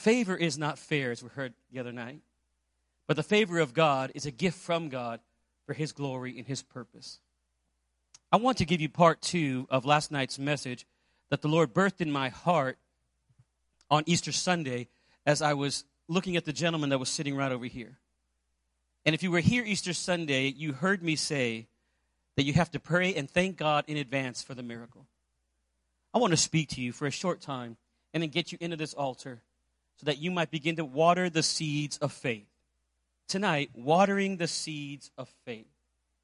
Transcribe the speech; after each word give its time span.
Favor 0.00 0.34
is 0.34 0.56
not 0.56 0.78
fair, 0.78 1.10
as 1.10 1.22
we 1.22 1.28
heard 1.28 1.52
the 1.70 1.78
other 1.78 1.92
night, 1.92 2.22
but 3.06 3.18
the 3.18 3.22
favor 3.22 3.58
of 3.58 3.74
God 3.74 4.10
is 4.14 4.24
a 4.24 4.30
gift 4.30 4.56
from 4.56 4.88
God 4.88 5.20
for 5.66 5.74
His 5.74 5.92
glory 5.92 6.38
and 6.38 6.46
His 6.46 6.62
purpose. 6.62 7.20
I 8.32 8.38
want 8.38 8.56
to 8.58 8.64
give 8.64 8.80
you 8.80 8.88
part 8.88 9.20
two 9.20 9.66
of 9.68 9.84
last 9.84 10.10
night's 10.10 10.38
message 10.38 10.86
that 11.28 11.42
the 11.42 11.48
Lord 11.48 11.74
birthed 11.74 12.00
in 12.00 12.10
my 12.10 12.30
heart 12.30 12.78
on 13.90 14.04
Easter 14.06 14.32
Sunday 14.32 14.88
as 15.26 15.42
I 15.42 15.52
was 15.52 15.84
looking 16.08 16.34
at 16.34 16.46
the 16.46 16.52
gentleman 16.54 16.88
that 16.88 16.98
was 16.98 17.10
sitting 17.10 17.36
right 17.36 17.52
over 17.52 17.66
here. 17.66 17.98
And 19.04 19.14
if 19.14 19.22
you 19.22 19.30
were 19.30 19.40
here 19.40 19.64
Easter 19.66 19.92
Sunday, 19.92 20.46
you 20.46 20.72
heard 20.72 21.02
me 21.02 21.14
say 21.14 21.66
that 22.36 22.44
you 22.44 22.54
have 22.54 22.70
to 22.70 22.80
pray 22.80 23.14
and 23.14 23.30
thank 23.30 23.58
God 23.58 23.84
in 23.86 23.98
advance 23.98 24.42
for 24.42 24.54
the 24.54 24.62
miracle. 24.62 25.04
I 26.14 26.18
want 26.18 26.30
to 26.30 26.38
speak 26.38 26.70
to 26.70 26.80
you 26.80 26.90
for 26.90 27.06
a 27.06 27.10
short 27.10 27.42
time 27.42 27.76
and 28.14 28.22
then 28.22 28.30
get 28.30 28.50
you 28.50 28.56
into 28.62 28.78
this 28.78 28.94
altar 28.94 29.42
so 30.00 30.06
that 30.06 30.18
you 30.18 30.30
might 30.30 30.50
begin 30.50 30.76
to 30.76 30.84
water 30.84 31.28
the 31.28 31.42
seeds 31.42 31.98
of 31.98 32.10
faith. 32.10 32.46
Tonight, 33.28 33.68
watering 33.74 34.38
the 34.38 34.48
seeds 34.48 35.10
of 35.18 35.28
faith. 35.44 35.66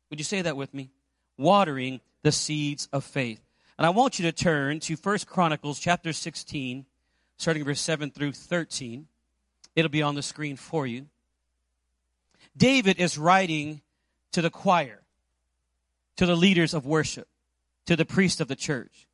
Would 0.08 0.18
you 0.18 0.24
say 0.24 0.40
that 0.40 0.56
with 0.56 0.72
me? 0.72 0.88
Watering 1.36 2.00
the 2.22 2.32
seeds 2.32 2.88
of 2.90 3.04
faith. 3.04 3.38
And 3.76 3.84
I 3.84 3.90
want 3.90 4.18
you 4.18 4.22
to 4.24 4.32
turn 4.32 4.80
to 4.80 4.96
1 4.96 5.18
Chronicles 5.26 5.78
chapter 5.78 6.14
16, 6.14 6.86
starting 7.36 7.64
verse 7.64 7.80
7 7.82 8.10
through 8.10 8.32
13. 8.32 9.08
It'll 9.74 9.90
be 9.90 10.00
on 10.00 10.14
the 10.14 10.22
screen 10.22 10.56
for 10.56 10.86
you. 10.86 11.04
David 12.56 12.98
is 12.98 13.18
writing 13.18 13.82
to 14.32 14.40
the 14.40 14.48
choir, 14.48 15.02
to 16.16 16.24
the 16.24 16.34
leaders 16.34 16.72
of 16.72 16.86
worship, 16.86 17.28
to 17.84 17.94
the 17.94 18.06
priest 18.06 18.40
of 18.40 18.48
the 18.48 18.56
church. 18.56 19.06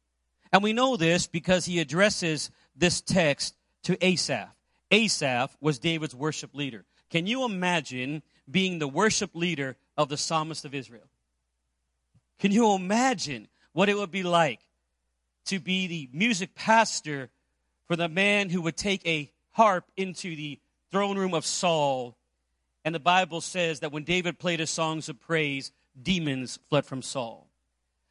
And 0.52 0.62
we 0.62 0.72
know 0.72 0.96
this 0.96 1.26
because 1.26 1.64
he 1.64 1.80
addresses 1.80 2.52
this 2.76 3.00
text 3.00 3.56
to 3.82 3.98
Asaph. 4.04 4.48
Asaph 4.92 5.56
was 5.60 5.78
David's 5.78 6.14
worship 6.14 6.54
leader. 6.54 6.84
Can 7.10 7.26
you 7.26 7.44
imagine 7.44 8.22
being 8.50 8.78
the 8.78 8.88
worship 8.88 9.30
leader 9.34 9.76
of 9.96 10.08
the 10.08 10.16
psalmist 10.16 10.64
of 10.64 10.74
Israel? 10.74 11.08
Can 12.38 12.52
you 12.52 12.74
imagine 12.74 13.48
what 13.72 13.88
it 13.88 13.96
would 13.96 14.10
be 14.10 14.22
like 14.22 14.60
to 15.46 15.58
be 15.58 15.86
the 15.86 16.08
music 16.12 16.54
pastor 16.54 17.30
for 17.86 17.96
the 17.96 18.08
man 18.08 18.50
who 18.50 18.62
would 18.62 18.76
take 18.76 19.06
a 19.06 19.30
harp 19.52 19.84
into 19.96 20.34
the 20.36 20.58
throne 20.90 21.18
room 21.18 21.34
of 21.34 21.44
Saul. 21.44 22.16
And 22.84 22.94
the 22.94 23.00
Bible 23.00 23.40
says 23.40 23.80
that 23.80 23.92
when 23.92 24.04
David 24.04 24.38
played 24.38 24.60
his 24.60 24.70
songs 24.70 25.08
of 25.08 25.20
praise, 25.20 25.72
demons 26.00 26.58
fled 26.68 26.84
from 26.84 27.02
Saul. 27.02 27.46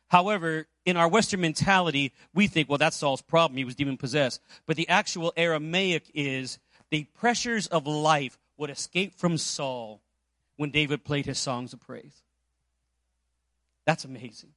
However, 0.08 0.68
in 0.86 0.98
our 0.98 1.08
Western 1.08 1.42
mentality, 1.42 2.12
we 2.34 2.48
think, 2.48 2.68
well, 2.68 2.78
that's 2.78 2.98
Saul's 2.98 3.22
problem. 3.22 3.58
He 3.58 3.64
was 3.64 3.76
demon 3.76 3.98
possessed. 3.98 4.42
But 4.66 4.76
the 4.76 4.90
actual 4.90 5.32
Aramaic 5.38 6.12
is 6.14 6.60
the 6.92 7.06
pressures 7.16 7.66
of 7.68 7.88
life 7.88 8.38
would 8.58 8.70
escape 8.70 9.16
from 9.16 9.38
Saul 9.38 10.02
when 10.58 10.70
David 10.70 11.04
played 11.04 11.26
his 11.26 11.40
songs 11.40 11.74
of 11.74 11.80
praise. 11.80 12.22
That's 13.86 14.06
amazing. 14.06 14.52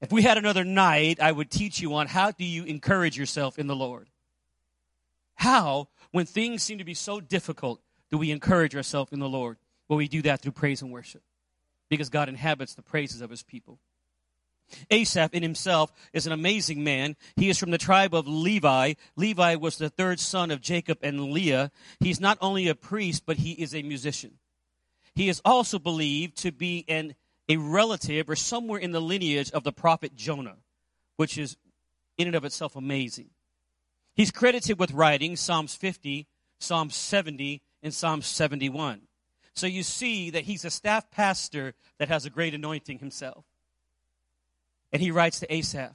If 0.00 0.12
we 0.12 0.22
had 0.22 0.38
another 0.38 0.64
night, 0.64 1.18
I 1.20 1.32
would 1.32 1.50
teach 1.50 1.80
you 1.80 1.94
on 1.94 2.06
how 2.06 2.30
do 2.30 2.44
you 2.44 2.64
encourage 2.64 3.18
yourself 3.18 3.58
in 3.58 3.66
the 3.66 3.74
Lord. 3.74 4.08
How, 5.34 5.88
when 6.12 6.26
things 6.26 6.62
seem 6.62 6.78
to 6.78 6.84
be 6.84 6.94
so 6.94 7.20
difficult, 7.20 7.80
do 8.10 8.18
we 8.18 8.30
encourage 8.30 8.76
ourselves 8.76 9.12
in 9.12 9.18
the 9.18 9.28
Lord? 9.28 9.56
Well, 9.88 9.96
we 9.96 10.08
do 10.08 10.22
that 10.22 10.40
through 10.40 10.52
praise 10.52 10.82
and 10.82 10.92
worship 10.92 11.22
because 11.88 12.10
God 12.10 12.28
inhabits 12.28 12.74
the 12.74 12.82
praises 12.82 13.20
of 13.20 13.30
his 13.30 13.42
people. 13.42 13.78
Asaph 14.90 15.34
in 15.34 15.42
himself 15.42 15.92
is 16.12 16.26
an 16.26 16.32
amazing 16.32 16.82
man. 16.82 17.16
He 17.36 17.48
is 17.48 17.58
from 17.58 17.70
the 17.70 17.78
tribe 17.78 18.14
of 18.14 18.26
Levi. 18.26 18.94
Levi 19.16 19.54
was 19.56 19.78
the 19.78 19.90
third 19.90 20.20
son 20.20 20.50
of 20.50 20.60
Jacob 20.60 20.98
and 21.02 21.30
Leah. 21.30 21.70
He's 22.00 22.20
not 22.20 22.38
only 22.40 22.68
a 22.68 22.74
priest, 22.74 23.24
but 23.26 23.38
he 23.38 23.52
is 23.52 23.74
a 23.74 23.82
musician. 23.82 24.38
He 25.14 25.28
is 25.28 25.40
also 25.44 25.78
believed 25.78 26.36
to 26.38 26.52
be 26.52 26.84
an, 26.88 27.14
a 27.48 27.56
relative 27.56 28.28
or 28.28 28.36
somewhere 28.36 28.80
in 28.80 28.92
the 28.92 29.00
lineage 29.00 29.50
of 29.52 29.64
the 29.64 29.72
prophet 29.72 30.16
Jonah, 30.16 30.56
which 31.16 31.38
is 31.38 31.56
in 32.18 32.26
and 32.26 32.36
of 32.36 32.44
itself 32.44 32.76
amazing. 32.76 33.30
He's 34.14 34.30
credited 34.30 34.78
with 34.78 34.92
writing 34.92 35.36
Psalms 35.36 35.74
50, 35.74 36.26
Psalms 36.58 36.94
70, 36.94 37.62
and 37.82 37.92
Psalms 37.92 38.26
71. 38.26 39.02
So 39.54 39.66
you 39.66 39.82
see 39.82 40.30
that 40.30 40.44
he's 40.44 40.64
a 40.64 40.70
staff 40.70 41.10
pastor 41.10 41.74
that 41.98 42.08
has 42.08 42.26
a 42.26 42.30
great 42.30 42.54
anointing 42.54 42.98
himself. 42.98 43.44
And 44.94 45.02
he 45.02 45.10
writes 45.10 45.40
to 45.40 45.52
Asaph. 45.52 45.94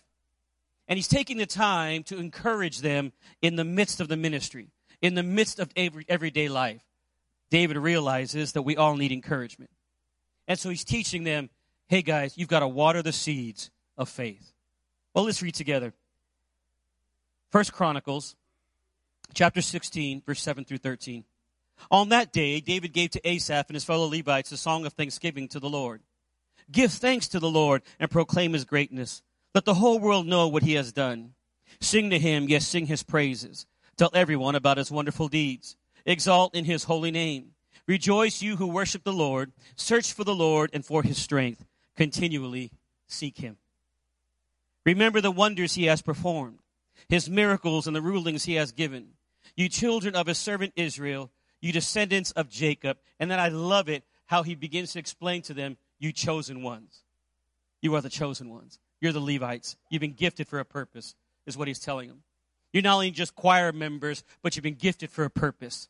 And 0.89 0.97
he's 0.97 1.07
taking 1.07 1.37
the 1.37 1.45
time 1.45 2.03
to 2.03 2.17
encourage 2.17 2.79
them 2.79 3.13
in 3.41 3.55
the 3.55 3.63
midst 3.63 4.01
of 4.01 4.09
the 4.09 4.17
ministry, 4.17 4.71
in 5.01 5.15
the 5.15 5.23
midst 5.23 5.57
of 5.57 5.71
every, 5.77 6.05
everyday 6.09 6.49
life. 6.49 6.83
David 7.49 7.77
realizes 7.77 8.51
that 8.51 8.63
we 8.63 8.75
all 8.75 8.97
need 8.97 9.13
encouragement. 9.13 9.71
And 10.49 10.59
so 10.59 10.69
he's 10.69 10.83
teaching 10.83 11.23
them, 11.23 11.49
hey 11.87 12.01
guys, 12.01 12.37
you've 12.37 12.49
got 12.49 12.59
to 12.59 12.67
water 12.67 13.01
the 13.01 13.13
seeds 13.13 13.71
of 13.97 14.09
faith. 14.09 14.51
Well, 15.13 15.23
let's 15.23 15.41
read 15.41 15.55
together. 15.55 15.93
First 17.51 17.71
Chronicles 17.71 18.35
chapter 19.33 19.61
16, 19.61 20.23
verse 20.25 20.41
7 20.41 20.65
through 20.65 20.79
13. 20.79 21.23
On 21.89 22.09
that 22.09 22.33
day, 22.33 22.59
David 22.59 22.91
gave 22.91 23.11
to 23.11 23.25
Asaph 23.27 23.69
and 23.69 23.75
his 23.75 23.85
fellow 23.85 24.07
Levites 24.07 24.51
a 24.51 24.57
song 24.57 24.85
of 24.85 24.91
thanksgiving 24.91 25.47
to 25.47 25.59
the 25.61 25.69
Lord. 25.69 26.01
Give 26.71 26.91
thanks 26.91 27.27
to 27.29 27.39
the 27.39 27.49
Lord 27.49 27.81
and 27.99 28.11
proclaim 28.11 28.53
his 28.53 28.65
greatness. 28.65 29.21
Let 29.55 29.65
the 29.65 29.75
whole 29.75 29.99
world 29.99 30.27
know 30.27 30.47
what 30.47 30.63
he 30.63 30.73
has 30.73 30.91
done. 30.91 31.33
Sing 31.79 32.09
to 32.09 32.19
him, 32.19 32.47
yes, 32.47 32.67
sing 32.67 32.85
his 32.85 33.03
praises. 33.03 33.65
Tell 33.97 34.11
everyone 34.13 34.55
about 34.55 34.77
his 34.77 34.91
wonderful 34.91 35.27
deeds. 35.27 35.75
Exalt 36.05 36.55
in 36.55 36.65
his 36.65 36.85
holy 36.85 37.11
name. 37.11 37.51
Rejoice, 37.87 38.41
you 38.41 38.55
who 38.57 38.67
worship 38.67 39.03
the 39.03 39.13
Lord. 39.13 39.51
Search 39.75 40.13
for 40.13 40.23
the 40.23 40.35
Lord 40.35 40.69
and 40.73 40.85
for 40.85 41.03
his 41.03 41.17
strength. 41.17 41.65
Continually 41.95 42.71
seek 43.07 43.39
him. 43.39 43.57
Remember 44.85 45.21
the 45.21 45.31
wonders 45.31 45.75
he 45.75 45.85
has 45.85 46.01
performed 46.01 46.59
his 47.07 47.29
miracles 47.29 47.87
and 47.87 47.95
the 47.95 48.01
rulings 48.01 48.45
he 48.45 48.55
has 48.55 48.71
given. 48.71 49.09
You 49.55 49.67
children 49.67 50.15
of 50.15 50.27
his 50.27 50.37
servant 50.37 50.73
Israel, 50.75 51.31
you 51.59 51.71
descendants 51.71 52.31
of 52.31 52.49
Jacob. 52.49 52.97
And 53.19 53.29
then 53.31 53.39
I 53.39 53.49
love 53.49 53.89
it 53.89 54.03
how 54.27 54.43
he 54.43 54.55
begins 54.55 54.93
to 54.93 54.99
explain 54.99 55.41
to 55.43 55.53
them, 55.53 55.77
you 55.99 56.11
chosen 56.11 56.63
ones. 56.63 57.03
You 57.81 57.95
are 57.95 58.01
the 58.01 58.09
chosen 58.09 58.49
ones. 58.49 58.79
You're 59.01 59.13
the 59.13 59.19
Levites. 59.19 59.77
You've 59.89 60.01
been 60.01 60.13
gifted 60.13 60.47
for 60.47 60.59
a 60.59 60.65
purpose, 60.65 61.15
is 61.45 61.57
what 61.57 61.67
he's 61.67 61.79
telling 61.79 62.09
them. 62.09 62.23
You're 62.73 62.83
not 62.83 62.95
only 62.95 63.11
just 63.11 63.35
choir 63.35 63.71
members, 63.71 64.23
but 64.41 64.55
you've 64.55 64.63
been 64.63 64.75
gifted 64.75 65.09
for 65.09 65.23
a 65.23 65.29
purpose. 65.29 65.87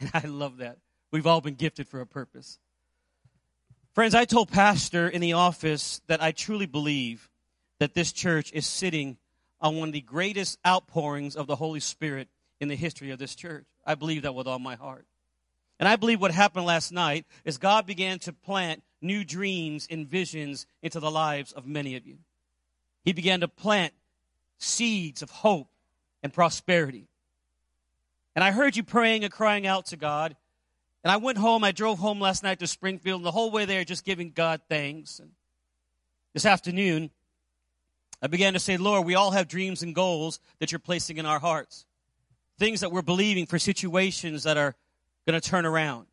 And 0.00 0.10
I 0.14 0.26
love 0.26 0.58
that. 0.58 0.78
We've 1.10 1.26
all 1.26 1.40
been 1.40 1.54
gifted 1.54 1.88
for 1.88 2.00
a 2.00 2.06
purpose. 2.06 2.58
Friends, 3.92 4.14
I 4.14 4.24
told 4.24 4.50
Pastor 4.50 5.08
in 5.08 5.20
the 5.20 5.32
office 5.32 6.00
that 6.06 6.22
I 6.22 6.30
truly 6.30 6.66
believe 6.66 7.28
that 7.80 7.94
this 7.94 8.12
church 8.12 8.52
is 8.52 8.66
sitting 8.66 9.16
on 9.60 9.76
one 9.76 9.88
of 9.88 9.92
the 9.92 10.00
greatest 10.00 10.58
outpourings 10.64 11.34
of 11.34 11.46
the 11.46 11.56
Holy 11.56 11.80
Spirit 11.80 12.28
in 12.60 12.68
the 12.68 12.76
history 12.76 13.10
of 13.10 13.18
this 13.18 13.34
church. 13.34 13.64
I 13.84 13.96
believe 13.96 14.22
that 14.22 14.34
with 14.34 14.46
all 14.46 14.58
my 14.58 14.76
heart. 14.76 15.06
And 15.80 15.88
I 15.88 15.96
believe 15.96 16.20
what 16.20 16.30
happened 16.30 16.66
last 16.66 16.92
night 16.92 17.24
is 17.44 17.58
God 17.58 17.86
began 17.86 18.18
to 18.20 18.32
plant 18.32 18.82
new 19.00 19.24
dreams 19.24 19.86
and 19.90 20.06
visions 20.06 20.66
into 20.82 21.00
the 21.00 21.10
lives 21.10 21.52
of 21.52 21.66
many 21.66 21.96
of 21.96 22.06
you. 22.06 22.18
He 23.04 23.12
began 23.12 23.40
to 23.40 23.48
plant 23.48 23.94
seeds 24.58 25.22
of 25.22 25.30
hope 25.30 25.68
and 26.22 26.32
prosperity. 26.32 27.08
And 28.34 28.44
I 28.44 28.50
heard 28.50 28.76
you 28.76 28.82
praying 28.82 29.24
and 29.24 29.32
crying 29.32 29.66
out 29.66 29.86
to 29.86 29.96
God. 29.96 30.36
And 31.02 31.10
I 31.10 31.16
went 31.16 31.38
home, 31.38 31.64
I 31.64 31.72
drove 31.72 31.98
home 31.98 32.20
last 32.20 32.42
night 32.42 32.58
to 32.58 32.66
Springfield, 32.66 33.20
and 33.20 33.26
the 33.26 33.30
whole 33.30 33.50
way 33.50 33.64
there 33.64 33.84
just 33.84 34.04
giving 34.04 34.32
God 34.32 34.60
thanks. 34.68 35.18
And 35.18 35.30
this 36.34 36.44
afternoon, 36.44 37.10
I 38.22 38.26
began 38.26 38.52
to 38.52 38.58
say, 38.58 38.76
Lord, 38.76 39.06
we 39.06 39.14
all 39.14 39.30
have 39.30 39.48
dreams 39.48 39.82
and 39.82 39.94
goals 39.94 40.40
that 40.58 40.72
you're 40.72 40.78
placing 40.78 41.16
in 41.16 41.24
our 41.24 41.38
hearts. 41.38 41.86
Things 42.58 42.80
that 42.80 42.92
we're 42.92 43.00
believing 43.00 43.46
for 43.46 43.58
situations 43.58 44.42
that 44.42 44.58
are 44.58 44.74
going 45.26 45.40
to 45.40 45.48
turn 45.48 45.64
around. 45.64 46.06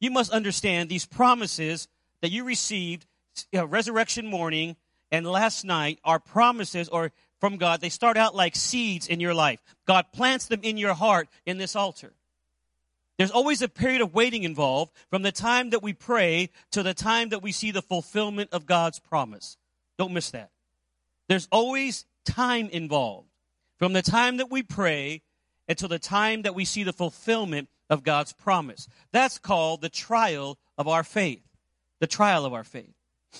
You 0.00 0.10
must 0.10 0.32
understand 0.32 0.88
these 0.88 1.06
promises 1.06 1.86
that 2.22 2.30
you 2.30 2.44
received 2.44 3.06
you 3.52 3.60
know, 3.60 3.64
resurrection 3.64 4.26
morning 4.26 4.76
and 5.10 5.26
last 5.26 5.64
night 5.64 5.98
are 6.04 6.18
promises 6.18 6.88
or 6.88 7.12
from 7.40 7.56
God. 7.56 7.80
They 7.80 7.88
start 7.88 8.16
out 8.16 8.34
like 8.34 8.54
seeds 8.54 9.08
in 9.08 9.20
your 9.20 9.34
life. 9.34 9.60
God 9.86 10.06
plants 10.12 10.46
them 10.46 10.60
in 10.62 10.76
your 10.76 10.94
heart 10.94 11.28
in 11.46 11.58
this 11.58 11.74
altar. 11.74 12.12
There's 13.16 13.30
always 13.30 13.60
a 13.60 13.68
period 13.68 14.00
of 14.00 14.14
waiting 14.14 14.44
involved 14.44 14.92
from 15.10 15.22
the 15.22 15.32
time 15.32 15.70
that 15.70 15.82
we 15.82 15.92
pray 15.92 16.50
to 16.70 16.82
the 16.82 16.94
time 16.94 17.30
that 17.30 17.42
we 17.42 17.52
see 17.52 17.70
the 17.70 17.82
fulfillment 17.82 18.50
of 18.52 18.66
God's 18.66 18.98
promise. 18.98 19.58
Don't 19.98 20.14
miss 20.14 20.30
that. 20.30 20.50
There's 21.28 21.48
always 21.52 22.06
time 22.24 22.68
involved 22.70 23.28
from 23.78 23.92
the 23.92 24.02
time 24.02 24.38
that 24.38 24.50
we 24.50 24.62
pray 24.62 25.22
until 25.68 25.88
the 25.88 25.98
time 25.98 26.42
that 26.42 26.54
we 26.54 26.64
see 26.64 26.82
the 26.82 26.92
fulfillment 26.92 27.68
of 27.90 28.02
God's 28.02 28.32
promise. 28.32 28.88
That's 29.12 29.38
called 29.38 29.82
the 29.82 29.88
trial 29.88 30.58
of 30.78 30.88
our 30.88 31.04
faith. 31.04 31.42
The 32.00 32.06
trial 32.06 32.44
of 32.44 32.52
our 32.52 32.64
faith. 32.64 32.94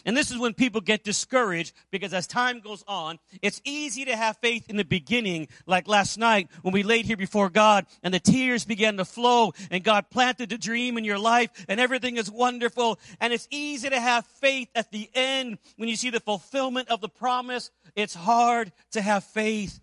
And 0.05 0.17
this 0.17 0.31
is 0.31 0.39
when 0.39 0.55
people 0.55 0.81
get 0.81 1.03
discouraged 1.03 1.75
because 1.91 2.15
as 2.15 2.27
time 2.27 2.61
goes 2.61 2.85
on, 2.87 3.19
it's 3.43 3.61
easy 3.65 4.05
to 4.05 4.17
have 4.17 4.37
faith 4.39 4.71
in 4.71 4.77
the 4.77 4.85
beginning, 4.85 5.49
like 5.67 5.89
last 5.89 6.17
night 6.17 6.49
when 6.63 6.73
we 6.73 6.83
laid 6.83 7.07
here 7.07 7.17
before 7.17 7.51
God 7.51 7.87
and 8.03 8.15
the 8.15 8.21
tears 8.21 8.65
began 8.65 8.97
to 8.99 9.05
flow 9.05 9.53
and 9.71 9.83
God 9.83 10.09
planted 10.11 10.49
the 10.49 10.59
dream 10.59 10.97
in 10.97 11.05
your 11.05 11.19
life 11.19 11.51
and 11.69 11.81
everything 11.81 12.17
is 12.17 12.31
wonderful. 12.31 13.01
And 13.21 13.33
it's 13.33 13.49
easy 13.51 13.91
to 13.91 14.01
have 14.01 14.25
faith 14.27 14.69
at 14.75 14.93
the 14.93 15.11
end 15.13 15.59
when 15.77 15.89
you 15.89 15.97
see 15.97 16.11
the 16.11 16.21
fulfillment 16.21 16.89
of 16.89 17.01
the 17.01 17.09
promise. 17.09 17.71
It's 17.97 18.15
hard 18.15 18.73
to 18.93 19.01
have 19.01 19.25
faith 19.25 19.81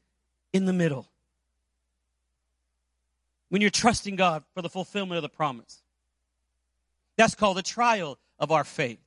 in 0.53 0.65
the 0.65 0.73
middle 0.73 1.07
when 3.50 3.62
you're 3.62 3.69
trusting 3.69 4.15
God 4.15 4.44
for 4.53 4.62
the 4.62 4.69
fulfillment 4.69 5.18
of 5.18 5.23
the 5.23 5.35
promise. 5.35 5.81
That's 7.18 7.35
called 7.35 7.57
a 7.57 7.63
trial 7.63 8.18
of 8.39 8.51
our 8.51 8.63
faith. 8.63 9.00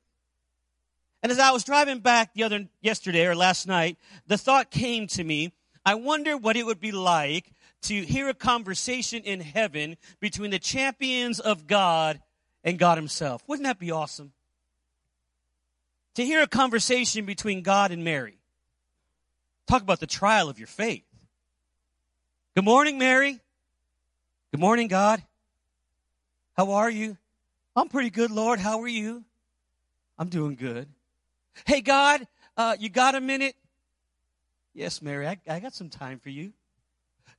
And 1.23 1.31
as 1.31 1.39
I 1.39 1.51
was 1.51 1.63
driving 1.63 1.99
back 1.99 2.33
the 2.33 2.43
other 2.43 2.67
yesterday 2.81 3.27
or 3.27 3.35
last 3.35 3.67
night, 3.67 3.97
the 4.27 4.37
thought 4.37 4.71
came 4.71 5.07
to 5.07 5.23
me, 5.23 5.53
I 5.85 5.95
wonder 5.95 6.35
what 6.35 6.55
it 6.55 6.65
would 6.65 6.79
be 6.79 6.91
like 6.91 7.53
to 7.83 8.01
hear 8.01 8.29
a 8.29 8.33
conversation 8.33 9.23
in 9.23 9.39
heaven 9.39 9.97
between 10.19 10.51
the 10.51 10.59
champions 10.59 11.39
of 11.39 11.67
God 11.67 12.21
and 12.63 12.77
God 12.77 12.97
himself. 12.97 13.43
Wouldn't 13.47 13.65
that 13.65 13.79
be 13.79 13.91
awesome? 13.91 14.33
To 16.15 16.25
hear 16.25 16.41
a 16.41 16.47
conversation 16.47 17.25
between 17.25 17.61
God 17.61 17.91
and 17.91 18.03
Mary. 18.03 18.37
Talk 19.67 19.81
about 19.81 19.99
the 19.99 20.07
trial 20.07 20.49
of 20.49 20.59
your 20.59 20.67
faith. 20.67 21.05
Good 22.55 22.65
morning, 22.65 22.97
Mary. 22.97 23.39
Good 24.51 24.59
morning, 24.59 24.87
God. 24.87 25.23
How 26.57 26.71
are 26.71 26.89
you? 26.89 27.17
I'm 27.75 27.87
pretty 27.87 28.09
good, 28.09 28.31
Lord. 28.31 28.59
How 28.59 28.81
are 28.81 28.87
you? 28.87 29.23
I'm 30.17 30.27
doing 30.27 30.55
good. 30.55 30.89
Hey, 31.65 31.81
God, 31.81 32.27
uh, 32.57 32.75
you 32.79 32.89
got 32.89 33.15
a 33.15 33.21
minute? 33.21 33.55
Yes, 34.73 35.01
Mary, 35.01 35.27
I, 35.27 35.37
I 35.47 35.59
got 35.59 35.73
some 35.73 35.89
time 35.89 36.19
for 36.19 36.29
you. 36.29 36.53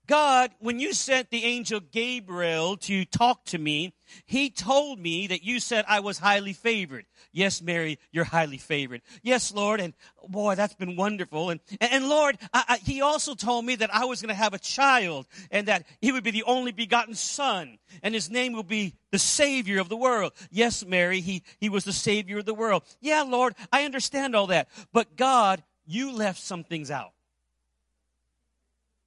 God, 0.08 0.50
when 0.58 0.80
you 0.80 0.92
sent 0.92 1.30
the 1.30 1.44
angel 1.44 1.78
Gabriel 1.80 2.76
to 2.78 3.04
talk 3.04 3.44
to 3.46 3.58
me, 3.58 3.94
he 4.26 4.50
told 4.50 4.98
me 4.98 5.28
that 5.28 5.44
you 5.44 5.60
said 5.60 5.84
I 5.86 6.00
was 6.00 6.18
highly 6.18 6.52
favored. 6.52 7.06
Yes, 7.32 7.62
Mary, 7.62 7.98
you're 8.10 8.24
highly 8.24 8.58
favored. 8.58 9.02
Yes, 9.22 9.54
Lord, 9.54 9.80
and 9.80 9.94
boy, 10.28 10.56
that's 10.56 10.74
been 10.74 10.96
wonderful. 10.96 11.50
And, 11.50 11.60
and 11.80 12.08
Lord, 12.08 12.36
I, 12.52 12.64
I, 12.68 12.76
he 12.78 13.00
also 13.00 13.34
told 13.34 13.64
me 13.64 13.76
that 13.76 13.94
I 13.94 14.04
was 14.04 14.20
going 14.20 14.28
to 14.30 14.34
have 14.34 14.54
a 14.54 14.58
child 14.58 15.26
and 15.50 15.68
that 15.68 15.86
he 16.00 16.10
would 16.10 16.24
be 16.24 16.32
the 16.32 16.44
only 16.44 16.72
begotten 16.72 17.14
son 17.14 17.78
and 18.02 18.12
his 18.12 18.28
name 18.28 18.54
will 18.54 18.64
be 18.64 18.94
the 19.12 19.18
savior 19.20 19.80
of 19.80 19.88
the 19.88 19.96
world. 19.96 20.32
Yes, 20.50 20.84
Mary, 20.84 21.20
he, 21.20 21.42
he 21.58 21.68
was 21.68 21.84
the 21.84 21.92
savior 21.92 22.38
of 22.38 22.44
the 22.44 22.54
world. 22.54 22.82
Yeah, 23.00 23.22
Lord, 23.22 23.54
I 23.70 23.84
understand 23.84 24.34
all 24.34 24.48
that. 24.48 24.68
But 24.92 25.16
God, 25.16 25.62
you 25.86 26.12
left 26.12 26.40
some 26.40 26.64
things 26.64 26.90
out. 26.90 27.12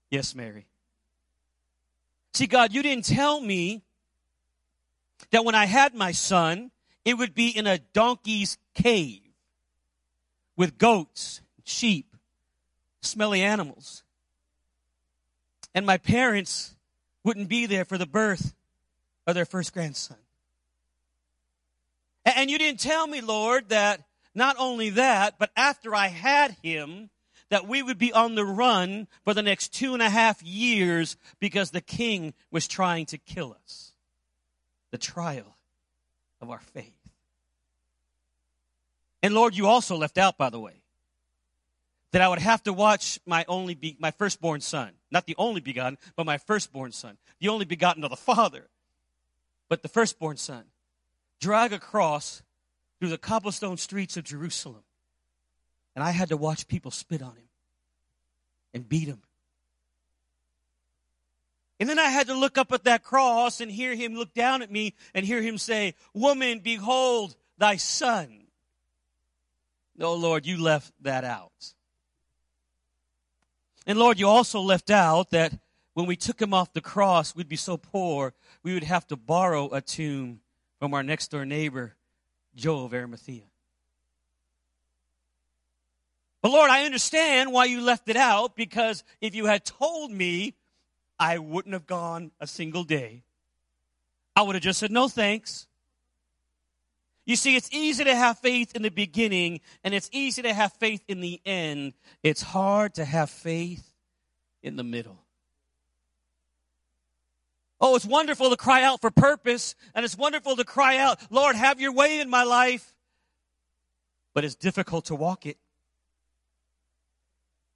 Yes, 0.10 0.34
Mary. 0.34 0.66
See, 2.36 2.48
God, 2.48 2.74
you 2.74 2.84
didn't 2.84 3.06
tell 3.06 3.40
me 3.40 3.82
that 5.32 5.46
when 5.46 5.56
I 5.56 5.64
had 5.64 5.96
my 5.96 6.12
son, 6.12 6.70
it 7.06 7.14
would 7.14 7.34
be 7.34 7.48
in 7.48 7.66
a 7.66 7.78
donkey's 7.78 8.58
cave 8.74 9.22
with 10.58 10.78
goats, 10.78 11.40
sheep, 11.64 12.18
smelly 13.02 13.42
animals. 13.42 14.04
And 15.74 15.86
my 15.86 15.98
parents 15.98 16.76
wouldn't 17.24 17.48
be 17.48 17.68
there 17.68 17.86
for 17.86 17.98
the 17.98 18.06
birth 18.06 18.54
of 19.26 19.34
their 19.34 19.46
first 19.46 19.74
grandson. 19.74 20.18
And 22.26 22.52
you 22.52 22.58
didn't 22.58 22.82
tell 22.82 23.08
me, 23.08 23.22
Lord, 23.22 23.70
that 23.70 24.02
not 24.34 24.58
only 24.60 24.90
that, 24.90 25.40
but 25.40 25.52
after 25.56 25.96
I 25.96 26.08
had 26.08 26.58
him, 26.62 27.10
that 27.50 27.68
we 27.68 27.84
would 27.84 27.98
be 27.98 28.12
on 28.12 28.36
the 28.36 28.46
run 28.46 29.08
for 29.24 29.34
the 29.34 29.44
next 29.44 29.74
two 29.74 29.94
and 29.94 30.02
a 30.02 30.10
half 30.10 30.42
years 30.42 31.18
because 31.40 31.72
the 31.72 31.82
king 31.82 32.34
was 32.52 32.68
trying 32.68 33.06
to 33.08 33.18
kill 33.18 33.56
us. 33.64 33.92
The 34.92 34.98
trial 34.98 35.56
of 36.42 36.50
our 36.50 36.60
faith. 36.60 36.94
And 39.22 39.34
Lord, 39.34 39.56
you 39.56 39.68
also 39.68 39.96
left 39.98 40.18
out, 40.18 40.38
by 40.38 40.50
the 40.50 40.60
way, 40.60 40.82
that 42.12 42.22
I 42.22 42.30
would 42.30 42.40
have 42.40 42.64
to 42.64 42.72
watch 42.72 43.20
my 43.26 43.44
only 43.48 43.76
be, 43.76 43.98
my 44.00 44.12
firstborn 44.12 44.62
son, 44.62 44.92
not 45.12 45.26
the 45.26 45.36
only 45.38 45.60
begotten, 45.60 45.98
but 46.16 46.26
my 46.26 46.38
firstborn 46.38 46.94
son, 46.94 47.18
the 47.40 47.50
only 47.50 47.66
begotten 47.66 48.04
of 48.04 48.10
the 48.10 48.16
Father, 48.16 48.70
but 49.68 49.82
the 49.82 49.90
firstborn 49.90 50.38
son, 50.38 50.64
drag 51.42 51.74
across 51.74 52.42
through 53.00 53.10
the 53.10 53.18
cobblestone 53.18 53.78
streets 53.78 54.16
of 54.16 54.24
Jerusalem 54.24 54.85
and 55.96 56.04
I 56.04 56.12
had 56.12 56.30
to 56.30 56.38
watch 56.38 56.68
people 56.68 56.92
spit 56.92 57.22
on 57.22 57.32
him 57.32 57.50
and 58.74 58.88
beat 58.88 59.08
him. 59.08 59.22
And 61.80 61.90
then 61.90 62.00
I 62.00 62.10
had 62.10 62.28
to 62.28 62.34
look 62.34 62.58
up 62.58 62.72
at 62.72 62.84
that 62.86 63.04
cross 63.04 63.60
and 63.60 63.72
hear 63.72 63.96
him 63.96 64.16
look 64.16 64.34
down 64.34 64.62
at 64.62 64.72
me 64.72 64.94
and 65.14 65.26
hear 65.26 65.42
him 65.42 65.58
say, 65.58 65.96
Woman, 66.14 66.60
behold 66.60 67.36
thy 67.58 67.78
son. 67.78 68.44
No, 69.98 70.14
Lord, 70.14 70.46
you 70.46 70.62
left 70.62 70.92
that 71.02 71.24
out. 71.24 71.74
And 73.88 74.00
Lord, 74.00 74.20
you 74.20 74.28
also 74.28 74.60
left 74.60 74.90
out 74.90 75.30
that 75.32 75.54
when 75.94 76.06
we 76.06 76.16
took 76.16 76.42
him 76.42 76.54
off 76.54 76.74
the 76.74 76.82
cross, 76.82 77.36
we'd 77.36 77.48
be 77.48 77.56
so 77.56 77.78
poor, 77.78 78.34
we 78.64 78.74
would 78.74 78.84
have 78.84 79.08
to 79.08 79.16
borrow 79.16 79.70
a 79.70 79.80
tomb 79.80 80.42
from 80.80 80.94
our 80.94 81.04
next 81.04 81.32
door 81.32 81.46
neighbor, 81.46 81.96
Joe 82.56 82.84
of 82.84 82.94
Arimathea. 82.94 83.44
But 86.46 86.52
Lord, 86.52 86.70
I 86.70 86.86
understand 86.86 87.52
why 87.52 87.66
you 87.66 87.82
left 87.82 88.08
it 88.08 88.16
out 88.16 88.56
because 88.56 89.04
if 89.20 89.34
you 89.34 89.48
had 89.48 89.66
told 89.66 90.12
me, 90.12 90.54
I 91.18 91.40
wouldn't 91.40 91.74
have 91.74 91.88
gone 91.88 92.30
a 92.40 92.46
single 92.46 92.84
day. 92.84 93.24
I 94.36 94.44
would 94.44 94.54
have 94.54 94.62
just 94.62 94.78
said, 94.78 94.92
no 94.92 95.08
thanks. 95.08 95.66
You 97.26 97.36
see, 97.36 97.56
it's 97.56 97.74
easy 97.74 98.04
to 98.04 98.16
have 98.16 98.38
faith 98.38 98.76
in 98.76 98.84
the 98.84 98.92
beginning 98.92 99.60
and 99.84 99.96
it's 99.96 100.08
easy 100.12 100.44
to 100.44 100.54
have 100.54 100.72
faith 100.74 101.04
in 101.08 101.20
the 101.20 101.42
end. 101.48 101.94
It's 102.22 102.44
hard 102.44 102.94
to 102.94 103.06
have 103.06 103.32
faith 103.32 103.92
in 104.62 104.76
the 104.76 104.84
middle. 104.84 105.18
Oh, 107.82 107.96
it's 107.96 108.06
wonderful 108.06 108.52
to 108.52 108.56
cry 108.56 108.84
out 108.84 109.02
for 109.02 109.10
purpose 109.10 109.74
and 109.96 110.06
it's 110.06 110.16
wonderful 110.16 110.56
to 110.58 110.64
cry 110.64 110.98
out, 110.98 111.20
Lord, 111.32 111.56
have 111.56 111.82
your 111.82 111.92
way 111.92 112.20
in 112.20 112.30
my 112.30 112.44
life. 112.44 112.94
But 114.36 114.46
it's 114.46 114.54
difficult 114.54 115.06
to 115.06 115.16
walk 115.16 115.48
it. 115.48 115.58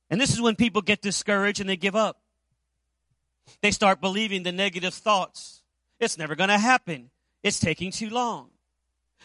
And 0.10 0.20
this 0.20 0.34
is 0.34 0.42
when 0.42 0.56
people 0.56 0.82
get 0.82 1.02
discouraged 1.02 1.60
and 1.60 1.70
they 1.70 1.78
give 1.78 1.96
up. 1.96 2.20
They 3.62 3.72
start 3.72 4.02
believing 4.02 4.44
the 4.44 4.52
negative 4.52 4.94
thoughts. 4.94 5.62
It's 6.00 6.18
never 6.18 6.36
going 6.36 6.50
to 6.50 6.58
happen. 6.58 7.10
It's 7.44 7.60
taking 7.60 7.92
too 7.92 8.10
long. 8.10 8.50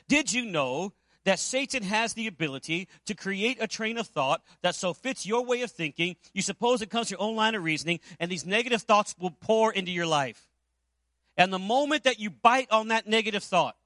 Did 0.08 0.32
you 0.32 0.44
know 0.44 0.92
that 1.25 1.38
Satan 1.38 1.82
has 1.82 2.14
the 2.14 2.26
ability 2.26 2.88
to 3.06 3.14
create 3.14 3.58
a 3.61 3.66
train 3.66 3.97
of 3.97 4.06
thought 4.06 4.42
that 4.62 4.75
so 4.75 4.92
fits 4.92 5.26
your 5.26 5.44
way 5.44 5.62
of 5.62 5.70
thinking, 5.70 6.16
you 6.32 6.42
suppose 6.42 6.82
it 6.82 6.90
comes 6.90 7.08
to 7.08 7.12
your 7.12 7.23
own 7.23 7.35
line 7.35 7.54
of 7.54 7.64
reasoning, 7.64 8.00
and 8.20 8.30
these 8.30 8.44
negative 8.44 8.82
thoughts 8.82 9.14
will 9.18 9.30
pour 9.30 9.73
into 9.73 9.90
your 9.90 10.06
life. 10.06 10.49
And 11.37 11.52
the 11.52 11.58
moment 11.58 12.04
that 12.04 12.20
you 12.20 12.30
bite 12.30 12.70
on 12.70 12.88
that 12.88 13.08
negative 13.08 13.42
thought, 13.42 13.76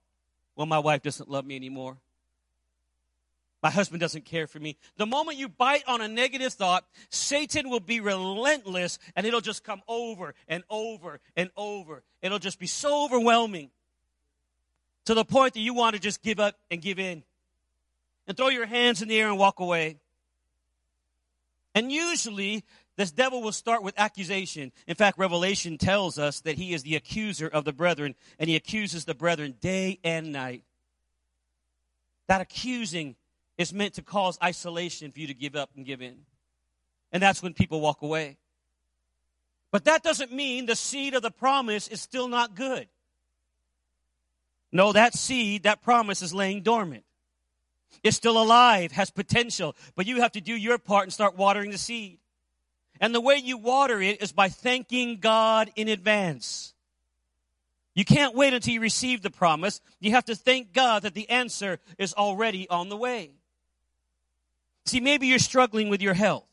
well, 0.56 0.66
my 0.66 0.80
wife 0.80 1.02
doesn't 1.02 1.30
love 1.30 1.46
me 1.46 1.54
anymore. 1.54 1.96
My 3.62 3.70
husband 3.70 4.00
doesn't 4.00 4.24
care 4.24 4.46
for 4.46 4.60
me. 4.60 4.76
The 4.96 5.06
moment 5.06 5.38
you 5.38 5.48
bite 5.48 5.82
on 5.88 6.00
a 6.00 6.06
negative 6.06 6.52
thought, 6.52 6.84
Satan 7.10 7.68
will 7.68 7.80
be 7.80 7.98
relentless 8.00 8.98
and 9.16 9.26
it'll 9.26 9.40
just 9.40 9.64
come 9.64 9.82
over 9.88 10.34
and 10.46 10.62
over 10.70 11.20
and 11.36 11.50
over. 11.56 12.02
It'll 12.22 12.38
just 12.38 12.60
be 12.60 12.68
so 12.68 13.04
overwhelming 13.04 13.70
to 15.06 15.14
the 15.14 15.24
point 15.24 15.54
that 15.54 15.60
you 15.60 15.74
want 15.74 15.96
to 15.96 16.00
just 16.00 16.22
give 16.22 16.38
up 16.38 16.54
and 16.70 16.80
give 16.80 16.98
in 16.98 17.24
and 18.28 18.36
throw 18.36 18.48
your 18.48 18.66
hands 18.66 19.02
in 19.02 19.08
the 19.08 19.18
air 19.18 19.28
and 19.28 19.38
walk 19.38 19.58
away. 19.58 19.96
And 21.74 21.90
usually, 21.90 22.64
this 22.96 23.10
devil 23.10 23.40
will 23.40 23.52
start 23.52 23.82
with 23.82 23.94
accusation. 23.96 24.72
In 24.86 24.96
fact, 24.96 25.18
Revelation 25.18 25.78
tells 25.78 26.18
us 26.18 26.40
that 26.40 26.56
he 26.56 26.74
is 26.74 26.82
the 26.82 26.96
accuser 26.96 27.46
of 27.48 27.64
the 27.64 27.72
brethren, 27.72 28.14
and 28.38 28.50
he 28.50 28.56
accuses 28.56 29.04
the 29.04 29.14
brethren 29.14 29.54
day 29.60 29.98
and 30.04 30.32
night. 30.32 30.62
That 32.26 32.40
accusing 32.40 33.16
is 33.58 33.74
meant 33.74 33.94
to 33.94 34.02
cause 34.02 34.38
isolation 34.42 35.10
for 35.10 35.18
you 35.18 35.26
to 35.26 35.34
give 35.34 35.56
up 35.56 35.70
and 35.76 35.84
give 35.84 36.00
in. 36.00 36.16
And 37.12 37.22
that's 37.22 37.42
when 37.42 37.52
people 37.52 37.80
walk 37.80 38.02
away. 38.02 38.38
But 39.70 39.84
that 39.84 40.02
doesn't 40.02 40.32
mean 40.32 40.66
the 40.66 40.76
seed 40.76 41.14
of 41.14 41.22
the 41.22 41.30
promise 41.30 41.88
is 41.88 42.00
still 42.00 42.28
not 42.28 42.54
good. 42.54 42.88
No, 44.70 44.92
that 44.92 45.14
seed, 45.14 45.64
that 45.64 45.82
promise 45.82 46.22
is 46.22 46.32
laying 46.32 46.62
dormant. 46.62 47.04
It's 48.02 48.16
still 48.16 48.40
alive, 48.40 48.92
has 48.92 49.10
potential, 49.10 49.74
but 49.96 50.06
you 50.06 50.20
have 50.20 50.32
to 50.32 50.40
do 50.40 50.54
your 50.54 50.78
part 50.78 51.04
and 51.04 51.12
start 51.12 51.36
watering 51.36 51.70
the 51.70 51.78
seed. 51.78 52.18
And 53.00 53.14
the 53.14 53.20
way 53.20 53.36
you 53.36 53.56
water 53.56 54.00
it 54.00 54.22
is 54.22 54.32
by 54.32 54.48
thanking 54.48 55.18
God 55.18 55.70
in 55.74 55.88
advance. 55.88 56.74
You 57.94 58.04
can't 58.04 58.34
wait 58.34 58.54
until 58.54 58.74
you 58.74 58.80
receive 58.80 59.22
the 59.22 59.30
promise. 59.30 59.80
You 60.00 60.12
have 60.12 60.26
to 60.26 60.36
thank 60.36 60.72
God 60.72 61.02
that 61.02 61.14
the 61.14 61.28
answer 61.30 61.80
is 61.96 62.14
already 62.14 62.68
on 62.68 62.88
the 62.88 62.96
way. 62.96 63.32
See, 64.88 65.00
maybe 65.00 65.26
you're 65.26 65.38
struggling 65.38 65.90
with 65.90 66.00
your 66.00 66.14
health. 66.14 66.46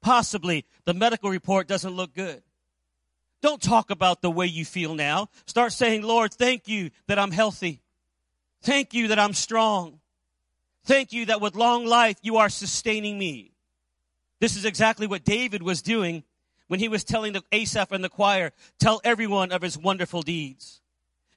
Possibly 0.00 0.64
the 0.86 0.94
medical 0.94 1.28
report 1.28 1.68
doesn't 1.68 1.92
look 1.92 2.14
good. 2.14 2.42
Don't 3.42 3.60
talk 3.60 3.90
about 3.90 4.22
the 4.22 4.30
way 4.30 4.46
you 4.46 4.64
feel 4.64 4.94
now. 4.94 5.28
Start 5.44 5.72
saying, 5.72 6.02
Lord, 6.02 6.32
thank 6.32 6.66
you 6.66 6.90
that 7.06 7.18
I'm 7.18 7.30
healthy. 7.30 7.82
Thank 8.62 8.94
you 8.94 9.08
that 9.08 9.18
I'm 9.18 9.34
strong. 9.34 10.00
Thank 10.84 11.12
you 11.12 11.26
that 11.26 11.42
with 11.42 11.54
long 11.54 11.84
life 11.84 12.16
you 12.22 12.38
are 12.38 12.48
sustaining 12.48 13.18
me. 13.18 13.52
This 14.40 14.56
is 14.56 14.64
exactly 14.64 15.06
what 15.06 15.24
David 15.24 15.62
was 15.62 15.82
doing 15.82 16.24
when 16.68 16.80
he 16.80 16.88
was 16.88 17.04
telling 17.04 17.34
the 17.34 17.42
Asaph 17.52 17.92
and 17.92 18.02
the 18.02 18.08
choir, 18.08 18.52
tell 18.78 19.02
everyone 19.04 19.52
of 19.52 19.60
his 19.60 19.76
wonderful 19.76 20.22
deeds, 20.22 20.80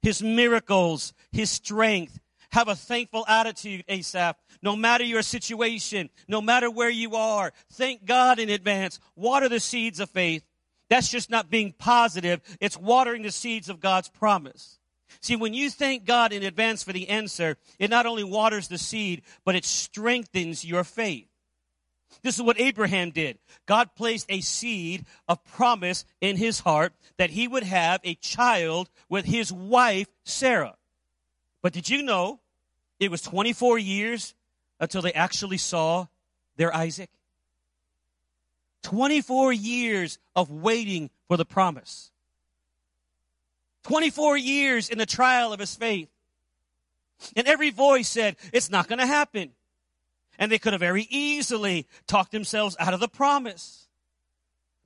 his 0.02 0.24
miracles, 0.24 1.12
his 1.30 1.52
strength. 1.52 2.21
Have 2.52 2.68
a 2.68 2.76
thankful 2.76 3.26
attitude, 3.28 3.86
Asaph. 3.88 4.36
No 4.62 4.76
matter 4.76 5.04
your 5.04 5.22
situation, 5.22 6.10
no 6.28 6.42
matter 6.42 6.70
where 6.70 6.90
you 6.90 7.16
are, 7.16 7.54
thank 7.72 8.06
God 8.06 8.40
in 8.40 8.50
advance. 8.50 9.00
Water 9.16 9.48
the 9.48 9.60
seeds 9.60 10.00
of 10.00 10.10
faith. 10.10 10.44
That's 10.90 11.10
just 11.10 11.30
not 11.30 11.50
being 11.50 11.72
positive. 11.72 12.42
It's 12.60 12.78
watering 12.78 13.22
the 13.22 13.32
seeds 13.32 13.70
of 13.70 13.80
God's 13.80 14.10
promise. 14.10 14.80
See, 15.22 15.38
when 15.38 15.54
you 15.54 15.70
thank 15.70 16.04
God 16.04 16.34
in 16.34 16.44
advance 16.44 16.84
for 16.84 16.92
the 16.92 17.08
answer, 17.08 17.58
it 17.80 17.90
not 17.90 18.06
only 18.06 18.24
waters 18.26 18.68
the 18.68 18.78
seed, 18.78 19.22
but 19.46 19.56
it 19.56 19.64
strengthens 19.64 20.66
your 20.66 20.84
faith. 20.84 21.28
This 22.24 22.36
is 22.36 22.42
what 22.42 22.60
Abraham 22.60 23.12
did. 23.12 23.40
God 23.66 23.96
placed 23.96 24.26
a 24.30 24.42
seed 24.42 25.06
of 25.30 25.44
promise 25.46 26.04
in 26.20 26.36
his 26.36 26.60
heart 26.60 26.94
that 27.18 27.30
he 27.30 27.48
would 27.48 27.64
have 27.64 28.02
a 28.04 28.16
child 28.16 28.90
with 29.08 29.24
his 29.26 29.54
wife, 29.54 30.08
Sarah. 30.26 30.76
But 31.62 31.74
did 31.74 31.90
you 31.90 32.04
know 32.04 32.40
it 33.00 33.12
was 33.12 33.22
24 33.22 33.78
years 33.80 34.34
until 34.80 35.02
they 35.02 35.14
actually 35.14 35.58
saw 35.58 36.08
their 36.58 36.76
Isaac? 36.76 37.10
24 38.84 39.54
years 39.54 40.18
of 40.36 40.50
waiting 40.50 41.10
for 41.28 41.38
the 41.38 41.46
promise. 41.46 42.12
24 43.84 44.38
years 44.38 44.90
in 44.90 44.98
the 44.98 45.06
trial 45.06 45.54
of 45.54 45.60
his 45.60 45.76
faith. 45.76 46.10
And 47.36 47.48
every 47.48 47.70
voice 47.70 48.10
said, 48.10 48.36
it's 48.52 48.70
not 48.70 48.88
going 48.88 49.00
to 49.00 49.06
happen. 49.06 49.52
And 50.40 50.52
they 50.52 50.58
could 50.58 50.74
have 50.74 50.80
very 50.80 51.08
easily 51.10 51.88
talked 52.08 52.32
themselves 52.32 52.76
out 52.80 52.94
of 52.94 53.00
the 53.00 53.08
promise. 53.08 53.88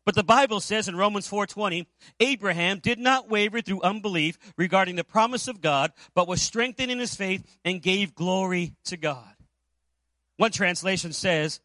But 0.06 0.14
the 0.14 0.24
Bible 0.24 0.60
says 0.60 0.88
in 0.88 0.96
Romans 0.96 1.28
4:20, 1.28 1.88
Abraham 2.20 2.80
did 2.80 3.00
not 3.00 3.28
waver 3.28 3.62
through 3.62 3.82
unbelief 3.82 4.38
regarding 4.56 4.96
the 4.96 5.04
promise 5.04 5.48
of 5.48 5.62
God, 5.62 5.92
but 6.14 6.28
was 6.28 6.42
strengthened 6.42 6.92
in 6.92 7.00
his 7.00 7.16
faith 7.16 7.44
and 7.66 7.82
gave 7.82 8.14
glory 8.14 8.76
to 8.86 8.98
God. 8.98 9.36
One 10.38 10.52
translation 10.52 11.12
says 11.12 11.60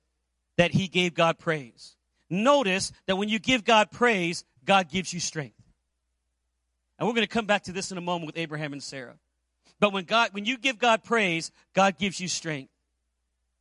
that 0.56 0.72
he 0.72 0.88
gave 0.88 1.14
God 1.14 1.38
praise. 1.38 1.96
Notice 2.30 2.92
that 3.06 3.16
when 3.16 3.28
you 3.28 3.38
give 3.38 3.64
God 3.64 3.90
praise, 3.90 4.44
God 4.64 4.88
gives 4.88 5.12
you 5.12 5.20
strength. 5.20 5.56
And 6.98 7.06
we're 7.06 7.14
going 7.14 7.26
to 7.26 7.32
come 7.32 7.46
back 7.46 7.64
to 7.64 7.72
this 7.72 7.92
in 7.92 7.98
a 7.98 8.02
moment 8.02 8.26
with 8.26 8.38
Abraham 8.38 8.72
and 8.72 8.82
Sarah. 8.82 9.18
But 9.80 9.92
when 9.92 10.04
God, 10.04 10.30
when 10.32 10.44
you 10.44 10.56
give 10.56 10.78
God 10.78 11.02
praise, 11.02 11.50
God 11.74 11.98
gives 11.98 12.20
you 12.20 12.28
strength. 12.28 12.70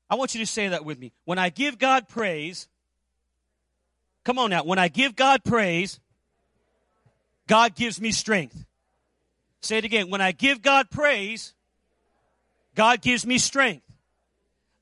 I 0.10 0.16
want 0.16 0.36
you 0.36 0.42
to 0.42 0.46
say 0.46 0.70
that 0.70 0.86
with 0.86 1.00
me. 1.00 1.12
When 1.26 1.38
I 1.38 1.50
give 1.50 1.78
God 1.78 2.08
praise, 2.08 2.68
come 4.30 4.38
on 4.38 4.52
now. 4.52 4.64
When 4.64 4.78
I 4.78 4.90
give 4.90 5.16
God 5.16 5.44
praise, 5.44 6.00
God 7.48 7.74
gives 7.74 8.00
me 8.00 8.12
strength. 8.12 8.64
Say 9.64 9.80
it 9.80 9.86
again. 9.86 10.12
When 10.12 10.22
I 10.22 10.34
give 10.34 10.62
God 10.62 10.92
praise, 10.92 11.56
God 12.76 13.02
gives 13.02 13.26
me 13.26 13.40
strength. 13.40 13.84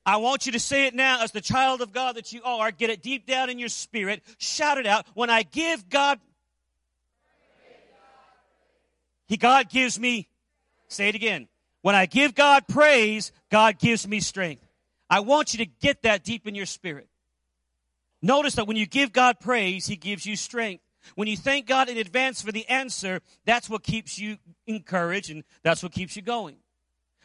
I 0.04 0.18
want 0.18 0.44
you 0.44 0.52
to 0.52 0.60
say 0.60 0.86
it 0.86 0.94
now 0.94 1.22
as 1.22 1.32
the 1.32 1.40
child 1.40 1.80
of 1.80 1.94
God 1.94 2.16
that 2.16 2.30
you 2.30 2.42
are. 2.42 2.70
Get 2.70 2.90
it 2.90 3.02
deep 3.02 3.24
down 3.24 3.48
in 3.48 3.58
your 3.58 3.70
spirit. 3.70 4.22
Shout 4.36 4.76
it 4.76 4.86
out. 4.86 5.06
When 5.14 5.30
I 5.30 5.44
give 5.44 5.88
God, 5.88 6.20
He, 9.28 9.38
God 9.38 9.70
gives 9.70 9.98
me, 9.98 10.28
say 10.88 11.08
it 11.08 11.14
again. 11.14 11.48
When 11.80 11.94
I 11.94 12.04
give 12.04 12.34
God 12.34 12.68
praise, 12.68 13.32
God 13.50 13.78
gives 13.78 14.06
me 14.06 14.20
strength. 14.20 14.62
I 15.08 15.20
want 15.20 15.54
you 15.54 15.64
to 15.64 15.70
get 15.80 16.02
that 16.02 16.22
deep 16.22 16.46
in 16.46 16.54
your 16.54 16.66
spirit. 16.66 17.08
Notice 18.20 18.54
that 18.56 18.66
when 18.66 18.76
you 18.76 18.86
give 18.86 19.12
God 19.12 19.40
praise, 19.40 19.86
He 19.86 19.96
gives 19.96 20.26
you 20.26 20.36
strength. 20.36 20.82
When 21.14 21.28
you 21.28 21.36
thank 21.36 21.66
God 21.66 21.88
in 21.88 21.96
advance 21.96 22.42
for 22.42 22.52
the 22.52 22.66
answer, 22.68 23.20
that's 23.44 23.70
what 23.70 23.82
keeps 23.82 24.18
you 24.18 24.38
encouraged 24.66 25.30
and 25.30 25.44
that's 25.62 25.82
what 25.82 25.92
keeps 25.92 26.16
you 26.16 26.22
going. 26.22 26.56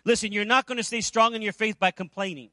Listen, 0.05 0.31
you're 0.31 0.45
not 0.45 0.65
going 0.65 0.77
to 0.77 0.83
stay 0.83 1.01
strong 1.01 1.33
in 1.33 1.41
your 1.41 1.53
faith 1.53 1.79
by 1.79 1.91
complaining. 1.91 2.51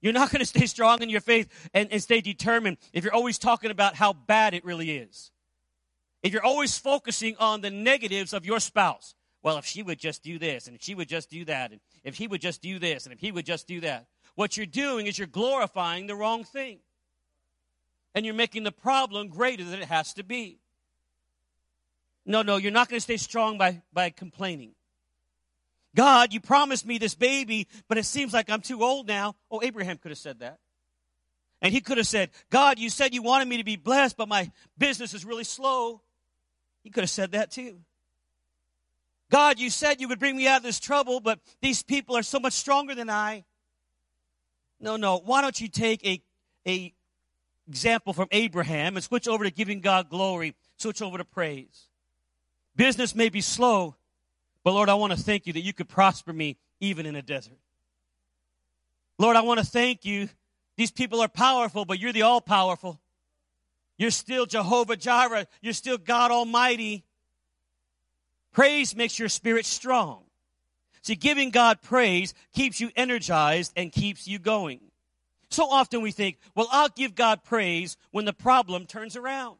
You're 0.00 0.12
not 0.12 0.30
going 0.30 0.40
to 0.40 0.46
stay 0.46 0.66
strong 0.66 1.02
in 1.02 1.10
your 1.10 1.20
faith 1.20 1.48
and, 1.74 1.90
and 1.92 2.02
stay 2.02 2.20
determined 2.20 2.78
if 2.92 3.04
you're 3.04 3.14
always 3.14 3.38
talking 3.38 3.70
about 3.70 3.94
how 3.94 4.12
bad 4.12 4.54
it 4.54 4.64
really 4.64 4.90
is. 4.90 5.30
If 6.22 6.32
you're 6.32 6.44
always 6.44 6.76
focusing 6.76 7.36
on 7.38 7.62
the 7.62 7.70
negatives 7.70 8.32
of 8.32 8.44
your 8.44 8.60
spouse, 8.60 9.14
well, 9.42 9.56
if 9.56 9.64
she 9.64 9.82
would 9.82 9.98
just 9.98 10.22
do 10.22 10.38
this, 10.38 10.66
and 10.66 10.76
if 10.76 10.82
she 10.82 10.94
would 10.94 11.08
just 11.08 11.30
do 11.30 11.46
that, 11.46 11.72
and 11.72 11.80
if 12.04 12.16
he 12.16 12.26
would 12.26 12.42
just 12.42 12.60
do 12.60 12.78
this, 12.78 13.06
and 13.06 13.12
if 13.14 13.20
he 13.20 13.32
would 13.32 13.46
just 13.46 13.66
do 13.66 13.80
that, 13.80 14.06
what 14.34 14.56
you're 14.56 14.66
doing 14.66 15.06
is 15.06 15.18
you're 15.18 15.26
glorifying 15.26 16.06
the 16.06 16.14
wrong 16.14 16.44
thing. 16.44 16.80
And 18.14 18.24
you're 18.24 18.34
making 18.34 18.64
the 18.64 18.72
problem 18.72 19.28
greater 19.28 19.64
than 19.64 19.80
it 19.80 19.88
has 19.88 20.14
to 20.14 20.24
be. 20.24 20.58
No, 22.26 22.42
no, 22.42 22.56
you're 22.56 22.72
not 22.72 22.88
going 22.88 22.98
to 22.98 23.02
stay 23.02 23.16
strong 23.16 23.58
by, 23.58 23.82
by 23.92 24.10
complaining. 24.10 24.72
God, 25.94 26.32
you 26.32 26.40
promised 26.40 26.86
me 26.86 26.98
this 26.98 27.14
baby, 27.14 27.66
but 27.88 27.98
it 27.98 28.04
seems 28.04 28.32
like 28.32 28.50
I'm 28.50 28.60
too 28.60 28.82
old 28.82 29.08
now. 29.08 29.34
Oh, 29.50 29.60
Abraham 29.62 29.98
could 29.98 30.10
have 30.10 30.18
said 30.18 30.40
that. 30.40 30.58
And 31.62 31.74
he 31.74 31.80
could 31.80 31.98
have 31.98 32.06
said, 32.06 32.30
God, 32.48 32.78
you 32.78 32.88
said 32.88 33.12
you 33.12 33.22
wanted 33.22 33.48
me 33.48 33.58
to 33.58 33.64
be 33.64 33.76
blessed, 33.76 34.16
but 34.16 34.28
my 34.28 34.50
business 34.78 35.12
is 35.14 35.24
really 35.24 35.44
slow. 35.44 36.00
He 36.82 36.90
could 36.90 37.02
have 37.02 37.10
said 37.10 37.32
that 37.32 37.50
too. 37.50 37.80
God, 39.30 39.58
you 39.58 39.70
said 39.70 40.00
you 40.00 40.08
would 40.08 40.18
bring 40.18 40.36
me 40.36 40.48
out 40.48 40.58
of 40.58 40.62
this 40.62 40.80
trouble, 40.80 41.20
but 41.20 41.38
these 41.60 41.82
people 41.82 42.16
are 42.16 42.22
so 42.22 42.40
much 42.40 42.54
stronger 42.54 42.94
than 42.94 43.10
I. 43.10 43.44
No, 44.80 44.96
no. 44.96 45.18
Why 45.18 45.42
don't 45.42 45.60
you 45.60 45.68
take 45.68 46.04
a, 46.06 46.22
a 46.66 46.94
example 47.70 48.12
from 48.12 48.26
Abraham 48.32 48.96
and 48.96 49.04
switch 49.04 49.28
over 49.28 49.44
to 49.44 49.50
giving 49.50 49.80
God 49.80 50.10
glory, 50.10 50.56
switch 50.76 51.00
over 51.00 51.16
to 51.16 51.24
praise. 51.24 51.86
Business 52.74 53.14
may 53.14 53.28
be 53.28 53.40
slow, 53.40 53.94
but 54.64 54.72
Lord, 54.72 54.88
I 54.88 54.94
want 54.94 55.12
to 55.12 55.18
thank 55.18 55.46
you 55.46 55.52
that 55.52 55.60
you 55.60 55.72
could 55.72 55.88
prosper 55.88 56.32
me 56.32 56.56
even 56.80 57.06
in 57.06 57.14
a 57.14 57.22
desert. 57.22 57.58
Lord, 59.18 59.36
I 59.36 59.42
want 59.42 59.60
to 59.60 59.66
thank 59.66 60.04
you. 60.04 60.28
These 60.76 60.90
people 60.90 61.20
are 61.20 61.28
powerful, 61.28 61.84
but 61.84 62.00
you're 62.00 62.12
the 62.12 62.22
all 62.22 62.40
powerful. 62.40 63.00
You're 63.96 64.10
still 64.10 64.46
Jehovah 64.46 64.96
Jireh. 64.96 65.46
You're 65.60 65.72
still 65.74 65.98
God 65.98 66.30
Almighty. 66.30 67.04
Praise 68.52 68.96
makes 68.96 69.18
your 69.18 69.28
spirit 69.28 69.64
strong. 69.64 70.24
See, 71.02 71.14
giving 71.14 71.50
God 71.50 71.82
praise 71.82 72.34
keeps 72.52 72.80
you 72.80 72.90
energized 72.96 73.72
and 73.76 73.92
keeps 73.92 74.26
you 74.26 74.38
going. 74.38 74.80
So 75.50 75.68
often 75.68 76.00
we 76.00 76.12
think, 76.12 76.38
well, 76.54 76.68
I'll 76.70 76.88
give 76.88 77.14
God 77.14 77.42
praise 77.42 77.96
when 78.12 78.24
the 78.24 78.32
problem 78.32 78.86
turns 78.86 79.16
around. 79.16 79.56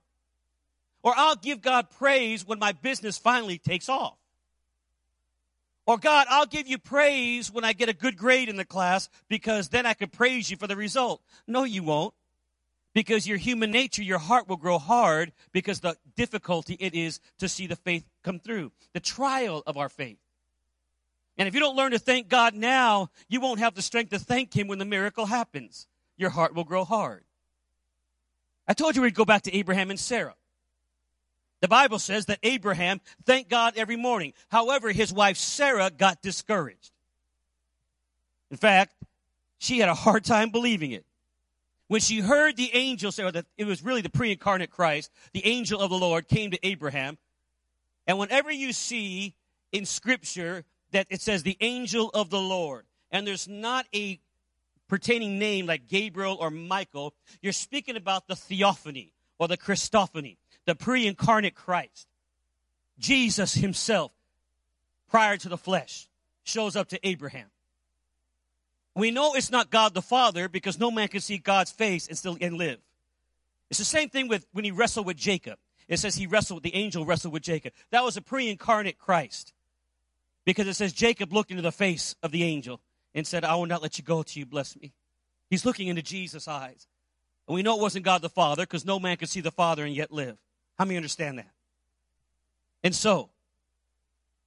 Or 1.03 1.13
I'll 1.17 1.37
give 1.37 1.63
God 1.63 1.91
praise 1.91 2.47
when 2.47 2.59
my 2.59 2.73
business 2.73 3.19
finally 3.19 3.59
takes 3.59 3.89
off. 3.89 4.17
Or 5.87 5.99
God, 5.99 6.27
I'll 6.31 6.47
give 6.47 6.69
you 6.69 6.79
praise 6.79 7.51
when 7.51 7.65
I 7.65 7.73
get 7.73 7.89
a 7.89 7.95
good 7.95 8.17
grade 8.17 8.49
in 8.49 8.57
the 8.57 8.65
class 8.65 9.09
because 9.29 9.71
then 9.71 9.87
I 9.87 9.95
can 9.95 10.09
praise 10.09 10.51
you 10.51 10.57
for 10.57 10.69
the 10.69 10.77
result. 10.77 11.23
No, 11.49 11.65
you 11.65 11.83
won't. 11.83 12.15
Because 12.93 13.27
your 13.27 13.39
human 13.39 13.71
nature, 13.71 14.03
your 14.03 14.19
heart 14.19 14.49
will 14.49 14.57
grow 14.57 14.79
hard 14.79 15.33
because 15.53 15.81
the 15.81 15.97
difficulty 16.17 16.77
it 16.79 16.95
is 16.95 17.21
to 17.39 17.49
see 17.49 17.67
the 17.67 17.77
faith 17.77 18.05
come 18.23 18.39
through. 18.39 18.73
The 18.93 19.01
trial 19.01 19.63
of 19.67 19.77
our 19.77 19.89
faith. 19.89 20.19
And 21.41 21.49
if 21.49 21.55
you 21.55 21.61
don't 21.61 21.75
learn 21.75 21.93
to 21.93 21.99
thank 21.99 22.29
God 22.29 22.55
now, 22.55 23.09
you 23.31 23.41
won't 23.41 23.61
have 23.61 23.75
the 23.75 23.81
strength 23.81 24.11
to 24.11 24.19
thank 24.19 24.55
Him 24.55 24.69
when 24.69 24.79
the 24.79 24.85
miracle 24.85 25.25
happens. 25.25 25.87
Your 26.19 26.29
heart 26.29 26.55
will 26.55 26.65
grow 26.65 26.85
hard. 26.85 27.25
I 28.69 28.75
told 28.75 28.95
you 28.95 29.01
we'd 29.01 29.15
go 29.15 29.25
back 29.25 29.45
to 29.45 29.57
Abraham 29.57 29.89
and 29.89 29.99
Sarah. 29.99 30.35
The 31.63 31.69
Bible 31.69 31.99
says 31.99 32.27
that 32.27 32.41
Abraham 32.43 33.01
thanked 33.25 33.49
God 33.49 33.73
every 33.79 33.97
morning. 33.97 34.35
However, 34.51 34.93
his 34.93 35.15
wife 35.15 35.39
Sarah 35.39 35.91
got 35.91 36.21
discouraged. 36.21 36.93
In 38.51 38.59
fact, 38.59 38.93
she 39.57 39.79
had 39.79 39.89
a 39.89 39.95
hard 39.95 40.27
time 40.27 40.51
believing 40.51 40.93
it. 40.93 41.07
When 41.89 42.03
she 42.03 42.21
heard 42.21 42.59
the 42.59 42.71
angel 42.75 43.13
say, 43.13 43.31
that 43.31 43.47
it 43.57 43.65
was 43.65 43.83
really 43.83 44.03
the 44.03 44.11
pre 44.11 44.33
incarnate 44.33 44.71
Christ, 44.71 45.11
the 45.33 45.47
angel 45.47 45.81
of 45.81 45.89
the 45.89 45.97
Lord 45.97 46.29
came 46.29 46.51
to 46.51 46.67
Abraham. 46.67 47.17
And 48.07 48.19
whenever 48.19 48.51
you 48.53 48.75
see 48.75 49.37
in 49.73 49.87
Scripture 49.87 50.67
that 50.93 51.07
it 51.11 51.21
says 51.21 51.43
the 51.43 51.57
angel 51.61 52.11
of 52.11 52.31
the 52.31 52.41
Lord, 52.41 52.85
and 53.11 53.27
there's 53.27 53.49
not 53.49 53.87
a 53.95 54.21
pertaining 54.89 55.39
name 55.39 55.67
like 55.67 55.87
Gabriel 55.89 56.37
or 56.41 56.51
Michael, 56.51 57.15
you're 57.41 57.53
speaking 57.53 57.97
about 57.97 58.27
the 58.27 58.37
theophany 58.37 59.13
or 59.39 59.49
the 59.49 59.57
Christophany 59.57 60.37
the 60.67 60.75
pre 60.75 61.07
incarnate 61.07 61.55
Christ, 61.55 62.07
Jesus 62.99 63.55
himself, 63.55 64.13
prior 65.09 65.37
to 65.39 65.49
the 65.49 65.59
flesh, 65.59 66.09
shows 66.45 66.77
up 66.77 66.89
to 66.89 67.01
Abraham. 67.07 67.49
We 68.95 69.11
know 69.11 69.35
it's 69.35 69.51
not 69.51 69.71
God 69.71 69.95
the 69.95 70.03
Father 70.03 70.49
because 70.49 70.79
no 70.79 70.91
man 70.91 71.09
can 71.09 71.21
see 71.21 71.39
God's 71.39 71.71
face 71.71 72.09
and 72.09 72.19
still 72.19 72.37
and 72.41 72.57
live. 72.57 72.79
It's 73.71 73.79
the 73.79 73.85
same 73.85 74.09
thing 74.09 74.29
with 74.29 74.47
when 74.53 74.65
he 74.65 74.71
wrestled 74.71 75.07
with 75.07 75.17
Jacob. 75.17 75.59
It 75.89 75.99
says 75.99 76.15
he 76.15 76.27
wrestled, 76.27 76.63
the 76.63 76.75
angel 76.75 77.05
wrestled 77.05 77.33
with 77.33 77.43
Jacob. 77.43 77.73
That 77.91 78.05
was 78.05 78.17
a 78.17 78.23
pre-incarnate 78.23 78.99
Christ. 78.99 79.53
Because 80.50 80.66
it 80.66 80.75
says 80.75 80.92
Jacob 80.92 81.33
looked 81.33 81.50
into 81.50 81.62
the 81.62 81.73
face 81.73 82.14
of 82.23 82.33
the 82.33 82.42
angel 82.42 82.80
and 83.14 83.26
said, 83.26 83.45
I 83.45 83.54
will 83.54 83.66
not 83.66 83.83
let 83.83 83.99
you 83.99 84.04
go 84.04 84.23
till 84.23 84.40
you 84.40 84.47
bless 84.47 84.76
me. 84.76 84.92
He's 85.49 85.64
looking 85.64 85.88
into 85.88 86.02
Jesus' 86.02 86.49
eyes. 86.49 86.87
And 87.47 87.54
we 87.54 87.62
know 87.62 87.76
it 87.76 87.83
wasn't 87.83 88.04
God 88.04 88.23
the 88.23 88.28
Father 88.28 88.62
because 88.62 88.85
no 88.85 88.99
man 88.99 89.16
could 89.16 89.28
see 89.28 89.40
the 89.40 89.50
Father 89.50 89.85
and 89.85 89.95
yet 89.95 90.12
live. 90.12 90.37
How 90.78 90.85
many 90.85 90.97
understand 90.97 91.38
that? 91.38 91.50
And 92.83 92.95
so, 92.95 93.30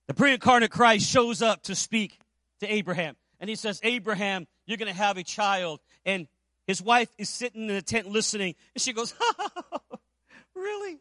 the 0.08 0.14
pre 0.14 0.34
incarnate 0.34 0.72
Christ 0.72 1.10
shows 1.10 1.42
up 1.42 1.64
to 1.64 1.76
speak 1.76 2.20
to 2.60 2.72
Abraham. 2.72 3.16
And 3.40 3.50
he 3.50 3.56
says, 3.56 3.80
Abraham, 3.84 4.48
you're 4.66 4.78
going 4.78 4.92
to 4.92 4.98
have 4.98 5.18
a 5.18 5.24
child. 5.24 5.80
And 6.06 6.28
his 6.66 6.82
wife 6.82 7.10
is 7.18 7.30
sitting 7.30 7.70
in 7.70 7.76
the 7.76 7.82
tent 7.82 8.08
listening. 8.08 8.56
And 8.74 8.82
she 8.82 8.94
goes, 8.94 9.14
Really? 10.56 11.00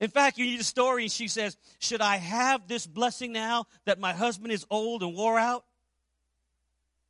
In 0.00 0.10
fact, 0.10 0.36
you 0.38 0.44
need 0.44 0.60
a 0.60 0.64
story. 0.64 1.04
And 1.04 1.12
she 1.12 1.28
says, 1.28 1.56
Should 1.78 2.00
I 2.00 2.16
have 2.16 2.68
this 2.68 2.86
blessing 2.86 3.32
now 3.32 3.66
that 3.84 3.98
my 3.98 4.12
husband 4.12 4.52
is 4.52 4.66
old 4.70 5.02
and 5.02 5.14
wore 5.14 5.38
out? 5.38 5.64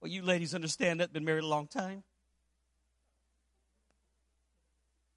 Well, 0.01 0.11
you 0.11 0.23
ladies 0.23 0.55
understand 0.55 1.01
that, 1.01 1.13
been 1.13 1.25
married 1.25 1.45
a 1.45 1.49
long 1.49 1.67
time. 1.67 2.05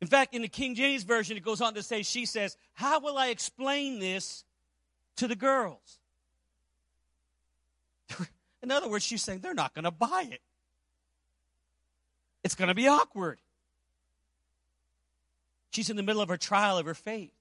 In 0.01 0.07
fact, 0.07 0.33
in 0.33 0.41
the 0.41 0.47
King 0.47 0.75
James 0.75 1.03
Version, 1.03 1.35
it 1.35 1.43
goes 1.43 1.61
on 1.61 1.73
to 1.75 1.83
say, 1.83 2.03
She 2.03 2.25
says, 2.25 2.57
How 2.73 2.99
will 2.99 3.17
I 3.17 3.27
explain 3.27 3.99
this 3.99 4.43
to 5.17 5.27
the 5.27 5.35
girls? 5.35 5.99
In 8.63 8.71
other 8.71 8.89
words, 8.89 9.05
she's 9.05 9.21
saying 9.21 9.39
they're 9.41 9.53
not 9.53 9.75
going 9.75 9.85
to 9.85 9.91
buy 9.91 10.27
it. 10.31 10.41
It's 12.43 12.55
going 12.55 12.69
to 12.69 12.73
be 12.73 12.88
awkward. 12.88 13.39
She's 15.71 15.89
in 15.89 15.97
the 15.97 16.03
middle 16.03 16.21
of 16.21 16.29
her 16.29 16.38
trial 16.38 16.77
of 16.77 16.85
her 16.85 16.93
faith. 16.93 17.31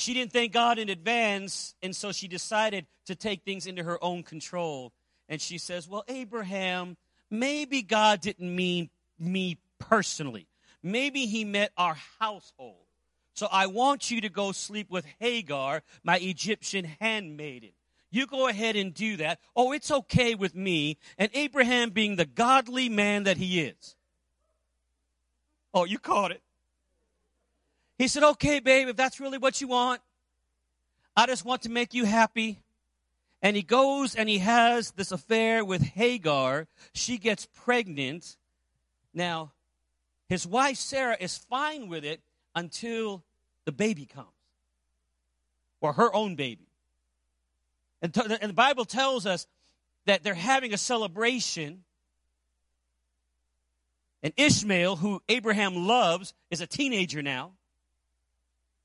She 0.00 0.14
didn't 0.14 0.32
thank 0.32 0.52
God 0.52 0.78
in 0.78 0.88
advance, 0.88 1.74
and 1.82 1.94
so 1.94 2.10
she 2.10 2.26
decided 2.26 2.86
to 3.04 3.14
take 3.14 3.42
things 3.42 3.66
into 3.66 3.82
her 3.82 4.02
own 4.02 4.22
control. 4.22 4.92
And 5.28 5.40
she 5.42 5.58
says, 5.58 5.86
Well, 5.86 6.04
Abraham, 6.08 6.96
maybe 7.30 7.82
God 7.82 8.22
didn't 8.22 8.54
mean 8.54 8.88
me 9.18 9.58
personally. 9.78 10.46
Maybe 10.82 11.26
he 11.26 11.44
meant 11.44 11.72
our 11.76 11.98
household. 12.18 12.86
So 13.34 13.46
I 13.52 13.66
want 13.66 14.10
you 14.10 14.22
to 14.22 14.30
go 14.30 14.52
sleep 14.52 14.90
with 14.90 15.04
Hagar, 15.18 15.82
my 16.02 16.16
Egyptian 16.16 16.86
handmaiden. 16.98 17.72
You 18.10 18.26
go 18.26 18.48
ahead 18.48 18.76
and 18.76 18.94
do 18.94 19.18
that. 19.18 19.38
Oh, 19.54 19.72
it's 19.72 19.90
okay 19.90 20.34
with 20.34 20.54
me. 20.54 20.96
And 21.18 21.30
Abraham, 21.34 21.90
being 21.90 22.16
the 22.16 22.24
godly 22.24 22.88
man 22.88 23.24
that 23.24 23.36
he 23.36 23.60
is. 23.60 23.96
Oh, 25.74 25.84
you 25.84 25.98
caught 25.98 26.32
it. 26.32 26.42
He 28.00 28.08
said, 28.08 28.22
Okay, 28.22 28.60
babe, 28.60 28.88
if 28.88 28.96
that's 28.96 29.20
really 29.20 29.36
what 29.36 29.60
you 29.60 29.68
want, 29.68 30.00
I 31.14 31.26
just 31.26 31.44
want 31.44 31.60
to 31.62 31.68
make 31.68 31.92
you 31.92 32.06
happy. 32.06 32.58
And 33.42 33.54
he 33.54 33.60
goes 33.60 34.14
and 34.14 34.26
he 34.26 34.38
has 34.38 34.92
this 34.92 35.12
affair 35.12 35.62
with 35.66 35.82
Hagar. 35.82 36.66
She 36.94 37.18
gets 37.18 37.44
pregnant. 37.44 38.38
Now, 39.12 39.52
his 40.30 40.46
wife 40.46 40.78
Sarah 40.78 41.18
is 41.20 41.36
fine 41.36 41.90
with 41.90 42.06
it 42.06 42.22
until 42.54 43.22
the 43.66 43.72
baby 43.72 44.06
comes, 44.06 44.28
or 45.82 45.92
her 45.92 46.14
own 46.14 46.36
baby. 46.36 46.68
And, 48.00 48.16
and 48.16 48.48
the 48.48 48.54
Bible 48.54 48.86
tells 48.86 49.26
us 49.26 49.46
that 50.06 50.22
they're 50.22 50.32
having 50.32 50.72
a 50.72 50.78
celebration. 50.78 51.84
And 54.22 54.32
Ishmael, 54.38 54.96
who 54.96 55.20
Abraham 55.28 55.86
loves, 55.86 56.32
is 56.50 56.62
a 56.62 56.66
teenager 56.66 57.20
now. 57.20 57.52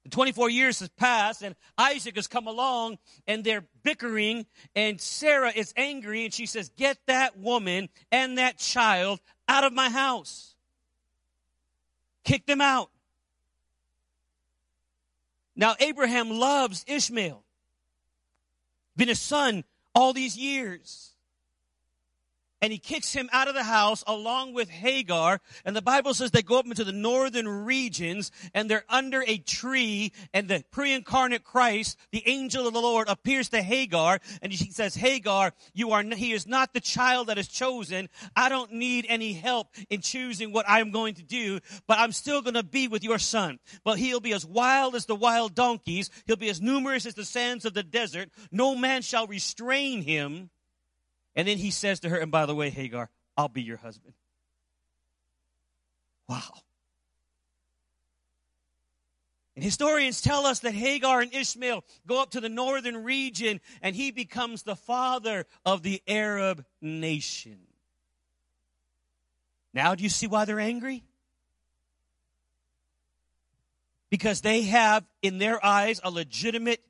And 0.06 0.14
24 0.14 0.50
years 0.50 0.80
has 0.80 0.90
passed, 0.90 1.42
and 1.42 1.56
Isaac 1.78 2.16
has 2.16 2.28
come 2.28 2.48
along, 2.48 3.00
and 3.28 3.44
they're 3.44 3.66
bickering, 3.84 4.46
and 4.74 5.02
Sarah 5.02 5.52
is 5.54 5.74
angry, 5.76 6.24
and 6.24 6.34
she 6.34 6.46
says, 6.46 6.70
Get 6.78 6.98
that 7.08 7.38
woman 7.38 7.90
and 8.12 8.38
that 8.38 8.58
child 8.58 9.20
out 9.50 9.66
of 9.66 9.74
my 9.74 9.90
house. 9.90 10.56
Kick 12.24 12.46
them 12.46 12.62
out. 12.62 12.90
Now, 15.58 15.76
Abraham 15.80 16.30
loves 16.30 16.86
Ishmael 16.88 17.46
been 18.96 19.10
a 19.10 19.16
son 19.16 19.64
all 19.94 20.14
these 20.14 20.38
years. 20.38 21.15
And 22.62 22.72
he 22.72 22.80
kicks 22.80 23.14
him 23.14 23.30
out 23.34 23.48
of 23.48 23.54
the 23.54 23.64
house 23.64 24.04
along 24.08 24.54
with 24.54 24.70
Hagar. 24.70 25.42
And 25.66 25.76
the 25.76 25.82
Bible 25.82 26.14
says 26.14 26.32
they 26.32 26.42
go 26.42 26.58
up 26.58 26.66
into 26.66 26.84
the 26.84 26.92
northern 26.92 27.48
regions 27.48 28.32
and 28.54 28.70
they're 28.70 28.86
under 28.90 29.24
a 29.28 29.38
tree. 29.38 30.14
And 30.34 30.48
the 30.48 30.64
pre 30.72 30.94
incarnate 30.94 31.44
Christ, 31.44 31.98
the 32.12 32.24
angel 32.26 32.66
of 32.66 32.74
the 32.74 32.82
Lord, 32.82 33.10
appears 33.10 33.50
to 33.50 33.62
Hagar. 33.62 34.20
And 34.42 34.54
he 34.54 34.72
says, 34.72 34.96
Hagar, 34.96 35.54
you 35.74 35.92
are, 35.92 36.04
he 36.04 36.32
is 36.32 36.48
not 36.48 36.74
the 36.74 36.80
child 36.80 37.28
that 37.28 37.38
is 37.38 37.48
chosen. 37.48 38.10
I 38.36 38.50
don't 38.50 38.74
need 38.74 39.06
any 39.10 39.34
help 39.34 39.68
in 39.90 40.02
choosing 40.02 40.52
what 40.52 40.66
I'm 40.68 40.92
going 40.92 41.16
to 41.16 41.24
do, 41.24 41.60
but 41.88 42.00
I'm 42.00 42.12
still 42.12 42.42
going 42.42 42.54
to 42.54 42.64
be 42.64 42.88
with 42.88 43.04
your 43.04 43.20
son. 43.20 43.60
But 43.84 44.00
he'll 44.00 44.20
be 44.20 44.34
as 44.34 44.46
wild 44.46 44.96
as 44.96 45.06
the 45.06 45.16
wild 45.16 45.56
donkeys. 45.56 46.10
He'll 46.26 46.36
be 46.36 46.50
as 46.50 46.62
numerous 46.62 47.06
as 47.06 47.16
the 47.16 47.26
sands 47.26 47.66
of 47.66 47.74
the 47.74 47.84
desert. 47.84 48.30
No 48.52 48.76
man 48.76 49.02
shall 49.02 49.28
restrain 49.28 50.02
him. 50.02 50.50
And 51.36 51.48
then 51.48 51.58
he 51.58 51.72
says 51.72 52.00
to 52.02 52.10
her, 52.10 52.18
and 52.18 52.32
by 52.32 52.46
the 52.46 52.56
way, 52.56 52.70
Hagar, 52.70 53.10
I'll 53.36 53.50
be 53.50 53.62
your 53.62 53.78
husband. 53.78 54.14
Wow. 56.28 56.42
And 59.56 59.64
historians 59.64 60.22
tell 60.22 60.46
us 60.46 60.60
that 60.60 60.74
Hagar 60.74 61.22
and 61.22 61.34
Ishmael 61.34 61.84
go 62.06 62.22
up 62.22 62.32
to 62.32 62.42
the 62.42 62.50
northern 62.50 63.04
region 63.04 63.62
and 63.82 63.96
he 63.96 64.12
becomes 64.12 64.64
the 64.64 64.76
father 64.76 65.46
of 65.66 65.82
the 65.82 66.02
Arab 66.08 66.66
nation. 66.82 67.60
Now, 69.74 69.96
do 69.96 70.04
you 70.04 70.10
see 70.10 70.28
why 70.28 70.46
they're 70.46 70.60
angry? 70.60 71.04
Because 74.10 74.42
they 74.42 74.64
have, 74.64 75.06
in 75.22 75.38
their 75.38 75.64
eyes, 75.66 76.00
a 76.04 76.10
legitimate 76.10 76.82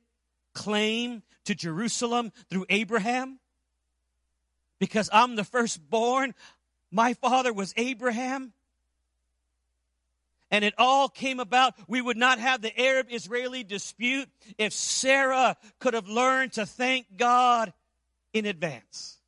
claim 0.52 1.22
to 1.44 1.54
Jerusalem 1.54 2.32
through 2.48 2.66
Abraham 2.68 3.40
because 4.78 5.08
I'm 5.12 5.36
the 5.36 5.44
firstborn. 5.44 6.34
My 6.90 7.14
father 7.14 7.52
was 7.52 7.72
Abraham. 7.76 8.52
And 10.50 10.64
it 10.64 10.74
all 10.78 11.08
came 11.08 11.40
about. 11.40 11.74
We 11.88 12.00
would 12.00 12.16
not 12.16 12.38
have 12.38 12.62
the 12.62 12.80
Arab 12.80 13.08
Israeli 13.10 13.64
dispute 13.64 14.28
if 14.58 14.72
Sarah 14.72 15.56
could 15.80 15.94
have 15.94 16.08
learned 16.08 16.52
to 16.52 16.66
thank 16.66 17.16
God 17.16 17.72
in 18.32 18.46
advance. 18.46 19.18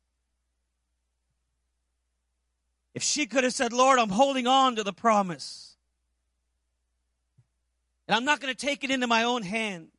If 2.93 3.03
she 3.03 3.25
could 3.25 3.43
have 3.43 3.53
said, 3.53 3.73
Lord, 3.73 3.99
I'm 3.99 4.09
holding 4.09 4.47
on 4.47 4.77
to 4.77 4.83
the 4.83 4.93
promise. 4.93 5.75
And 8.07 8.15
I'm 8.15 8.25
not 8.25 8.39
going 8.39 8.53
to 8.53 8.65
take 8.65 8.83
it 8.83 8.89
into 8.89 9.07
my 9.07 9.23
own 9.23 9.43
hands. 9.43 9.91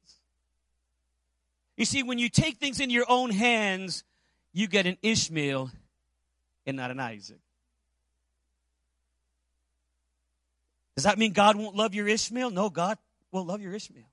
You 1.76 1.84
see, 1.84 2.02
when 2.02 2.18
you 2.18 2.28
take 2.28 2.56
things 2.56 2.80
in 2.80 2.90
your 2.90 3.06
own 3.08 3.30
hands, 3.30 4.04
you 4.52 4.66
get 4.66 4.86
an 4.86 4.96
Ishmael 5.02 5.70
and 6.66 6.76
not 6.76 6.90
an 6.90 7.00
Isaac. 7.00 7.40
Does 10.96 11.04
that 11.04 11.18
mean 11.18 11.32
God 11.32 11.56
won't 11.56 11.76
love 11.76 11.94
your 11.94 12.08
Ishmael? 12.08 12.50
No, 12.50 12.68
God 12.68 12.98
will 13.32 13.44
love 13.44 13.62
your 13.62 13.74
Ishmael. 13.74 14.10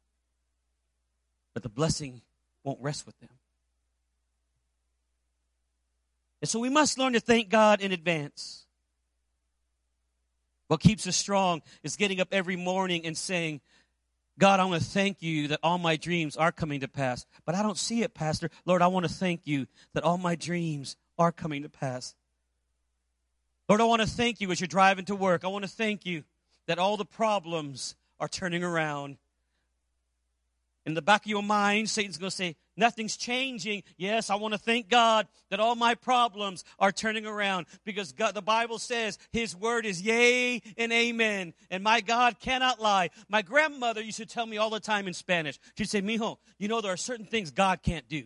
But 1.53 1.63
the 1.63 1.69
blessing 1.69 2.21
won't 2.63 2.79
rest 2.81 3.05
with 3.05 3.19
them. 3.19 3.29
And 6.41 6.47
so 6.47 6.59
we 6.59 6.69
must 6.69 6.99
learn 6.99 7.13
to 7.13 7.19
thank 7.19 7.49
God 7.49 7.81
in 7.81 7.91
advance. 7.91 8.65
What 10.67 10.79
keeps 10.79 11.07
us 11.07 11.15
strong 11.15 11.61
is 11.81 11.95
getting 11.95 12.19
up 12.19 12.29
every 12.31 12.55
morning 12.55 13.05
and 13.05 13.17
saying, 13.17 13.61
God, 14.39 14.59
I 14.59 14.65
want 14.65 14.81
to 14.81 14.87
thank 14.87 15.21
you 15.21 15.47
that 15.47 15.59
all 15.63 15.77
my 15.77 15.95
dreams 15.95 16.37
are 16.37 16.51
coming 16.51 16.81
to 16.81 16.87
pass. 16.87 17.25
But 17.45 17.55
I 17.55 17.63
don't 17.63 17.77
see 17.77 18.03
it, 18.03 18.13
Pastor. 18.13 18.49
Lord, 18.65 18.81
I 18.81 18.87
want 18.87 19.05
to 19.07 19.11
thank 19.11 19.41
you 19.45 19.67
that 19.93 20.03
all 20.03 20.17
my 20.17 20.35
dreams 20.35 20.95
are 21.17 21.31
coming 21.31 21.63
to 21.63 21.69
pass. 21.69 22.13
Lord, 23.67 23.81
I 23.81 23.85
want 23.85 24.01
to 24.01 24.07
thank 24.07 24.39
you 24.39 24.51
as 24.51 24.61
you're 24.61 24.67
driving 24.67 25.05
to 25.05 25.15
work. 25.15 25.43
I 25.43 25.47
want 25.47 25.65
to 25.65 25.69
thank 25.69 26.05
you 26.05 26.23
that 26.67 26.77
all 26.77 26.97
the 26.97 27.05
problems 27.05 27.95
are 28.19 28.27
turning 28.27 28.63
around 28.63 29.17
in 30.87 30.93
the 30.93 31.01
back 31.01 31.25
of 31.25 31.29
your 31.29 31.43
mind, 31.43 31.89
Satan's 31.89 32.17
going 32.17 32.29
to 32.29 32.35
say, 32.35 32.55
Nothing's 32.77 33.17
changing. 33.17 33.83
Yes, 33.97 34.29
I 34.29 34.35
want 34.35 34.53
to 34.53 34.57
thank 34.57 34.87
God 34.87 35.27
that 35.49 35.59
all 35.59 35.75
my 35.75 35.95
problems 35.95 36.63
are 36.79 36.93
turning 36.93 37.25
around 37.25 37.65
because 37.83 38.13
God, 38.13 38.35
the 38.35 38.41
Bible 38.41 38.79
says 38.79 39.17
His 39.33 39.53
word 39.53 39.85
is 39.85 40.01
yea 40.01 40.61
and 40.77 40.93
amen. 40.93 41.53
And 41.69 41.83
my 41.83 41.99
God 41.99 42.39
cannot 42.39 42.79
lie. 42.79 43.09
My 43.27 43.41
grandmother 43.41 44.01
used 44.01 44.19
to 44.19 44.25
tell 44.25 44.45
me 44.45 44.57
all 44.57 44.69
the 44.69 44.79
time 44.79 45.07
in 45.07 45.13
Spanish. 45.13 45.59
She'd 45.77 45.89
say, 45.89 46.01
Mijo, 46.01 46.37
you 46.57 46.69
know, 46.69 46.79
there 46.79 46.93
are 46.93 46.97
certain 46.97 47.25
things 47.25 47.51
God 47.51 47.81
can't 47.83 48.07
do. 48.07 48.23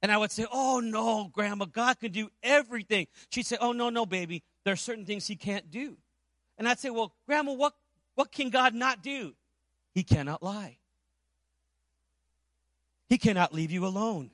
And 0.00 0.12
I 0.12 0.18
would 0.18 0.30
say, 0.30 0.46
Oh 0.52 0.78
no, 0.78 1.28
grandma, 1.32 1.64
God 1.64 1.98
can 1.98 2.12
do 2.12 2.28
everything. 2.40 3.08
She'd 3.30 3.46
say, 3.46 3.56
Oh 3.60 3.72
no, 3.72 3.90
no, 3.90 4.06
baby. 4.06 4.44
There 4.64 4.74
are 4.74 4.76
certain 4.76 5.06
things 5.06 5.26
he 5.26 5.34
can't 5.34 5.72
do. 5.72 5.96
And 6.56 6.68
I'd 6.68 6.78
say, 6.78 6.90
Well, 6.90 7.12
grandma, 7.26 7.54
what, 7.54 7.72
what 8.14 8.30
can 8.30 8.50
God 8.50 8.74
not 8.74 9.02
do? 9.02 9.34
He 9.92 10.04
cannot 10.04 10.40
lie. 10.40 10.78
He 13.08 13.18
cannot 13.18 13.54
leave 13.54 13.70
you 13.70 13.86
alone. 13.86 14.30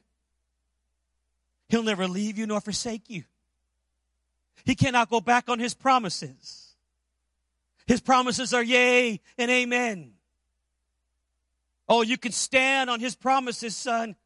He'll 1.69 1.83
never 1.83 2.07
leave 2.07 2.39
you 2.39 2.47
nor 2.47 2.61
forsake 2.61 3.09
you. 3.09 3.25
He 4.65 4.75
cannot 4.75 5.11
go 5.11 5.21
back 5.21 5.49
on 5.49 5.59
his 5.59 5.75
promises. 5.75 6.75
His 7.87 8.01
promises 8.01 8.55
are 8.55 8.63
yea 8.63 9.21
and 9.39 9.51
amen. 9.51 10.13
Oh, 11.89 12.03
you 12.03 12.17
can 12.17 12.33
stand 12.33 12.89
on 12.89 13.01
his 13.01 13.15
promises, 13.15 13.77
son. 13.77 14.17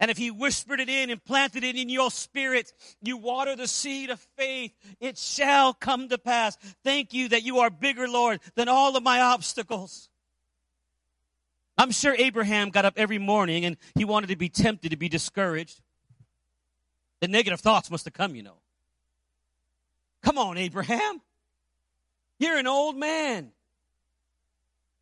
And 0.00 0.10
if 0.10 0.16
he 0.16 0.30
whispered 0.30 0.80
it 0.80 0.88
in 0.88 1.10
and 1.10 1.24
planted 1.24 1.64
it 1.64 1.76
in 1.76 1.88
your 1.88 2.10
spirit, 2.10 2.72
you 3.02 3.16
water 3.16 3.56
the 3.56 3.66
seed 3.66 4.10
of 4.10 4.20
faith, 4.36 4.72
it 5.00 5.18
shall 5.18 5.74
come 5.74 6.08
to 6.08 6.18
pass. 6.18 6.56
Thank 6.84 7.12
you 7.12 7.28
that 7.30 7.42
you 7.42 7.58
are 7.58 7.70
bigger, 7.70 8.08
Lord, 8.08 8.40
than 8.54 8.68
all 8.68 8.96
of 8.96 9.02
my 9.02 9.20
obstacles. 9.20 10.08
I'm 11.78 11.92
sure 11.92 12.14
Abraham 12.18 12.70
got 12.70 12.84
up 12.84 12.94
every 12.96 13.18
morning 13.18 13.64
and 13.64 13.76
he 13.94 14.04
wanted 14.04 14.26
to 14.26 14.36
be 14.36 14.48
tempted 14.48 14.90
to 14.90 14.96
be 14.96 15.08
discouraged. 15.08 15.80
The 17.20 17.28
negative 17.28 17.60
thoughts 17.60 17.88
must 17.90 18.04
have 18.04 18.14
come, 18.14 18.34
you 18.34 18.42
know. 18.42 18.58
Come 20.22 20.38
on, 20.38 20.58
Abraham. 20.58 21.20
You're 22.40 22.58
an 22.58 22.66
old 22.66 22.96
man. 22.96 23.52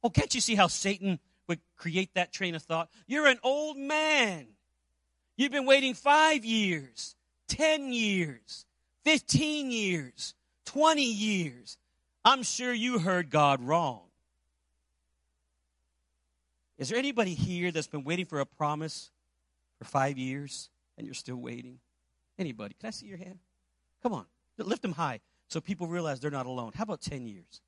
Oh, 0.03 0.11
can't 0.11 0.35
you 0.35 0.41
see 0.41 0.55
how 0.55 0.67
Satan 0.67 1.19
would 1.49 1.61
create 1.77 2.13
that 2.15 2.33
train 2.33 2.55
of 2.55 2.63
thought? 2.63 2.91
You're 3.07 3.27
an 3.27 3.39
old 3.43 3.79
man. 3.79 4.47
You've 5.37 5.53
been 5.53 5.67
waiting 5.67 5.95
five 5.95 6.45
years, 6.45 7.17
10 7.49 7.93
years, 7.93 8.67
15 9.05 9.71
years, 9.71 10.35
20 10.67 11.03
years. 11.03 11.79
I'm 12.25 12.43
sure 12.43 12.73
you 12.73 12.99
heard 12.99 13.31
God 13.31 13.63
wrong. 13.63 14.06
Is 16.79 16.89
there 16.89 16.99
anybody 16.99 17.35
here 17.35 17.73
that's 17.73 17.87
been 17.87 18.05
waiting 18.05 18.27
for 18.27 18.41
a 18.41 18.47
promise 18.47 19.11
for 19.79 19.85
five 19.85 20.19
years 20.19 20.69
and 20.99 21.07
you're 21.07 21.15
still 21.15 21.37
waiting? 21.37 21.79
Anybody? 22.39 22.75
Can 22.79 22.89
I 22.89 22.91
see 22.91 23.07
your 23.07 23.19
hand? 23.19 23.39
Come 24.03 24.13
on. 24.13 24.27
Lift 24.59 24.83
them 24.83 24.93
high 24.93 25.21
so 25.49 25.61
people 25.61 25.87
realize 25.87 26.21
they're 26.21 26.31
not 26.31 26.47
alone. 26.47 26.73
How 26.75 26.83
about 26.83 27.01
10 27.01 27.27
years? 27.27 27.61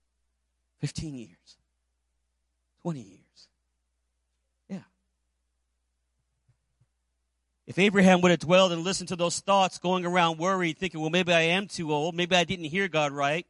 15 0.80 1.14
years? 1.14 1.56
20 2.82 3.00
years? 3.00 3.48
Yeah. 4.68 4.78
If 7.66 7.78
Abraham 7.78 8.20
would 8.20 8.30
have 8.30 8.40
dwelled 8.40 8.72
and 8.72 8.82
listened 8.82 9.08
to 9.08 9.16
those 9.16 9.40
thoughts 9.40 9.78
going 9.78 10.04
around 10.04 10.38
worried, 10.38 10.78
thinking, 10.78 11.00
well, 11.00 11.10
maybe 11.10 11.32
I 11.32 11.40
am 11.40 11.66
too 11.66 11.92
old. 11.92 12.14
Maybe 12.14 12.36
I 12.36 12.44
didn't 12.44 12.66
hear 12.66 12.88
God 12.88 13.12
right. 13.12 13.46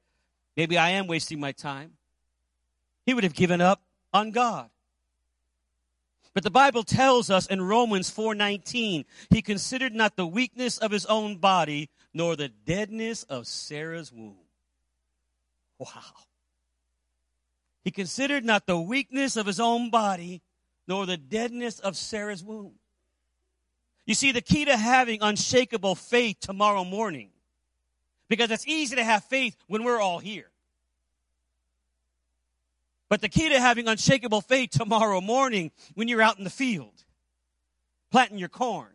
Maybe 0.56 0.78
I 0.78 0.90
am 0.90 1.06
wasting 1.06 1.40
my 1.40 1.52
time. 1.52 1.92
He 3.06 3.14
would 3.14 3.24
have 3.24 3.34
given 3.34 3.60
up 3.60 3.82
on 4.12 4.30
God. 4.30 4.70
But 6.34 6.44
the 6.44 6.50
Bible 6.50 6.84
tells 6.84 7.30
us 7.30 7.46
in 7.46 7.60
Romans 7.60 8.10
4:19, 8.10 9.04
he 9.30 9.42
considered 9.42 9.94
not 9.94 10.16
the 10.16 10.26
weakness 10.26 10.78
of 10.78 10.90
his 10.90 11.06
own 11.06 11.36
body 11.36 11.90
nor 12.14 12.36
the 12.36 12.48
deadness 12.48 13.22
of 13.24 13.46
Sarah's 13.46 14.12
womb. 14.12 14.38
Wow. 15.78 16.02
He 17.84 17.90
considered 17.90 18.44
not 18.44 18.66
the 18.66 18.78
weakness 18.78 19.36
of 19.36 19.46
his 19.46 19.60
own 19.60 19.90
body 19.90 20.42
nor 20.86 21.06
the 21.06 21.16
deadness 21.16 21.80
of 21.80 21.96
Sarah's 21.96 22.44
womb. 22.44 22.74
You 24.06 24.14
see, 24.14 24.32
the 24.32 24.40
key 24.40 24.64
to 24.64 24.76
having 24.76 25.20
unshakable 25.22 25.94
faith 25.94 26.40
tomorrow 26.40 26.84
morning, 26.84 27.30
because 28.28 28.50
it's 28.50 28.66
easy 28.66 28.96
to 28.96 29.04
have 29.04 29.24
faith 29.24 29.56
when 29.66 29.84
we're 29.84 30.00
all 30.00 30.18
here. 30.18 30.50
But 33.08 33.20
the 33.20 33.28
key 33.28 33.48
to 33.48 33.60
having 33.60 33.88
unshakable 33.88 34.42
faith 34.42 34.70
tomorrow 34.70 35.20
morning 35.20 35.70
when 35.94 36.08
you're 36.08 36.22
out 36.22 36.38
in 36.38 36.44
the 36.44 36.50
field, 36.50 37.04
planting 38.10 38.38
your 38.38 38.48
corn, 38.48 38.92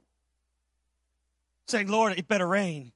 saying, 1.67 1.87
Lord, 1.87 2.17
it 2.17 2.27
better 2.27 2.47
rain. 2.47 2.91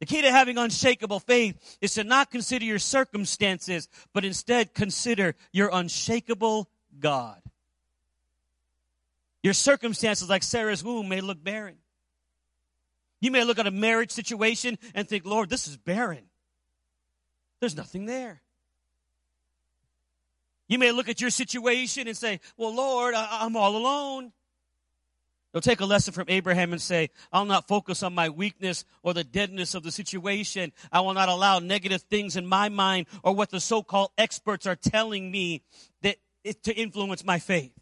The 0.00 0.06
key 0.06 0.22
to 0.22 0.30
having 0.30 0.56
unshakable 0.56 1.20
faith 1.20 1.78
is 1.80 1.94
to 1.94 2.04
not 2.04 2.30
consider 2.30 2.64
your 2.64 2.78
circumstances, 2.78 3.88
but 4.14 4.24
instead 4.24 4.72
consider 4.72 5.34
your 5.52 5.70
unshakable 5.72 6.70
God. 7.00 7.42
Your 9.42 9.54
circumstances, 9.54 10.28
like 10.28 10.42
Sarah's 10.42 10.84
womb, 10.84 11.08
may 11.08 11.20
look 11.20 11.42
barren. 11.42 11.76
You 13.20 13.32
may 13.32 13.44
look 13.44 13.58
at 13.58 13.66
a 13.66 13.72
marriage 13.72 14.12
situation 14.12 14.78
and 14.94 15.08
think, 15.08 15.24
Lord, 15.24 15.50
this 15.50 15.66
is 15.66 15.76
barren. 15.76 16.27
There's 17.60 17.76
nothing 17.76 18.06
there. 18.06 18.42
You 20.68 20.78
may 20.78 20.92
look 20.92 21.08
at 21.08 21.20
your 21.20 21.30
situation 21.30 22.06
and 22.06 22.16
say, 22.16 22.40
Well, 22.56 22.74
Lord, 22.74 23.14
I- 23.14 23.44
am 23.44 23.56
all 23.56 23.76
alone. 23.76 24.32
They'll 25.52 25.62
take 25.62 25.80
a 25.80 25.86
lesson 25.86 26.12
from 26.12 26.26
Abraham 26.28 26.72
and 26.72 26.80
say, 26.80 27.08
I'll 27.32 27.46
not 27.46 27.66
focus 27.66 28.02
on 28.02 28.14
my 28.14 28.28
weakness 28.28 28.84
or 29.02 29.14
the 29.14 29.24
deadness 29.24 29.74
of 29.74 29.82
the 29.82 29.90
situation. 29.90 30.72
I 30.92 31.00
will 31.00 31.14
not 31.14 31.30
allow 31.30 31.58
negative 31.58 32.02
things 32.02 32.36
in 32.36 32.46
my 32.46 32.68
mind 32.68 33.06
or 33.22 33.34
what 33.34 33.48
the 33.48 33.58
so 33.58 33.82
called 33.82 34.10
experts 34.18 34.66
are 34.66 34.76
telling 34.76 35.30
me 35.30 35.62
that 36.02 36.16
it, 36.44 36.62
to 36.64 36.74
influence 36.74 37.24
my 37.24 37.38
faith. 37.38 37.72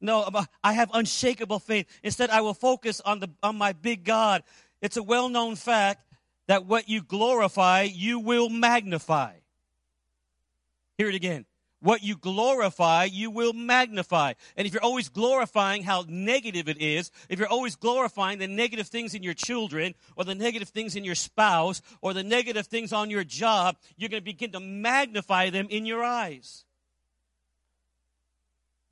No, 0.00 0.28
I 0.64 0.72
have 0.72 0.90
unshakable 0.94 1.60
faith. 1.60 1.86
Instead, 2.02 2.30
I 2.30 2.40
will 2.40 2.54
focus 2.54 3.00
on 3.02 3.20
the 3.20 3.30
on 3.42 3.56
my 3.56 3.72
big 3.72 4.02
God. 4.02 4.42
It's 4.80 4.96
a 4.96 5.02
well-known 5.02 5.54
fact 5.54 6.00
that 6.46 6.66
what 6.66 6.88
you 6.88 7.02
glorify, 7.02 7.82
you 7.82 8.18
will 8.18 8.48
magnify. 8.48 9.34
Hear 10.98 11.08
it 11.08 11.14
again. 11.14 11.46
What 11.80 12.04
you 12.04 12.16
glorify, 12.16 13.04
you 13.04 13.28
will 13.30 13.52
magnify. 13.52 14.34
And 14.56 14.68
if 14.68 14.72
you're 14.72 14.84
always 14.84 15.08
glorifying 15.08 15.82
how 15.82 16.04
negative 16.06 16.68
it 16.68 16.80
is, 16.80 17.10
if 17.28 17.40
you're 17.40 17.48
always 17.48 17.74
glorifying 17.74 18.38
the 18.38 18.46
negative 18.46 18.86
things 18.86 19.14
in 19.14 19.24
your 19.24 19.34
children, 19.34 19.94
or 20.14 20.24
the 20.24 20.36
negative 20.36 20.68
things 20.68 20.94
in 20.94 21.02
your 21.02 21.16
spouse, 21.16 21.82
or 22.00 22.14
the 22.14 22.22
negative 22.22 22.68
things 22.68 22.92
on 22.92 23.10
your 23.10 23.24
job, 23.24 23.76
you're 23.96 24.08
going 24.08 24.20
to 24.20 24.24
begin 24.24 24.52
to 24.52 24.60
magnify 24.60 25.50
them 25.50 25.66
in 25.70 25.84
your 25.84 26.04
eyes. 26.04 26.64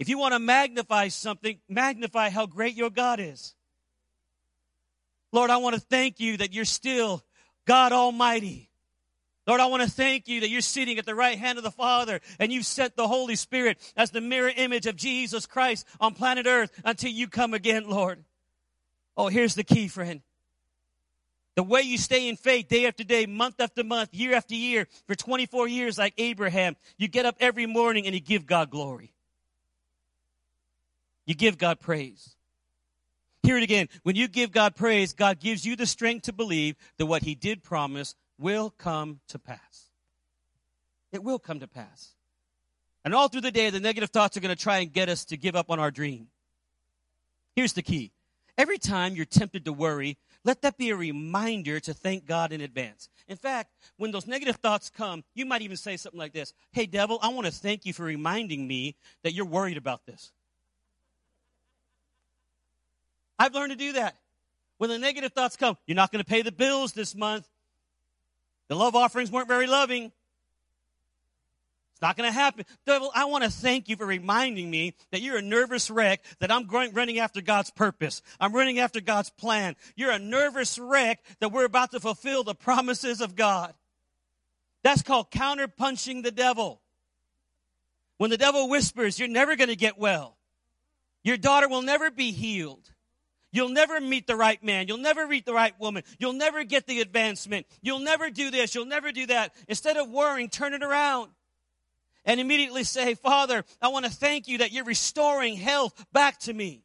If 0.00 0.08
you 0.08 0.18
want 0.18 0.34
to 0.34 0.40
magnify 0.40 1.08
something, 1.08 1.60
magnify 1.68 2.30
how 2.30 2.46
great 2.46 2.74
your 2.74 2.90
God 2.90 3.20
is. 3.20 3.54
Lord, 5.30 5.50
I 5.50 5.58
want 5.58 5.76
to 5.76 5.80
thank 5.80 6.18
you 6.18 6.38
that 6.38 6.52
you're 6.52 6.64
still 6.64 7.22
God 7.66 7.92
Almighty. 7.92 8.70
Lord, 9.46 9.60
I 9.60 9.66
want 9.66 9.82
to 9.82 9.90
thank 9.90 10.28
you 10.28 10.40
that 10.40 10.50
you're 10.50 10.60
sitting 10.60 10.98
at 10.98 11.06
the 11.06 11.14
right 11.14 11.38
hand 11.38 11.58
of 11.58 11.64
the 11.64 11.70
Father 11.70 12.20
and 12.38 12.52
you've 12.52 12.66
sent 12.66 12.94
the 12.94 13.08
Holy 13.08 13.36
Spirit 13.36 13.78
as 13.96 14.10
the 14.10 14.20
mirror 14.20 14.52
image 14.54 14.86
of 14.86 14.96
Jesus 14.96 15.46
Christ 15.46 15.86
on 16.00 16.14
planet 16.14 16.46
Earth 16.46 16.70
until 16.84 17.10
you 17.10 17.26
come 17.26 17.54
again, 17.54 17.88
Lord. 17.88 18.22
Oh, 19.16 19.28
here's 19.28 19.54
the 19.54 19.64
key, 19.64 19.88
friend. 19.88 20.20
The 21.56 21.62
way 21.64 21.82
you 21.82 21.98
stay 21.98 22.28
in 22.28 22.36
faith 22.36 22.68
day 22.68 22.86
after 22.86 23.02
day, 23.02 23.26
month 23.26 23.60
after 23.60 23.82
month, 23.82 24.14
year 24.14 24.34
after 24.34 24.54
year, 24.54 24.86
for 25.06 25.14
24 25.14 25.68
years, 25.68 25.98
like 25.98 26.14
Abraham, 26.16 26.76
you 26.96 27.08
get 27.08 27.26
up 27.26 27.36
every 27.40 27.66
morning 27.66 28.06
and 28.06 28.14
you 28.14 28.20
give 28.20 28.46
God 28.46 28.70
glory. 28.70 29.12
You 31.26 31.34
give 31.34 31.58
God 31.58 31.80
praise. 31.80 32.36
Hear 33.42 33.56
it 33.56 33.62
again. 33.62 33.88
When 34.02 34.16
you 34.16 34.28
give 34.28 34.52
God 34.52 34.76
praise, 34.76 35.12
God 35.12 35.40
gives 35.40 35.64
you 35.64 35.76
the 35.76 35.86
strength 35.86 36.24
to 36.24 36.32
believe 36.32 36.76
that 36.98 37.06
what 37.06 37.22
He 37.22 37.34
did 37.34 37.62
promise 37.62 38.14
will 38.38 38.70
come 38.70 39.20
to 39.28 39.38
pass. 39.38 39.90
It 41.12 41.24
will 41.24 41.38
come 41.38 41.60
to 41.60 41.66
pass. 41.66 42.14
And 43.04 43.14
all 43.14 43.28
through 43.28 43.40
the 43.40 43.50
day, 43.50 43.70
the 43.70 43.80
negative 43.80 44.10
thoughts 44.10 44.36
are 44.36 44.40
going 44.40 44.54
to 44.54 44.62
try 44.62 44.78
and 44.78 44.92
get 44.92 45.08
us 45.08 45.24
to 45.26 45.36
give 45.36 45.56
up 45.56 45.70
on 45.70 45.78
our 45.78 45.90
dream. 45.90 46.28
Here's 47.56 47.72
the 47.72 47.82
key. 47.82 48.12
Every 48.58 48.78
time 48.78 49.14
you're 49.14 49.24
tempted 49.24 49.64
to 49.64 49.72
worry, 49.72 50.18
let 50.44 50.62
that 50.62 50.76
be 50.76 50.90
a 50.90 50.96
reminder 50.96 51.80
to 51.80 51.94
thank 51.94 52.26
God 52.26 52.52
in 52.52 52.60
advance. 52.60 53.08
In 53.26 53.36
fact, 53.36 53.70
when 53.96 54.10
those 54.10 54.26
negative 54.26 54.56
thoughts 54.56 54.90
come, 54.90 55.24
you 55.34 55.46
might 55.46 55.62
even 55.62 55.76
say 55.76 55.96
something 55.96 56.18
like 56.18 56.32
this 56.32 56.52
Hey, 56.72 56.86
devil, 56.86 57.18
I 57.22 57.28
want 57.28 57.46
to 57.46 57.52
thank 57.52 57.86
you 57.86 57.92
for 57.92 58.04
reminding 58.04 58.66
me 58.66 58.96
that 59.22 59.32
you're 59.32 59.46
worried 59.46 59.76
about 59.76 60.04
this. 60.06 60.32
I've 63.40 63.54
learned 63.54 63.70
to 63.70 63.76
do 63.76 63.92
that. 63.94 64.18
When 64.76 64.90
the 64.90 64.98
negative 64.98 65.32
thoughts 65.32 65.56
come, 65.56 65.78
you're 65.86 65.96
not 65.96 66.12
going 66.12 66.22
to 66.22 66.28
pay 66.28 66.42
the 66.42 66.52
bills 66.52 66.92
this 66.92 67.14
month. 67.14 67.48
The 68.68 68.76
love 68.76 68.94
offerings 68.94 69.30
weren't 69.30 69.48
very 69.48 69.66
loving. 69.66 70.12
It's 71.92 72.02
not 72.02 72.18
going 72.18 72.28
to 72.28 72.34
happen. 72.34 72.66
Devil, 72.84 73.10
I 73.14 73.24
want 73.24 73.42
to 73.44 73.50
thank 73.50 73.88
you 73.88 73.96
for 73.96 74.04
reminding 74.04 74.70
me 74.70 74.94
that 75.10 75.22
you're 75.22 75.38
a 75.38 75.42
nervous 75.42 75.90
wreck, 75.90 76.22
that 76.40 76.52
I'm 76.52 76.68
running 76.68 77.18
after 77.18 77.40
God's 77.40 77.70
purpose. 77.70 78.20
I'm 78.38 78.52
running 78.52 78.78
after 78.78 79.00
God's 79.00 79.30
plan. 79.30 79.74
You're 79.96 80.10
a 80.10 80.18
nervous 80.18 80.78
wreck 80.78 81.24
that 81.40 81.50
we're 81.50 81.64
about 81.64 81.92
to 81.92 82.00
fulfill 82.00 82.44
the 82.44 82.54
promises 82.54 83.22
of 83.22 83.36
God. 83.36 83.72
That's 84.82 85.00
called 85.00 85.30
counterpunching 85.30 86.24
the 86.24 86.30
devil. 86.30 86.82
When 88.18 88.28
the 88.28 88.36
devil 88.36 88.68
whispers, 88.68 89.18
you're 89.18 89.28
never 89.28 89.56
going 89.56 89.70
to 89.70 89.76
get 89.76 89.98
well. 89.98 90.36
Your 91.24 91.38
daughter 91.38 91.68
will 91.68 91.82
never 91.82 92.10
be 92.10 92.32
healed. 92.32 92.90
You'll 93.52 93.70
never 93.70 94.00
meet 94.00 94.26
the 94.26 94.36
right 94.36 94.62
man. 94.62 94.86
You'll 94.86 94.98
never 94.98 95.26
meet 95.26 95.44
the 95.44 95.54
right 95.54 95.78
woman. 95.80 96.04
You'll 96.18 96.34
never 96.34 96.62
get 96.64 96.86
the 96.86 97.00
advancement. 97.00 97.66
You'll 97.82 97.98
never 97.98 98.30
do 98.30 98.50
this. 98.50 98.74
You'll 98.74 98.86
never 98.86 99.10
do 99.10 99.26
that. 99.26 99.54
Instead 99.68 99.96
of 99.96 100.08
worrying, 100.08 100.48
turn 100.48 100.72
it 100.72 100.82
around 100.82 101.30
and 102.24 102.40
immediately 102.40 102.84
say, 102.84 103.14
Father, 103.14 103.64
I 103.82 103.88
want 103.88 104.04
to 104.04 104.10
thank 104.10 104.46
you 104.46 104.58
that 104.58 104.72
you're 104.72 104.84
restoring 104.84 105.56
health 105.56 106.04
back 106.12 106.38
to 106.40 106.52
me. 106.52 106.82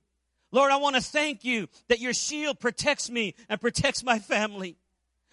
Lord, 0.51 0.71
I 0.71 0.78
want 0.78 0.95
to 0.95 1.01
thank 1.01 1.43
you 1.43 1.67
that 1.89 1.99
your 1.99 2.13
shield 2.13 2.60
protects 2.60 3.10
me 3.10 3.36
and 3.49 3.60
protects 3.60 4.04
my 4.04 4.19
family. 4.19 4.78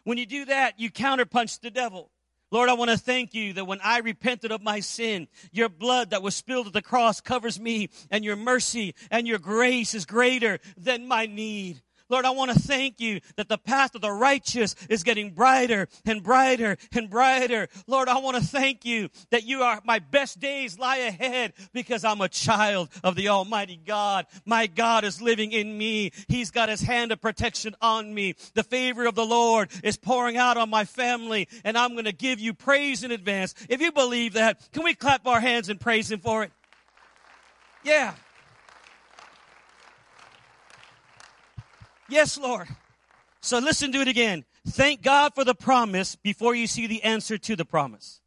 When 0.05 0.19
you 0.19 0.27
do 0.27 0.47
that, 0.47 0.81
you 0.81 0.91
counterpunch 0.91 1.61
the 1.61 1.71
devil. 1.71 2.11
Lord, 2.53 2.69
I 2.69 2.75
want 2.75 2.91
to 2.91 2.99
thank 2.99 3.33
you 3.33 3.55
that 3.55 3.65
when 3.65 3.81
I 3.83 4.01
repented 4.01 4.53
of 4.53 4.63
my 4.63 4.81
sin, 4.81 5.27
your 5.53 5.71
blood 5.71 6.11
that 6.11 6.23
was 6.23 6.37
spilled 6.37 6.67
at 6.67 6.75
the 6.75 6.83
cross 6.83 7.19
covers 7.19 7.59
me, 7.59 7.89
and 8.11 8.27
your 8.27 8.37
mercy 8.37 8.95
and 9.11 9.27
your 9.27 9.39
grace 9.39 9.95
is 9.95 10.05
greater 10.05 10.61
than 10.77 11.09
my 11.09 11.25
need. 11.25 11.81
Lord, 12.13 12.27
I 12.27 12.31
want 12.33 12.51
to 12.51 12.59
thank 12.59 13.01
you 13.01 13.21
that 13.37 13.49
the 13.49 13.57
path 13.57 13.95
of 13.95 14.03
the 14.03 14.13
righteous 14.13 14.77
is 14.91 15.03
getting 15.03 15.31
brighter 15.31 15.89
and 16.05 16.23
brighter 16.23 16.77
and 16.95 17.09
brighter. 17.09 17.69
Lord, 17.87 18.07
I 18.07 18.19
want 18.19 18.37
to 18.37 18.43
thank 18.43 18.85
you 18.85 19.09
that 19.31 19.45
you 19.45 19.63
are 19.63 19.81
my 19.83 19.99
best 19.99 20.39
days 20.39 20.79
lie 20.79 20.99
ahead 20.99 21.55
because 21.73 22.05
I'm 22.05 22.21
a 22.21 22.29
child 22.29 22.91
of 23.03 23.17
the 23.17 23.31
Almighty 23.31 23.81
God. 23.87 24.27
My 24.45 24.67
God 24.67 25.05
is 25.05 25.23
living 25.23 25.53
in 25.53 25.79
me. 25.79 26.13
He's 26.29 26.51
got 26.51 26.69
his 26.69 26.83
hand 26.83 27.13
of 27.13 27.21
protection 27.23 27.75
on 27.81 28.13
me. 28.13 28.35
The 28.53 28.63
favor 28.63 29.07
of 29.07 29.15
the 29.15 29.25
Lord 29.25 29.71
is 29.83 29.97
pouring 29.97 30.37
out 30.37 30.59
on 30.59 30.69
my 30.69 30.85
family 30.85 31.49
and 31.65 31.79
I'm 31.79 31.93
going 31.93 32.05
to 32.05 32.13
give 32.13 32.41
you 32.41 32.53
praise 32.53 33.05
in 33.05 33.11
advance. 33.11 33.55
If 33.71 33.81
you 33.81 33.91
believe 33.91 34.35
that, 34.35 34.69
can 34.75 34.85
we 34.85 34.93
clap 34.95 35.27
our 35.27 35.41
hands 35.41 35.71
and 35.71 35.81
praise 35.81 36.11
him 36.11 36.21
for 36.21 36.43
it? 36.43 36.53
Yeah. 37.83 38.13
Yes, 42.13 42.37
Lord. 42.37 42.69
So 43.41 43.59
listen 43.59 43.91
to 43.93 44.03
it 44.03 44.07
again. 44.07 44.45
Thank 44.69 45.01
God 45.01 45.35
for 45.35 45.45
the 45.45 45.55
promise 45.55 46.15
before 46.15 46.55
you 46.55 46.67
see 46.67 46.87
the 46.87 47.03
answer 47.03 47.39
to 47.39 47.57
the 47.57 47.65
promise. 47.65 48.21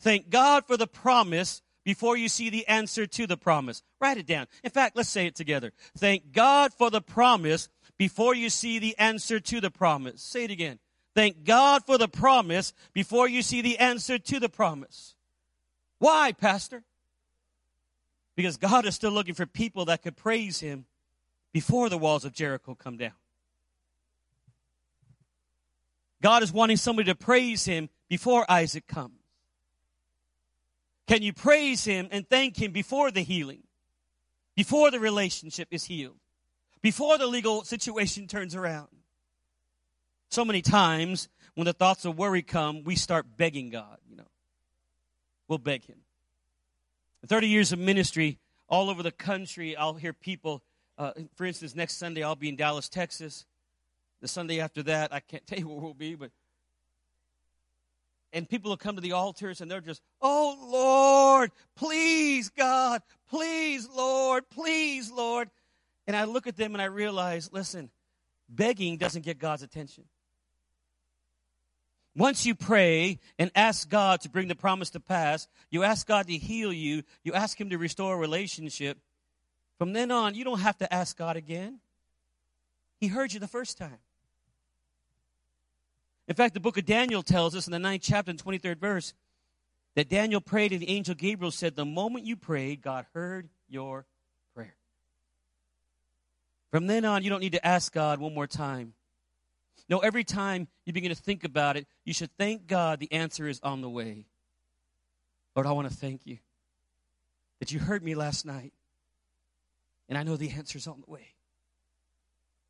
Thank 0.00 0.30
God 0.30 0.66
for 0.66 0.76
the 0.76 0.88
promise 0.88 1.62
before 1.84 2.16
you 2.16 2.28
see 2.28 2.50
the 2.50 2.66
answer 2.66 3.06
to 3.06 3.28
the 3.28 3.36
promise. 3.36 3.84
Write 4.00 4.16
it 4.16 4.26
down. 4.26 4.48
In 4.64 4.70
fact, 4.70 4.96
let's 4.96 5.08
say 5.08 5.26
it 5.26 5.36
together. 5.36 5.72
Thank 5.96 6.32
God 6.32 6.74
for 6.74 6.90
the 6.90 7.00
promise 7.00 7.68
before 7.96 8.34
you 8.34 8.50
see 8.50 8.80
the 8.80 8.98
answer 8.98 9.38
to 9.38 9.60
the 9.60 9.70
promise. 9.70 10.20
Say 10.20 10.42
it 10.44 10.50
again. 10.50 10.80
Thank 11.14 11.44
God 11.44 11.86
for 11.86 11.98
the 11.98 12.08
promise 12.08 12.72
before 12.92 13.28
you 13.28 13.42
see 13.42 13.62
the 13.62 13.78
answer 13.78 14.18
to 14.18 14.40
the 14.40 14.48
promise. 14.48 15.14
Why, 16.00 16.32
Pastor? 16.32 16.82
Because 18.34 18.56
God 18.56 18.84
is 18.86 18.96
still 18.96 19.12
looking 19.12 19.34
for 19.34 19.46
people 19.46 19.84
that 19.84 20.02
could 20.02 20.16
praise 20.16 20.58
Him 20.58 20.86
before 21.54 21.88
the 21.88 21.96
walls 21.96 22.24
of 22.24 22.32
Jericho 22.32 22.74
come 22.74 22.96
down. 22.96 23.12
God 26.20 26.42
is 26.42 26.52
wanting 26.52 26.76
somebody 26.76 27.06
to 27.06 27.14
praise 27.14 27.64
him 27.64 27.88
before 28.08 28.44
Isaac 28.50 28.88
comes. 28.88 29.14
Can 31.06 31.22
you 31.22 31.32
praise 31.32 31.84
him 31.84 32.08
and 32.10 32.28
thank 32.28 32.60
him 32.60 32.72
before 32.72 33.12
the 33.12 33.20
healing? 33.20 33.62
Before 34.56 34.90
the 34.90 34.98
relationship 34.98 35.68
is 35.70 35.84
healed? 35.84 36.16
Before 36.82 37.18
the 37.18 37.26
legal 37.26 37.62
situation 37.62 38.26
turns 38.26 38.56
around? 38.56 38.88
So 40.30 40.44
many 40.44 40.60
times 40.60 41.28
when 41.54 41.66
the 41.66 41.72
thoughts 41.72 42.04
of 42.04 42.18
worry 42.18 42.42
come, 42.42 42.82
we 42.82 42.96
start 42.96 43.36
begging 43.36 43.70
God, 43.70 43.98
you 44.10 44.16
know. 44.16 44.26
We'll 45.46 45.58
beg 45.58 45.84
him. 45.84 45.98
In 47.22 47.28
30 47.28 47.46
years 47.46 47.70
of 47.70 47.78
ministry, 47.78 48.38
all 48.68 48.90
over 48.90 49.04
the 49.04 49.12
country, 49.12 49.76
I'll 49.76 49.94
hear 49.94 50.12
people 50.12 50.64
uh, 50.98 51.12
for 51.34 51.44
instance, 51.44 51.74
next 51.74 51.96
Sunday 51.96 52.22
I'll 52.22 52.36
be 52.36 52.48
in 52.48 52.56
Dallas, 52.56 52.88
Texas. 52.88 53.46
The 54.20 54.28
Sunday 54.28 54.60
after 54.60 54.82
that, 54.84 55.12
I 55.12 55.20
can't 55.20 55.46
tell 55.46 55.58
you 55.58 55.68
where 55.68 55.80
we'll 55.80 55.94
be, 55.94 56.14
but 56.14 56.30
and 58.32 58.48
people 58.48 58.70
will 58.70 58.76
come 58.76 58.96
to 58.96 59.00
the 59.00 59.12
altars 59.12 59.60
and 59.60 59.70
they're 59.70 59.80
just, 59.80 60.02
oh 60.20 60.58
Lord, 60.68 61.52
please 61.76 62.48
God, 62.50 63.00
please 63.30 63.88
Lord, 63.88 64.50
please 64.50 65.10
Lord. 65.10 65.50
And 66.06 66.16
I 66.16 66.24
look 66.24 66.46
at 66.46 66.56
them 66.56 66.74
and 66.74 66.82
I 66.82 66.86
realize, 66.86 67.50
listen, 67.52 67.90
begging 68.48 68.96
doesn't 68.96 69.24
get 69.24 69.38
God's 69.38 69.62
attention. 69.62 70.04
Once 72.16 72.46
you 72.46 72.54
pray 72.54 73.18
and 73.38 73.50
ask 73.54 73.88
God 73.88 74.20
to 74.20 74.28
bring 74.28 74.48
the 74.48 74.54
promise 74.54 74.90
to 74.90 75.00
pass, 75.00 75.48
you 75.70 75.82
ask 75.82 76.06
God 76.06 76.26
to 76.28 76.36
heal 76.36 76.72
you, 76.72 77.02
you 77.24 77.32
ask 77.32 77.60
Him 77.60 77.70
to 77.70 77.78
restore 77.78 78.14
a 78.14 78.18
relationship, 78.18 78.98
from 79.78 79.92
then 79.92 80.10
on, 80.10 80.34
you 80.34 80.44
don't 80.44 80.60
have 80.60 80.78
to 80.78 80.92
ask 80.92 81.16
God 81.16 81.36
again. 81.36 81.80
He 83.00 83.08
heard 83.08 83.32
you 83.32 83.40
the 83.40 83.48
first 83.48 83.76
time. 83.76 83.98
In 86.26 86.34
fact, 86.34 86.54
the 86.54 86.60
book 86.60 86.78
of 86.78 86.86
Daniel 86.86 87.22
tells 87.22 87.54
us 87.54 87.66
in 87.66 87.72
the 87.72 87.78
ninth 87.78 88.02
chapter 88.02 88.30
and 88.30 88.42
23rd 88.42 88.78
verse 88.78 89.14
that 89.94 90.08
Daniel 90.08 90.40
prayed 90.40 90.72
and 90.72 90.80
the 90.80 90.88
angel 90.88 91.14
Gabriel 91.14 91.50
said, 91.50 91.76
The 91.76 91.84
moment 91.84 92.24
you 92.24 92.36
prayed, 92.36 92.82
God 92.82 93.06
heard 93.12 93.48
your 93.68 94.06
prayer. 94.54 94.74
From 96.70 96.86
then 96.86 97.04
on, 97.04 97.22
you 97.22 97.30
don't 97.30 97.40
need 97.40 97.52
to 97.52 97.66
ask 97.66 97.92
God 97.92 98.20
one 98.20 98.34
more 98.34 98.46
time. 98.46 98.94
No, 99.88 99.98
every 99.98 100.24
time 100.24 100.66
you 100.86 100.92
begin 100.92 101.10
to 101.10 101.20
think 101.20 101.44
about 101.44 101.76
it, 101.76 101.86
you 102.04 102.14
should 102.14 102.30
thank 102.38 102.66
God 102.66 103.00
the 103.00 103.12
answer 103.12 103.46
is 103.46 103.60
on 103.62 103.82
the 103.82 103.90
way. 103.90 104.24
Lord, 105.54 105.66
I 105.66 105.72
want 105.72 105.88
to 105.90 105.94
thank 105.94 106.22
you 106.24 106.38
that 107.60 107.70
you 107.70 107.78
heard 107.78 108.02
me 108.02 108.14
last 108.14 108.46
night. 108.46 108.72
And 110.08 110.18
I 110.18 110.22
know 110.22 110.36
the 110.36 110.50
answer's 110.50 110.86
on 110.86 111.02
the 111.04 111.10
way. 111.10 111.32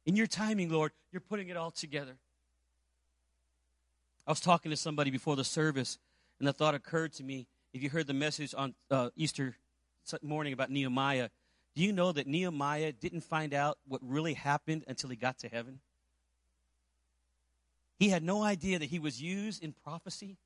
In 0.06 0.16
your 0.16 0.26
timing, 0.26 0.70
Lord, 0.70 0.92
you're 1.12 1.20
putting 1.20 1.48
it 1.48 1.56
all 1.56 1.70
together. 1.70 2.16
I 4.26 4.30
was 4.30 4.40
talking 4.40 4.70
to 4.70 4.76
somebody 4.76 5.10
before 5.10 5.36
the 5.36 5.44
service, 5.44 5.98
and 6.38 6.48
the 6.48 6.52
thought 6.52 6.74
occurred 6.74 7.12
to 7.14 7.22
me 7.22 7.46
if 7.74 7.82
you 7.82 7.90
heard 7.90 8.06
the 8.06 8.14
message 8.14 8.54
on 8.56 8.74
uh, 8.90 9.10
Easter 9.16 9.56
morning 10.22 10.52
about 10.52 10.70
Nehemiah, 10.70 11.28
do 11.74 11.82
you 11.82 11.92
know 11.92 12.12
that 12.12 12.28
Nehemiah 12.28 12.92
didn't 12.92 13.22
find 13.22 13.52
out 13.52 13.78
what 13.88 14.00
really 14.04 14.34
happened 14.34 14.84
until 14.86 15.10
he 15.10 15.16
got 15.16 15.38
to 15.38 15.48
heaven? 15.48 15.80
He 17.98 18.10
had 18.10 18.22
no 18.22 18.44
idea 18.44 18.78
that 18.78 18.90
he 18.90 19.00
was 19.00 19.20
used 19.20 19.62
in 19.62 19.72
prophecy. 19.72 20.36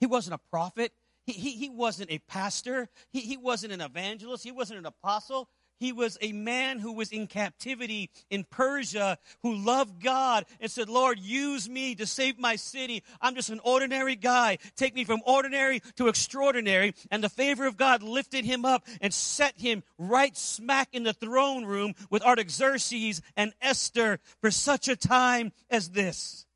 He 0.00 0.06
wasn't 0.06 0.34
a 0.34 0.50
prophet. 0.50 0.92
He, 1.26 1.32
he, 1.32 1.50
he 1.52 1.68
wasn't 1.68 2.10
a 2.10 2.18
pastor. 2.20 2.88
He, 3.10 3.20
he 3.20 3.36
wasn't 3.36 3.72
an 3.72 3.80
evangelist. 3.80 4.44
He 4.44 4.52
wasn't 4.52 4.78
an 4.78 4.86
apostle. 4.86 5.48
He 5.78 5.92
was 5.92 6.16
a 6.22 6.32
man 6.32 6.78
who 6.78 6.92
was 6.92 7.12
in 7.12 7.26
captivity 7.26 8.10
in 8.30 8.44
Persia 8.44 9.18
who 9.42 9.54
loved 9.54 10.02
God 10.02 10.46
and 10.60 10.70
said, 10.70 10.88
Lord, 10.88 11.18
use 11.18 11.68
me 11.68 11.94
to 11.96 12.06
save 12.06 12.38
my 12.38 12.56
city. 12.56 13.02
I'm 13.20 13.34
just 13.34 13.50
an 13.50 13.60
ordinary 13.62 14.16
guy. 14.16 14.58
Take 14.76 14.94
me 14.94 15.04
from 15.04 15.20
ordinary 15.26 15.82
to 15.96 16.08
extraordinary. 16.08 16.94
And 17.10 17.22
the 17.22 17.28
favor 17.28 17.66
of 17.66 17.76
God 17.76 18.02
lifted 18.02 18.44
him 18.44 18.64
up 18.64 18.86
and 19.00 19.12
set 19.12 19.58
him 19.58 19.82
right 19.98 20.34
smack 20.36 20.88
in 20.92 21.02
the 21.02 21.12
throne 21.12 21.64
room 21.64 21.94
with 22.08 22.22
Artaxerxes 22.22 23.20
and 23.36 23.52
Esther 23.60 24.20
for 24.40 24.50
such 24.50 24.88
a 24.88 24.96
time 24.96 25.52
as 25.68 25.90
this. 25.90 26.46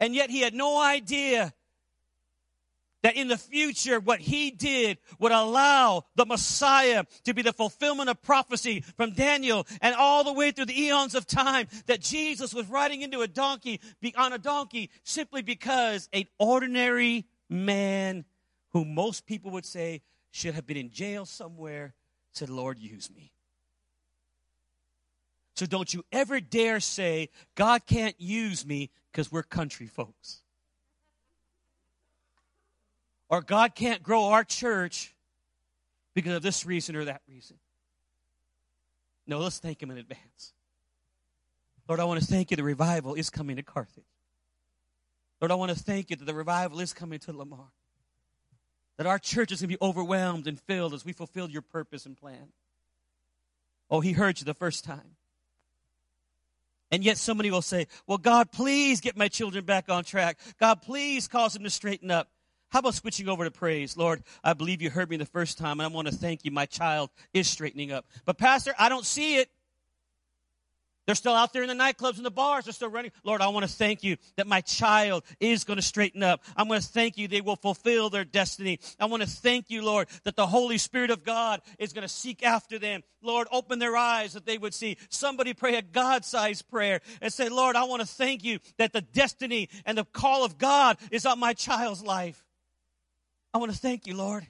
And 0.00 0.14
yet 0.14 0.30
he 0.30 0.40
had 0.40 0.54
no 0.54 0.80
idea 0.80 1.54
that 3.02 3.16
in 3.16 3.28
the 3.28 3.36
future, 3.36 4.00
what 4.00 4.20
he 4.20 4.50
did 4.50 4.98
would 5.18 5.32
allow 5.32 6.04
the 6.14 6.24
Messiah 6.24 7.04
to 7.24 7.34
be 7.34 7.42
the 7.42 7.52
fulfillment 7.52 8.08
of 8.08 8.22
prophecy 8.22 8.80
from 8.96 9.12
Daniel 9.12 9.66
and 9.80 9.94
all 9.94 10.24
the 10.24 10.32
way 10.32 10.52
through 10.52 10.66
the 10.66 10.80
eons 10.80 11.14
of 11.14 11.26
time 11.26 11.66
that 11.86 12.00
Jesus 12.00 12.54
was 12.54 12.66
riding 12.68 13.02
into 13.02 13.20
a 13.20 13.28
donkey, 13.28 13.80
on 14.16 14.32
a 14.32 14.38
donkey, 14.38 14.90
simply 15.02 15.42
because 15.42 16.08
an 16.12 16.24
ordinary 16.38 17.26
man 17.48 18.24
who 18.70 18.84
most 18.84 19.26
people 19.26 19.50
would 19.50 19.66
say 19.66 20.00
should 20.30 20.54
have 20.54 20.66
been 20.66 20.76
in 20.76 20.90
jail 20.90 21.26
somewhere 21.26 21.94
said, 22.32 22.48
Lord, 22.48 22.78
use 22.78 23.10
me. 23.10 23.32
So 25.54 25.66
don't 25.66 25.92
you 25.92 26.04
ever 26.10 26.40
dare 26.40 26.80
say, 26.80 27.28
God 27.54 27.84
can't 27.86 28.18
use 28.18 28.64
me 28.64 28.90
because 29.10 29.30
we're 29.30 29.42
country 29.42 29.86
folks 29.86 30.41
or 33.32 33.40
God 33.40 33.74
can't 33.74 34.02
grow 34.02 34.26
our 34.26 34.44
church 34.44 35.14
because 36.12 36.34
of 36.34 36.42
this 36.42 36.66
reason 36.66 36.94
or 36.96 37.06
that 37.06 37.22
reason. 37.26 37.56
No, 39.26 39.38
let's 39.38 39.58
thank 39.58 39.82
Him 39.82 39.90
in 39.90 39.96
advance. 39.96 40.52
Lord, 41.88 41.98
I 41.98 42.04
want 42.04 42.20
to 42.20 42.26
thank 42.26 42.50
you 42.50 42.58
the 42.58 42.62
revival 42.62 43.14
is 43.14 43.30
coming 43.30 43.56
to 43.56 43.62
Carthage. 43.62 44.04
Lord, 45.40 45.50
I 45.50 45.54
want 45.54 45.72
to 45.72 45.78
thank 45.78 46.10
you 46.10 46.16
that 46.16 46.26
the 46.26 46.34
revival 46.34 46.78
is 46.78 46.92
coming 46.92 47.20
to 47.20 47.32
Lamar. 47.32 47.72
That 48.98 49.06
our 49.06 49.18
church 49.18 49.50
is 49.50 49.62
going 49.62 49.70
to 49.70 49.78
be 49.78 49.84
overwhelmed 49.84 50.46
and 50.46 50.60
filled 50.60 50.92
as 50.92 51.02
we 51.02 51.14
fulfill 51.14 51.48
your 51.48 51.62
purpose 51.62 52.04
and 52.04 52.14
plan. 52.14 52.52
Oh, 53.90 54.00
he 54.00 54.12
heard 54.12 54.40
you 54.40 54.44
the 54.44 54.52
first 54.52 54.84
time. 54.84 55.16
And 56.90 57.02
yet 57.02 57.16
somebody 57.16 57.50
will 57.50 57.62
say, 57.62 57.86
Well, 58.06 58.18
God, 58.18 58.52
please 58.52 59.00
get 59.00 59.16
my 59.16 59.28
children 59.28 59.64
back 59.64 59.88
on 59.88 60.04
track. 60.04 60.38
God, 60.60 60.82
please 60.82 61.28
cause 61.28 61.54
them 61.54 61.64
to 61.64 61.70
straighten 61.70 62.10
up. 62.10 62.28
How 62.72 62.78
about 62.78 62.94
switching 62.94 63.28
over 63.28 63.44
to 63.44 63.50
praise? 63.50 63.98
Lord, 63.98 64.22
I 64.42 64.54
believe 64.54 64.80
you 64.80 64.88
heard 64.88 65.10
me 65.10 65.18
the 65.18 65.26
first 65.26 65.58
time, 65.58 65.78
and 65.78 65.82
I 65.82 65.88
want 65.88 66.08
to 66.08 66.14
thank 66.14 66.42
you. 66.42 66.50
My 66.50 66.64
child 66.64 67.10
is 67.34 67.46
straightening 67.46 67.92
up. 67.92 68.06
But, 68.24 68.38
Pastor, 68.38 68.74
I 68.78 68.88
don't 68.88 69.04
see 69.04 69.36
it. 69.36 69.50
They're 71.04 71.14
still 71.14 71.34
out 71.34 71.52
there 71.52 71.62
in 71.62 71.68
the 71.68 71.74
nightclubs 71.74 72.16
and 72.16 72.24
the 72.24 72.30
bars. 72.30 72.64
They're 72.64 72.72
still 72.72 72.88
running. 72.88 73.10
Lord, 73.24 73.42
I 73.42 73.48
want 73.48 73.66
to 73.66 73.70
thank 73.70 74.02
you 74.02 74.16
that 74.36 74.46
my 74.46 74.62
child 74.62 75.24
is 75.38 75.64
going 75.64 75.76
to 75.76 75.82
straighten 75.82 76.22
up. 76.22 76.42
I'm 76.56 76.66
going 76.66 76.80
to 76.80 76.86
thank 76.86 77.18
you 77.18 77.28
they 77.28 77.42
will 77.42 77.56
fulfill 77.56 78.08
their 78.08 78.24
destiny. 78.24 78.80
I 78.98 79.04
want 79.04 79.22
to 79.22 79.28
thank 79.28 79.68
you, 79.68 79.84
Lord, 79.84 80.08
that 80.24 80.36
the 80.36 80.46
Holy 80.46 80.78
Spirit 80.78 81.10
of 81.10 81.24
God 81.24 81.60
is 81.78 81.92
going 81.92 82.06
to 82.06 82.08
seek 82.08 82.42
after 82.42 82.78
them. 82.78 83.02
Lord, 83.20 83.48
open 83.52 83.80
their 83.80 83.96
eyes 83.98 84.32
that 84.32 84.46
they 84.46 84.56
would 84.56 84.72
see. 84.72 84.96
Somebody 85.10 85.52
pray 85.52 85.74
a 85.74 85.82
God-sized 85.82 86.70
prayer 86.70 87.02
and 87.20 87.30
say, 87.30 87.50
Lord, 87.50 87.76
I 87.76 87.84
want 87.84 88.00
to 88.00 88.08
thank 88.08 88.44
you 88.44 88.60
that 88.78 88.94
the 88.94 89.02
destiny 89.02 89.68
and 89.84 89.98
the 89.98 90.04
call 90.04 90.42
of 90.42 90.56
God 90.56 90.96
is 91.10 91.26
on 91.26 91.38
my 91.38 91.52
child's 91.52 92.02
life. 92.02 92.42
I 93.54 93.58
want 93.58 93.72
to 93.72 93.78
thank 93.78 94.06
you, 94.06 94.16
Lord. 94.16 94.46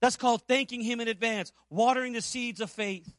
That's 0.00 0.16
called 0.16 0.42
thanking 0.46 0.82
Him 0.82 1.00
in 1.00 1.08
advance, 1.08 1.52
watering 1.70 2.12
the 2.12 2.20
seeds 2.20 2.60
of 2.60 2.70
faith. 2.70 3.14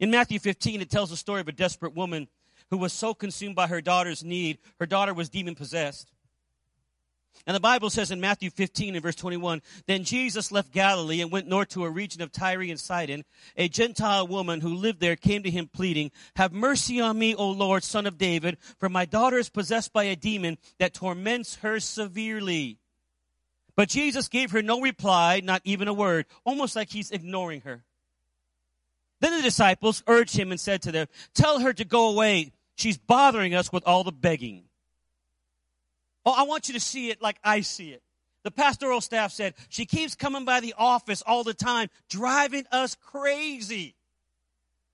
In 0.00 0.10
Matthew 0.10 0.38
15, 0.38 0.80
it 0.80 0.90
tells 0.90 1.10
the 1.10 1.16
story 1.16 1.40
of 1.40 1.48
a 1.48 1.52
desperate 1.52 1.94
woman 1.94 2.28
who 2.70 2.78
was 2.78 2.92
so 2.92 3.14
consumed 3.14 3.54
by 3.54 3.68
her 3.68 3.80
daughter's 3.80 4.24
need, 4.24 4.58
her 4.80 4.86
daughter 4.86 5.14
was 5.14 5.28
demon 5.28 5.54
possessed. 5.54 6.10
And 7.46 7.56
the 7.56 7.60
Bible 7.60 7.90
says 7.90 8.10
in 8.10 8.20
Matthew 8.20 8.50
15 8.50 8.94
and 8.94 9.02
verse 9.02 9.16
21, 9.16 9.62
Then 9.86 10.04
Jesus 10.04 10.52
left 10.52 10.72
Galilee 10.72 11.20
and 11.20 11.30
went 11.30 11.48
north 11.48 11.70
to 11.70 11.84
a 11.84 11.90
region 11.90 12.22
of 12.22 12.30
Tyre 12.30 12.62
and 12.62 12.78
Sidon. 12.78 13.24
A 13.56 13.68
Gentile 13.68 14.26
woman 14.26 14.60
who 14.60 14.74
lived 14.74 15.00
there 15.00 15.16
came 15.16 15.42
to 15.42 15.50
him 15.50 15.66
pleading, 15.66 16.12
Have 16.36 16.52
mercy 16.52 17.00
on 17.00 17.18
me, 17.18 17.34
O 17.34 17.50
Lord, 17.50 17.82
son 17.82 18.06
of 18.06 18.18
David, 18.18 18.58
for 18.78 18.88
my 18.88 19.04
daughter 19.04 19.38
is 19.38 19.48
possessed 19.48 19.92
by 19.92 20.04
a 20.04 20.16
demon 20.16 20.56
that 20.78 20.94
torments 20.94 21.56
her 21.56 21.80
severely. 21.80 22.78
But 23.74 23.88
Jesus 23.88 24.28
gave 24.28 24.50
her 24.50 24.62
no 24.62 24.80
reply, 24.80 25.40
not 25.42 25.62
even 25.64 25.88
a 25.88 25.94
word, 25.94 26.26
almost 26.44 26.76
like 26.76 26.90
he's 26.90 27.10
ignoring 27.10 27.62
her. 27.62 27.84
Then 29.20 29.36
the 29.36 29.42
disciples 29.42 30.02
urged 30.06 30.36
him 30.36 30.50
and 30.50 30.60
said 30.60 30.82
to 30.82 30.92
them, 30.92 31.06
Tell 31.32 31.60
her 31.60 31.72
to 31.72 31.84
go 31.84 32.10
away. 32.10 32.52
She's 32.74 32.98
bothering 32.98 33.54
us 33.54 33.72
with 33.72 33.84
all 33.86 34.04
the 34.04 34.12
begging. 34.12 34.64
Oh, 36.26 36.34
I 36.36 36.42
want 36.42 36.68
you 36.68 36.74
to 36.74 36.80
see 36.80 37.10
it 37.10 37.22
like 37.22 37.38
I 37.42 37.60
see 37.60 37.90
it. 37.90 38.02
The 38.42 38.50
pastoral 38.50 39.00
staff 39.00 39.32
said, 39.32 39.54
She 39.68 39.86
keeps 39.86 40.14
coming 40.14 40.44
by 40.44 40.60
the 40.60 40.74
office 40.76 41.22
all 41.22 41.44
the 41.44 41.54
time, 41.54 41.88
driving 42.08 42.66
us 42.72 42.96
crazy. 42.96 43.94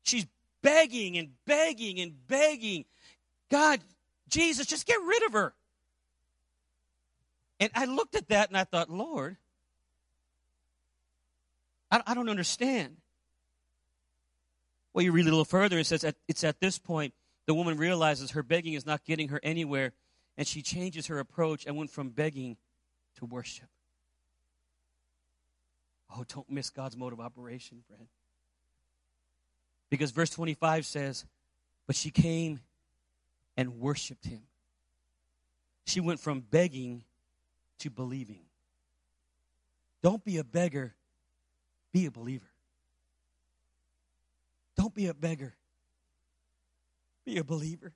She's 0.02 0.26
begging 0.62 1.16
and 1.16 1.30
begging 1.46 1.98
and 2.00 2.14
begging. 2.26 2.84
God, 3.50 3.80
Jesus, 4.28 4.66
just 4.66 4.86
get 4.86 5.00
rid 5.00 5.22
of 5.24 5.32
her. 5.32 5.54
And 7.60 7.70
I 7.74 7.86
looked 7.86 8.14
at 8.14 8.28
that 8.28 8.48
and 8.48 8.56
I 8.56 8.64
thought, 8.64 8.90
Lord, 8.90 9.36
I, 11.90 12.02
I 12.06 12.14
don't 12.14 12.28
understand. 12.28 12.96
Well, 14.92 15.04
you 15.04 15.12
read 15.12 15.26
a 15.26 15.30
little 15.30 15.44
further, 15.44 15.78
it 15.78 15.86
says 15.86 16.04
at, 16.04 16.16
it's 16.26 16.44
at 16.44 16.60
this 16.60 16.78
point 16.78 17.14
the 17.46 17.54
woman 17.54 17.78
realizes 17.78 18.32
her 18.32 18.42
begging 18.42 18.74
is 18.74 18.84
not 18.84 19.04
getting 19.04 19.28
her 19.28 19.40
anywhere, 19.42 19.92
and 20.36 20.46
she 20.46 20.62
changes 20.62 21.06
her 21.06 21.18
approach 21.18 21.66
and 21.66 21.76
went 21.76 21.90
from 21.90 22.10
begging 22.10 22.56
to 23.16 23.24
worship. 23.24 23.68
Oh, 26.14 26.24
don't 26.28 26.50
miss 26.50 26.70
God's 26.70 26.96
mode 26.96 27.12
of 27.12 27.20
operation, 27.20 27.82
friend. 27.86 28.06
Because 29.90 30.10
verse 30.10 30.30
25 30.30 30.86
says, 30.86 31.24
But 31.86 31.96
she 31.96 32.10
came 32.10 32.60
and 33.56 33.80
worshiped 33.80 34.26
him. 34.26 34.42
She 35.86 36.00
went 36.00 36.20
from 36.20 36.40
begging 36.40 37.04
to 37.78 37.90
believing. 37.90 38.40
Don't 40.02 40.24
be 40.24 40.38
a 40.38 40.44
beggar, 40.44 40.94
be 41.92 42.06
a 42.06 42.10
believer. 42.10 42.50
Don't 44.76 44.94
be 44.94 45.08
a 45.08 45.14
beggar. 45.14 45.54
Be 47.24 47.38
a 47.38 47.44
believer. 47.44 47.92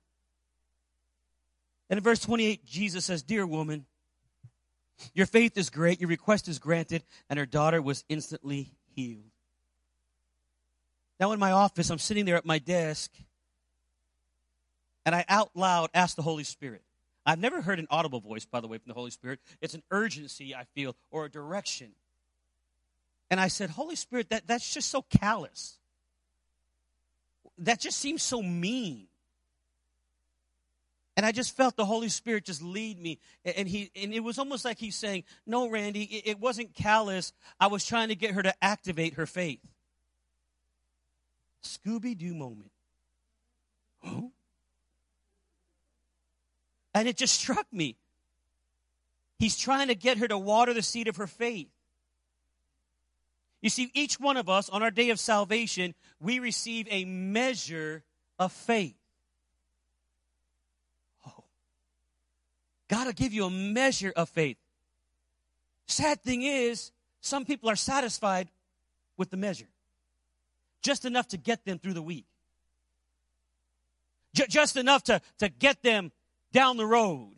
And 1.89 1.97
in 1.97 2.03
verse 2.03 2.19
28, 2.19 2.65
Jesus 2.65 3.05
says, 3.05 3.23
Dear 3.23 3.47
woman, 3.47 3.85
your 5.13 5.25
faith 5.25 5.57
is 5.57 5.69
great, 5.69 6.01
your 6.01 6.09
request 6.09 6.47
is 6.47 6.59
granted, 6.59 7.03
and 7.29 7.39
her 7.39 7.45
daughter 7.45 7.81
was 7.81 8.03
instantly 8.09 8.73
healed. 8.95 9.31
Now, 11.19 11.31
in 11.31 11.39
my 11.39 11.51
office, 11.51 11.89
I'm 11.89 11.99
sitting 11.99 12.25
there 12.25 12.35
at 12.35 12.45
my 12.45 12.59
desk, 12.59 13.11
and 15.05 15.15
I 15.15 15.23
out 15.29 15.51
loud 15.55 15.89
ask 15.93 16.15
the 16.15 16.21
Holy 16.21 16.43
Spirit. 16.43 16.83
I've 17.25 17.39
never 17.39 17.61
heard 17.61 17.79
an 17.79 17.87
audible 17.89 18.19
voice, 18.19 18.45
by 18.45 18.59
the 18.59 18.67
way, 18.67 18.77
from 18.77 18.89
the 18.89 18.93
Holy 18.93 19.11
Spirit. 19.11 19.39
It's 19.61 19.73
an 19.73 19.83
urgency, 19.91 20.53
I 20.53 20.65
feel, 20.75 20.95
or 21.09 21.25
a 21.25 21.31
direction. 21.31 21.91
And 23.31 23.39
I 23.39 23.47
said, 23.47 23.69
Holy 23.69 23.95
Spirit, 23.95 24.29
that, 24.29 24.45
that's 24.45 24.73
just 24.73 24.89
so 24.89 25.01
callous 25.01 25.77
that 27.59 27.79
just 27.79 27.97
seems 27.97 28.23
so 28.23 28.41
mean. 28.41 29.07
And 31.15 31.25
I 31.25 31.31
just 31.31 31.55
felt 31.55 31.75
the 31.75 31.85
Holy 31.85 32.09
Spirit 32.09 32.45
just 32.45 32.63
lead 32.63 32.99
me. 32.99 33.19
And 33.45 33.67
he 33.67 33.91
and 33.95 34.13
it 34.13 34.21
was 34.21 34.39
almost 34.39 34.65
like 34.65 34.79
he's 34.79 34.95
saying, 34.95 35.25
No, 35.45 35.69
Randy, 35.69 36.03
it, 36.03 36.31
it 36.31 36.39
wasn't 36.39 36.73
callous. 36.73 37.33
I 37.59 37.67
was 37.67 37.85
trying 37.85 38.07
to 38.07 38.15
get 38.15 38.31
her 38.31 38.41
to 38.41 38.53
activate 38.63 39.13
her 39.15 39.27
faith. 39.27 39.59
Scooby 41.63 42.17
Doo 42.17 42.33
moment. 42.33 42.71
Huh? 44.03 44.21
And 46.93 47.07
it 47.07 47.17
just 47.17 47.35
struck 47.39 47.65
me. 47.71 47.97
He's 49.39 49.57
trying 49.57 49.87
to 49.89 49.95
get 49.95 50.19
her 50.19 50.27
to 50.27 50.37
water 50.37 50.73
the 50.73 50.81
seed 50.81 51.07
of 51.07 51.17
her 51.17 51.27
faith. 51.27 51.67
You 53.61 53.69
see, 53.69 53.89
each 53.93 54.19
one 54.19 54.35
of 54.37 54.49
us 54.49 54.69
on 54.69 54.83
our 54.83 54.91
day 54.91 55.09
of 55.09 55.19
salvation, 55.19 55.95
we 56.19 56.39
receive 56.39 56.87
a 56.89 57.05
measure 57.05 58.03
of 58.37 58.51
faith. 58.51 58.95
Oh, 61.25 61.45
God 62.89 63.05
will 63.05 63.13
give 63.13 63.33
you 63.33 63.45
a 63.45 63.49
measure 63.49 64.11
of 64.15 64.27
faith. 64.29 64.57
Sad 65.87 66.21
thing 66.21 66.43
is, 66.43 66.91
some 67.21 67.45
people 67.45 67.69
are 67.69 67.77
satisfied 67.77 68.49
with 69.15 69.29
the 69.29 69.37
measure, 69.37 69.69
just 70.81 71.05
enough 71.05 71.29
to 71.29 71.37
get 71.37 71.63
them 71.63 71.79
through 71.79 71.93
the 71.93 72.01
week, 72.01 72.25
J- 74.33 74.47
just 74.49 74.75
enough 74.75 75.03
to, 75.03 75.21
to 75.39 75.47
get 75.47 75.81
them 75.83 76.11
down 76.53 76.77
the 76.77 76.85
road. 76.85 77.31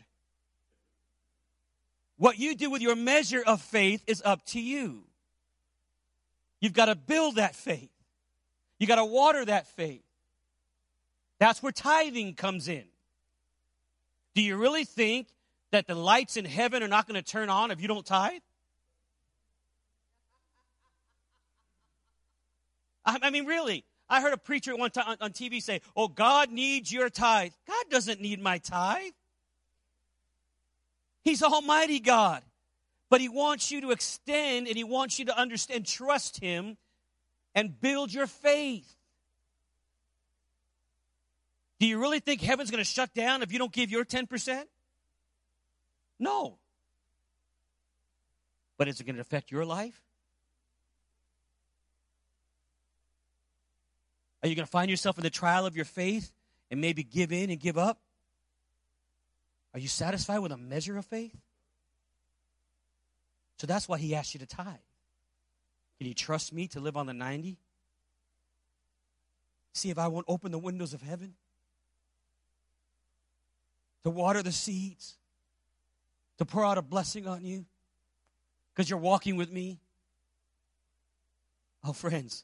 What 2.18 2.38
you 2.38 2.56
do 2.56 2.70
with 2.70 2.82
your 2.82 2.96
measure 2.96 3.42
of 3.46 3.62
faith 3.62 4.04
is 4.06 4.22
up 4.24 4.46
to 4.48 4.62
you. 4.62 5.04
You've 6.60 6.74
got 6.74 6.86
to 6.86 6.96
build 6.96 7.36
that 7.36 7.56
faith. 7.56 7.90
You 8.78 8.88
got 8.88 8.96
to 8.96 9.06
water 9.06 9.44
that 9.46 9.68
faith. 9.68 10.04
That's 11.40 11.64
where 11.64 11.72
tithing 11.72 12.36
comes 12.36 12.68
in. 12.68 12.86
Do 14.36 14.42
you 14.42 14.58
really 14.58 14.86
think 14.86 15.28
that 15.72 15.88
the 15.88 15.96
lights 15.96 16.38
in 16.38 16.46
heaven 16.46 16.84
are 16.84 16.88
not 16.88 17.08
going 17.08 17.22
to 17.22 17.28
turn 17.28 17.50
on 17.50 17.72
if 17.72 17.82
you 17.82 17.88
don't 17.88 18.06
tithe? 18.06 18.42
I 23.06 23.30
mean, 23.30 23.46
really. 23.46 23.86
I 24.10 24.22
heard 24.22 24.34
a 24.34 24.38
preacher 24.38 24.76
one 24.76 24.92
time 24.92 25.18
on 25.20 25.32
TV 25.32 25.62
say, 25.62 25.82
Oh, 25.96 26.08
God 26.08 26.52
needs 26.52 26.92
your 26.92 27.10
tithe. 27.10 27.52
God 27.68 27.86
doesn't 27.90 28.22
need 28.22 28.42
my 28.42 28.60
tithe. 28.60 29.14
He's 31.24 31.42
Almighty 31.42 32.00
God. 32.00 32.44
But 33.10 33.22
he 33.22 33.30
wants 33.30 33.72
you 33.72 33.82
to 33.82 33.92
extend 33.92 34.68
and 34.68 34.76
he 34.76 34.84
wants 34.84 35.20
you 35.20 35.26
to 35.26 35.38
understand, 35.38 35.86
trust 35.86 36.40
him, 36.40 36.78
and 37.54 37.80
build 37.80 38.14
your 38.14 38.28
faith. 38.28 38.96
Do 41.80 41.88
you 41.88 42.00
really 42.00 42.20
think 42.20 42.42
heaven's 42.42 42.72
going 42.72 42.84
to 42.84 42.90
shut 42.90 43.14
down 43.14 43.42
if 43.42 43.52
you 43.52 43.60
don't 43.60 43.72
give 43.72 43.92
your 43.92 44.06
10%? 44.06 44.64
No. 46.20 46.58
But 48.78 48.88
is 48.88 49.00
it 49.00 49.06
going 49.06 49.16
to 49.16 49.22
affect 49.22 49.52
your 49.52 49.66
life? 49.66 50.05
Are 54.46 54.48
you 54.48 54.54
going 54.54 54.68
to 54.68 54.72
find 54.72 54.92
yourself 54.92 55.18
in 55.18 55.24
the 55.24 55.32
trial 55.32 55.66
of 55.66 55.76
your 55.76 55.86
faith 55.86 56.32
and 56.70 56.80
maybe 56.80 57.02
give 57.02 57.32
in 57.32 57.50
and 57.50 57.60
give 57.60 57.80
up? 57.80 57.98
Are 59.74 59.80
you 59.80 59.88
satisfied 59.88 60.38
with 60.38 60.52
a 60.52 60.58
measure 60.58 61.00
of 61.00 61.06
faith? 61.08 61.36
So 63.58 63.66
that's 63.66 63.90
why 63.90 63.98
he 63.98 64.14
asked 64.14 64.36
you 64.36 64.40
to 64.42 64.46
tithe. 64.46 64.68
Can 65.98 66.06
you 66.06 66.14
trust 66.14 66.54
me 66.54 66.68
to 66.68 66.80
live 66.80 66.96
on 66.96 67.08
the 67.08 67.14
90? 67.14 67.58
See 69.74 69.90
if 69.90 69.98
I 69.98 70.10
won't 70.10 70.28
open 70.28 70.52
the 70.52 70.60
windows 70.60 70.94
of 70.94 71.02
heaven 71.02 71.34
to 74.04 74.12
water 74.12 74.44
the 74.44 74.52
seeds, 74.52 75.18
to 76.38 76.46
pour 76.46 76.64
out 76.64 76.78
a 76.78 76.84
blessing 76.84 77.28
on 77.28 77.44
you 77.44 77.66
because 78.76 78.92
you're 78.92 79.00
walking 79.00 79.38
with 79.38 79.52
me. 79.52 79.80
Oh, 81.84 81.94
friends, 81.94 82.44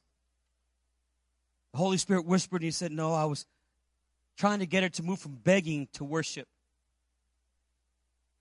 the 1.71 1.77
Holy 1.77 1.97
Spirit 1.97 2.25
whispered 2.25 2.61
and 2.61 2.65
he 2.65 2.71
said, 2.71 2.91
No, 2.91 3.13
I 3.13 3.25
was 3.25 3.45
trying 4.37 4.59
to 4.59 4.65
get 4.65 4.83
her 4.83 4.89
to 4.89 5.03
move 5.03 5.19
from 5.19 5.35
begging 5.35 5.87
to 5.93 6.03
worship. 6.03 6.47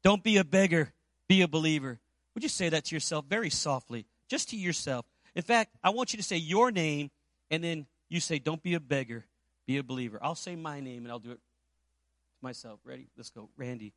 Don't 0.02 0.22
be 0.22 0.38
a 0.38 0.44
beggar 0.44 0.92
be 1.30 1.42
a 1.42 1.48
believer. 1.48 2.00
Would 2.34 2.42
you 2.42 2.48
say 2.48 2.70
that 2.70 2.86
to 2.86 2.96
yourself 2.96 3.24
very 3.26 3.50
softly, 3.50 4.04
just 4.26 4.48
to 4.48 4.56
yourself? 4.56 5.06
In 5.36 5.42
fact, 5.42 5.76
I 5.80 5.90
want 5.90 6.12
you 6.12 6.16
to 6.16 6.24
say 6.24 6.38
your 6.38 6.72
name, 6.72 7.12
and 7.52 7.62
then 7.62 7.86
you 8.08 8.18
say, 8.18 8.40
Don't 8.40 8.60
be 8.60 8.74
a 8.74 8.80
beggar, 8.80 9.24
be 9.64 9.78
a 9.78 9.84
believer. 9.84 10.18
I'll 10.20 10.34
say 10.34 10.56
my 10.56 10.80
name, 10.80 11.04
and 11.04 11.12
I'll 11.12 11.20
do 11.20 11.30
it 11.30 11.36
to 11.36 12.42
myself. 12.42 12.80
Ready? 12.84 13.06
Let's 13.16 13.30
go. 13.30 13.48
Randy, 13.56 13.92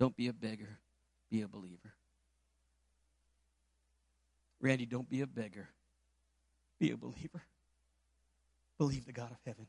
don't 0.00 0.16
be 0.16 0.28
a 0.28 0.32
beggar, 0.32 0.78
be 1.30 1.42
a 1.42 1.46
believer. 1.46 1.92
Randy, 4.62 4.86
don't 4.86 5.10
be 5.10 5.20
a 5.20 5.26
beggar, 5.26 5.68
be 6.78 6.90
a 6.90 6.96
believer. 6.96 7.42
Believe 8.78 9.06
the 9.06 9.12
God 9.12 9.32
of 9.32 9.38
heaven. 9.44 9.66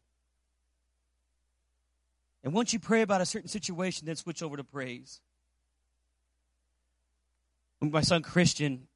And 2.44 2.54
once 2.54 2.72
you 2.72 2.80
pray 2.80 3.02
about 3.02 3.22
a 3.22 3.26
certain 3.26 3.50
situation, 3.50 4.06
then 4.06 4.16
switch 4.16 4.42
over 4.42 4.56
to 4.56 4.64
praise. 4.64 5.20
My 7.82 8.02
son 8.02 8.22
Christian, 8.22 8.88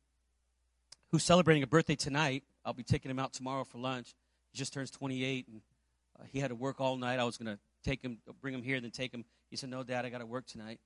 who's 1.11 1.24
celebrating 1.24 1.64
a 1.64 1.68
birthday 1.68 1.95
tonight, 1.95 2.43
I'll 2.64 2.74
be 2.74 2.84
taking 2.84 3.11
him 3.11 3.20
out 3.20 3.34
tomorrow 3.34 3.64
for 3.64 3.80
lunch. 3.80 4.14
He 4.51 4.57
just 4.57 4.74
turns 4.74 4.91
28, 4.91 5.47
and 5.47 5.61
uh, 6.20 6.24
he 6.32 6.39
had 6.39 6.49
to 6.49 6.55
work 6.55 6.80
all 6.80 6.95
night. 6.95 7.20
I 7.20 7.24
was 7.24 7.38
going 7.38 7.53
to 7.53 7.59
take 7.84 8.01
him, 8.01 8.20
bring 8.41 8.53
him 8.53 8.61
here, 8.61 8.80
then 8.80 8.91
take 8.91 9.14
him. 9.14 9.26
He 9.49 9.55
said, 9.55 9.70
"No, 9.70 9.84
Dad, 9.84 10.05
I 10.05 10.09
got 10.09 10.20
to 10.20 10.26
work 10.26 10.45
tonight." 10.45 10.80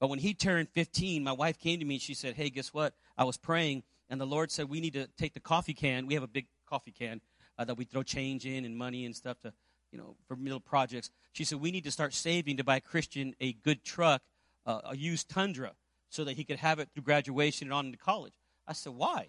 But 0.00 0.08
when 0.08 0.18
he 0.18 0.34
turned 0.34 0.68
15, 0.70 1.22
my 1.22 1.32
wife 1.32 1.58
came 1.58 1.80
to 1.80 1.84
me 1.84 1.96
and 1.96 2.02
she 2.02 2.14
said, 2.14 2.34
"Hey, 2.34 2.50
guess 2.50 2.74
what? 2.74 2.94
I 3.16 3.24
was 3.24 3.36
praying, 3.36 3.82
and 4.08 4.20
the 4.20 4.26
Lord 4.26 4.50
said 4.50 4.68
we 4.68 4.80
need 4.80 4.94
to 4.94 5.06
take 5.18 5.34
the 5.34 5.40
coffee 5.40 5.74
can. 5.74 6.06
We 6.06 6.14
have 6.14 6.22
a 6.22 6.28
big 6.28 6.46
coffee 6.66 6.92
can 6.92 7.20
uh, 7.58 7.64
that 7.64 7.76
we 7.76 7.84
throw 7.84 8.02
change 8.02 8.46
in 8.46 8.64
and 8.64 8.76
money 8.76 9.04
and 9.04 9.14
stuff 9.14 9.38
to, 9.42 9.52
you 9.92 9.98
know, 9.98 10.16
for 10.26 10.36
little 10.36 10.60
projects." 10.60 11.10
She 11.32 11.44
said 11.44 11.60
we 11.60 11.70
need 11.70 11.84
to 11.84 11.90
start 11.90 12.14
saving 12.14 12.56
to 12.56 12.64
buy 12.64 12.80
Christian 12.80 13.34
a 13.40 13.52
good 13.52 13.84
truck, 13.84 14.22
uh, 14.66 14.80
a 14.84 14.96
used 14.96 15.28
Tundra 15.28 15.72
so 16.10 16.24
that 16.24 16.36
he 16.36 16.44
could 16.44 16.58
have 16.58 16.78
it 16.78 16.88
through 16.92 17.02
graduation 17.02 17.68
and 17.68 17.74
on 17.74 17.86
into 17.86 17.98
college. 17.98 18.32
I 18.66 18.72
said, 18.72 18.94
Why? 18.94 19.28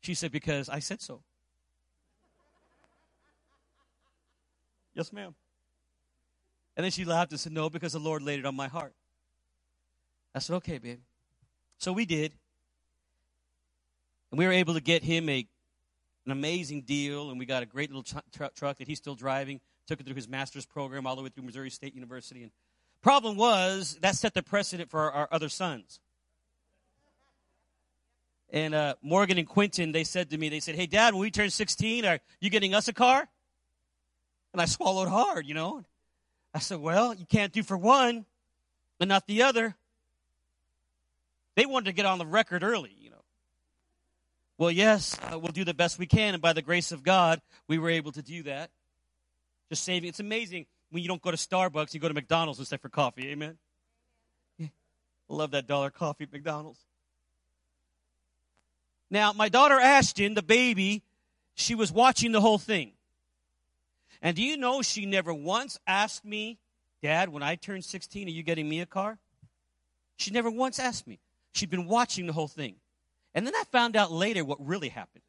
She 0.00 0.14
said, 0.14 0.32
Because 0.32 0.68
I 0.68 0.78
said 0.78 1.00
so. 1.00 1.22
yes, 4.94 5.12
ma'am. 5.12 5.34
And 6.76 6.84
then 6.84 6.90
she 6.90 7.04
laughed 7.04 7.32
and 7.32 7.40
said, 7.40 7.52
No, 7.52 7.68
because 7.68 7.92
the 7.92 8.00
Lord 8.00 8.22
laid 8.22 8.38
it 8.38 8.46
on 8.46 8.54
my 8.54 8.68
heart. 8.68 8.94
I 10.34 10.38
said, 10.38 10.56
Okay, 10.56 10.78
babe. 10.78 11.00
So 11.78 11.92
we 11.92 12.06
did. 12.06 12.32
And 14.30 14.38
we 14.38 14.46
were 14.46 14.52
able 14.52 14.74
to 14.74 14.80
get 14.80 15.02
him 15.02 15.28
a, 15.28 15.46
an 16.26 16.32
amazing 16.32 16.82
deal, 16.82 17.30
and 17.30 17.38
we 17.38 17.46
got 17.46 17.62
a 17.62 17.66
great 17.66 17.90
little 17.90 18.02
tr- 18.02 18.18
tr- 18.32 18.52
truck 18.54 18.78
that 18.78 18.88
he's 18.88 18.98
still 18.98 19.14
driving. 19.14 19.60
Took 19.86 20.00
it 20.00 20.06
through 20.06 20.14
his 20.14 20.28
master's 20.28 20.64
program 20.64 21.06
all 21.06 21.16
the 21.16 21.22
way 21.22 21.28
through 21.28 21.44
Missouri 21.44 21.70
State 21.70 21.94
University. 21.94 22.42
And 22.42 22.52
Problem 23.02 23.36
was, 23.36 23.98
that 24.00 24.14
set 24.14 24.32
the 24.32 24.44
precedent 24.44 24.88
for 24.88 25.00
our, 25.00 25.10
our 25.10 25.28
other 25.32 25.48
sons. 25.48 25.98
And 28.50 28.74
uh, 28.74 28.94
Morgan 29.02 29.38
and 29.38 29.48
Quentin, 29.48 29.90
they 29.90 30.04
said 30.04 30.30
to 30.30 30.38
me, 30.38 30.48
they 30.48 30.60
said, 30.60 30.76
Hey, 30.76 30.86
Dad, 30.86 31.14
when 31.14 31.22
we 31.22 31.30
turn 31.30 31.50
16, 31.50 32.04
are 32.04 32.20
you 32.40 32.48
getting 32.48 32.74
us 32.74 32.86
a 32.86 32.92
car? 32.92 33.26
And 34.52 34.62
I 34.62 34.66
swallowed 34.66 35.08
hard, 35.08 35.46
you 35.46 35.54
know. 35.54 35.82
I 36.54 36.60
said, 36.60 36.78
Well, 36.78 37.12
you 37.14 37.26
can't 37.26 37.52
do 37.52 37.64
for 37.64 37.76
one 37.76 38.24
and 39.00 39.08
not 39.08 39.26
the 39.26 39.42
other. 39.42 39.74
They 41.56 41.66
wanted 41.66 41.86
to 41.86 41.92
get 41.92 42.06
on 42.06 42.18
the 42.18 42.26
record 42.26 42.62
early, 42.62 42.94
you 43.00 43.10
know. 43.10 43.21
Well, 44.58 44.70
yes, 44.70 45.18
uh, 45.22 45.38
we'll 45.38 45.52
do 45.52 45.64
the 45.64 45.74
best 45.74 45.98
we 45.98 46.06
can. 46.06 46.34
And 46.34 46.42
by 46.42 46.52
the 46.52 46.62
grace 46.62 46.92
of 46.92 47.02
God, 47.02 47.40
we 47.68 47.78
were 47.78 47.90
able 47.90 48.12
to 48.12 48.22
do 48.22 48.44
that. 48.44 48.70
Just 49.68 49.84
saving. 49.84 50.08
It's 50.08 50.20
amazing 50.20 50.66
when 50.92 51.02
you 51.02 51.08
don't 51.08 51.22
go 51.22 51.30
to 51.30 51.36
Starbucks, 51.38 51.94
you 51.94 52.00
go 52.00 52.08
to 52.08 52.14
McDonald's 52.14 52.58
instead 52.58 52.80
for 52.80 52.90
coffee. 52.90 53.30
Amen? 53.30 53.56
Yeah. 54.58 54.68
I 55.30 55.34
love 55.34 55.52
that 55.52 55.66
dollar 55.66 55.90
coffee 55.90 56.24
at 56.24 56.32
McDonald's. 56.32 56.80
Now, 59.10 59.32
my 59.32 59.48
daughter 59.48 59.80
Ashton, 59.80 60.34
the 60.34 60.42
baby, 60.42 61.02
she 61.54 61.74
was 61.74 61.90
watching 61.90 62.32
the 62.32 62.42
whole 62.42 62.58
thing. 62.58 62.92
And 64.20 64.36
do 64.36 64.42
you 64.42 64.58
know 64.58 64.82
she 64.82 65.06
never 65.06 65.32
once 65.32 65.78
asked 65.86 66.24
me, 66.26 66.58
Dad, 67.02 67.30
when 67.30 67.42
I 67.42 67.56
turn 67.56 67.80
16, 67.80 68.28
are 68.28 68.30
you 68.30 68.42
getting 68.42 68.68
me 68.68 68.80
a 68.80 68.86
car? 68.86 69.18
She 70.16 70.30
never 70.30 70.50
once 70.50 70.78
asked 70.78 71.06
me. 71.06 71.20
She'd 71.52 71.70
been 71.70 71.88
watching 71.88 72.26
the 72.26 72.32
whole 72.32 72.48
thing. 72.48 72.76
And 73.34 73.46
then 73.46 73.54
I 73.54 73.64
found 73.70 73.96
out 73.96 74.12
later 74.12 74.44
what 74.44 74.64
really 74.64 74.88
happened. 74.88 75.22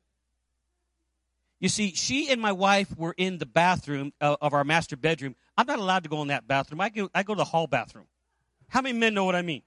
You 1.60 1.70
see, 1.70 1.94
she 1.96 2.30
and 2.30 2.42
my 2.42 2.52
wife 2.52 2.94
were 2.98 3.16
in 3.16 3.38
the 3.38 3.46
bathroom 3.46 4.12
uh, 4.20 4.36
of 4.42 4.54
our 4.54 4.66
master 4.66 4.98
bedroom. 4.98 5.36
I'm 5.58 5.66
not 5.66 5.80
allowed 5.80 6.04
to 6.04 6.10
go 6.10 6.22
in 6.22 6.28
that 6.28 6.46
bathroom. 6.46 6.82
I 6.82 6.90
go, 6.90 7.10
I 7.16 7.24
go 7.24 7.34
to 7.34 7.38
the 7.38 7.46
hall 7.46 7.68
bathroom. 7.68 8.08
How 8.68 8.82
many 8.82 8.98
men 8.98 9.14
know 9.14 9.24
what 9.24 9.36
I 9.36 9.44
mean? 9.44 9.62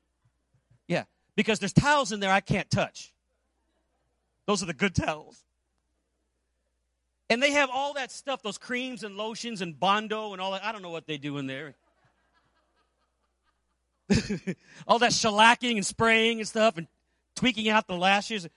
Yeah, 0.88 1.04
because 1.36 1.58
there's 1.58 1.72
towels 1.72 2.12
in 2.12 2.20
there 2.20 2.30
I 2.30 2.40
can't 2.40 2.68
touch. 2.70 3.14
Those 4.46 4.62
are 4.62 4.66
the 4.66 4.74
good 4.74 4.94
towels. 4.94 5.42
And 7.30 7.42
they 7.42 7.52
have 7.52 7.70
all 7.72 7.94
that 7.94 8.12
stuff, 8.12 8.42
those 8.42 8.58
creams 8.58 9.02
and 9.02 9.16
lotions 9.16 9.62
and 9.62 9.78
Bondo 9.78 10.32
and 10.32 10.40
all 10.40 10.52
that. 10.52 10.64
I 10.64 10.72
don't 10.72 10.82
know 10.82 10.90
what 10.90 11.06
they 11.06 11.16
do 11.16 11.38
in 11.38 11.46
there. 11.46 11.74
all 14.86 14.98
that 15.00 15.10
shellacking 15.12 15.76
and 15.76 15.86
spraying 15.86 16.38
and 16.38 16.46
stuff 16.46 16.76
and 16.76 16.86
tweaking 17.36 17.68
out 17.68 17.86
the 17.86 17.96
lashes. 17.96 18.48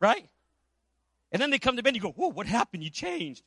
Right? 0.00 0.26
And 1.30 1.40
then 1.40 1.50
they 1.50 1.58
come 1.58 1.76
to 1.76 1.82
bed 1.82 1.90
and 1.90 1.96
you 1.96 2.02
go, 2.02 2.10
whoa, 2.10 2.28
what 2.28 2.46
happened? 2.46 2.82
You 2.82 2.90
changed. 2.90 3.44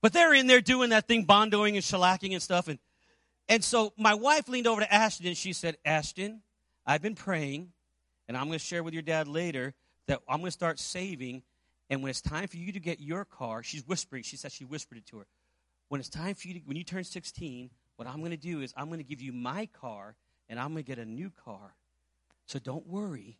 But 0.00 0.12
they're 0.12 0.34
in 0.34 0.46
there 0.46 0.60
doing 0.60 0.90
that 0.90 1.06
thing, 1.06 1.26
bondoing 1.26 1.74
and 1.74 1.82
shellacking 1.82 2.32
and 2.32 2.42
stuff. 2.42 2.68
And, 2.68 2.78
and 3.48 3.62
so 3.62 3.92
my 3.96 4.14
wife 4.14 4.48
leaned 4.48 4.66
over 4.66 4.80
to 4.80 4.92
Ashton 4.92 5.26
and 5.26 5.36
she 5.36 5.52
said, 5.52 5.76
Ashton, 5.84 6.40
I've 6.86 7.02
been 7.02 7.14
praying, 7.14 7.72
and 8.28 8.36
I'm 8.36 8.46
going 8.46 8.58
to 8.58 8.64
share 8.64 8.82
with 8.82 8.94
your 8.94 9.02
dad 9.02 9.28
later 9.28 9.74
that 10.06 10.20
I'm 10.28 10.38
going 10.38 10.46
to 10.46 10.52
start 10.52 10.78
saving. 10.78 11.42
And 11.90 12.02
when 12.02 12.10
it's 12.10 12.20
time 12.20 12.48
for 12.48 12.56
you 12.56 12.72
to 12.72 12.80
get 12.80 13.00
your 13.00 13.24
car, 13.24 13.62
she's 13.62 13.86
whispering, 13.86 14.22
she 14.22 14.36
said 14.36 14.52
she 14.52 14.64
whispered 14.64 14.98
it 14.98 15.06
to 15.06 15.18
her. 15.18 15.26
When 15.88 16.00
it's 16.00 16.08
time 16.08 16.34
for 16.34 16.48
you 16.48 16.54
to, 16.54 16.60
when 16.60 16.76
you 16.76 16.84
turn 16.84 17.04
16, 17.04 17.70
what 17.96 18.06
I'm 18.06 18.18
going 18.18 18.30
to 18.30 18.36
do 18.36 18.60
is 18.60 18.72
I'm 18.76 18.86
going 18.86 18.98
to 19.00 19.04
give 19.04 19.20
you 19.20 19.32
my 19.32 19.66
car 19.66 20.14
and 20.48 20.58
I'm 20.58 20.72
going 20.72 20.84
to 20.84 20.88
get 20.88 20.98
a 20.98 21.04
new 21.04 21.30
car. 21.44 21.74
So 22.46 22.58
don't 22.58 22.86
worry. 22.86 23.38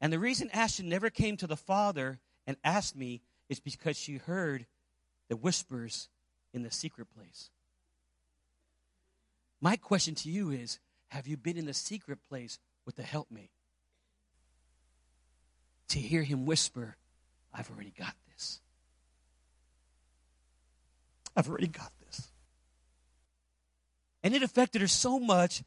And 0.00 0.12
the 0.12 0.18
reason 0.18 0.50
Ashton 0.52 0.88
never 0.88 1.10
came 1.10 1.36
to 1.38 1.46
the 1.46 1.56
Father 1.56 2.20
and 2.46 2.56
asked 2.62 2.96
me 2.96 3.22
is 3.48 3.60
because 3.60 3.96
she 3.96 4.16
heard 4.16 4.66
the 5.28 5.36
whispers 5.36 6.08
in 6.52 6.62
the 6.62 6.70
secret 6.70 7.08
place. 7.16 7.50
My 9.60 9.76
question 9.76 10.14
to 10.16 10.30
you 10.30 10.50
is 10.50 10.78
Have 11.08 11.26
you 11.26 11.36
been 11.36 11.56
in 11.56 11.66
the 11.66 11.74
secret 11.74 12.18
place 12.28 12.58
with 12.84 12.96
the 12.96 13.02
helpmate? 13.02 13.50
To 15.88 15.98
hear 15.98 16.22
him 16.22 16.44
whisper, 16.44 16.96
I've 17.52 17.70
already 17.70 17.92
got 17.98 18.14
this. 18.32 18.60
I've 21.34 21.48
already 21.48 21.68
got. 21.68 21.92
And 24.28 24.34
it 24.34 24.42
affected 24.42 24.82
her 24.82 24.88
so 24.88 25.18
much 25.18 25.62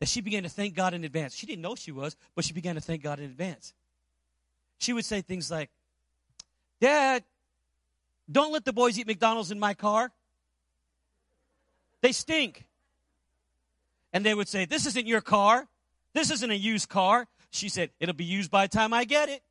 that 0.00 0.08
she 0.08 0.22
began 0.22 0.42
to 0.44 0.48
thank 0.48 0.74
God 0.74 0.94
in 0.94 1.04
advance. 1.04 1.34
She 1.34 1.44
didn't 1.44 1.60
know 1.60 1.74
she 1.74 1.92
was, 1.92 2.16
but 2.34 2.46
she 2.46 2.54
began 2.54 2.76
to 2.76 2.80
thank 2.80 3.02
God 3.02 3.18
in 3.18 3.26
advance. 3.26 3.74
She 4.78 4.94
would 4.94 5.04
say 5.04 5.20
things 5.20 5.50
like, 5.50 5.68
Dad, 6.80 7.24
don't 8.32 8.54
let 8.54 8.64
the 8.64 8.72
boys 8.72 8.98
eat 8.98 9.06
McDonald's 9.06 9.50
in 9.50 9.58
my 9.58 9.74
car. 9.74 10.10
They 12.00 12.12
stink. 12.12 12.64
And 14.14 14.24
they 14.24 14.32
would 14.32 14.48
say, 14.48 14.64
This 14.64 14.86
isn't 14.86 15.06
your 15.06 15.20
car. 15.20 15.68
This 16.14 16.30
isn't 16.30 16.50
a 16.50 16.56
used 16.56 16.88
car. 16.88 17.26
She 17.50 17.68
said, 17.68 17.90
It'll 18.00 18.14
be 18.14 18.24
used 18.24 18.50
by 18.50 18.64
the 18.66 18.74
time 18.74 18.94
I 18.94 19.04
get 19.04 19.28
it. 19.28 19.42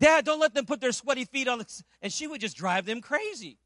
Dad, 0.00 0.26
don't 0.26 0.38
let 0.38 0.52
them 0.52 0.66
put 0.66 0.82
their 0.82 0.92
sweaty 0.92 1.24
feet 1.24 1.48
on 1.48 1.60
the. 1.60 1.82
And 2.02 2.12
she 2.12 2.26
would 2.26 2.42
just 2.42 2.58
drive 2.58 2.84
them 2.84 3.00
crazy. 3.00 3.56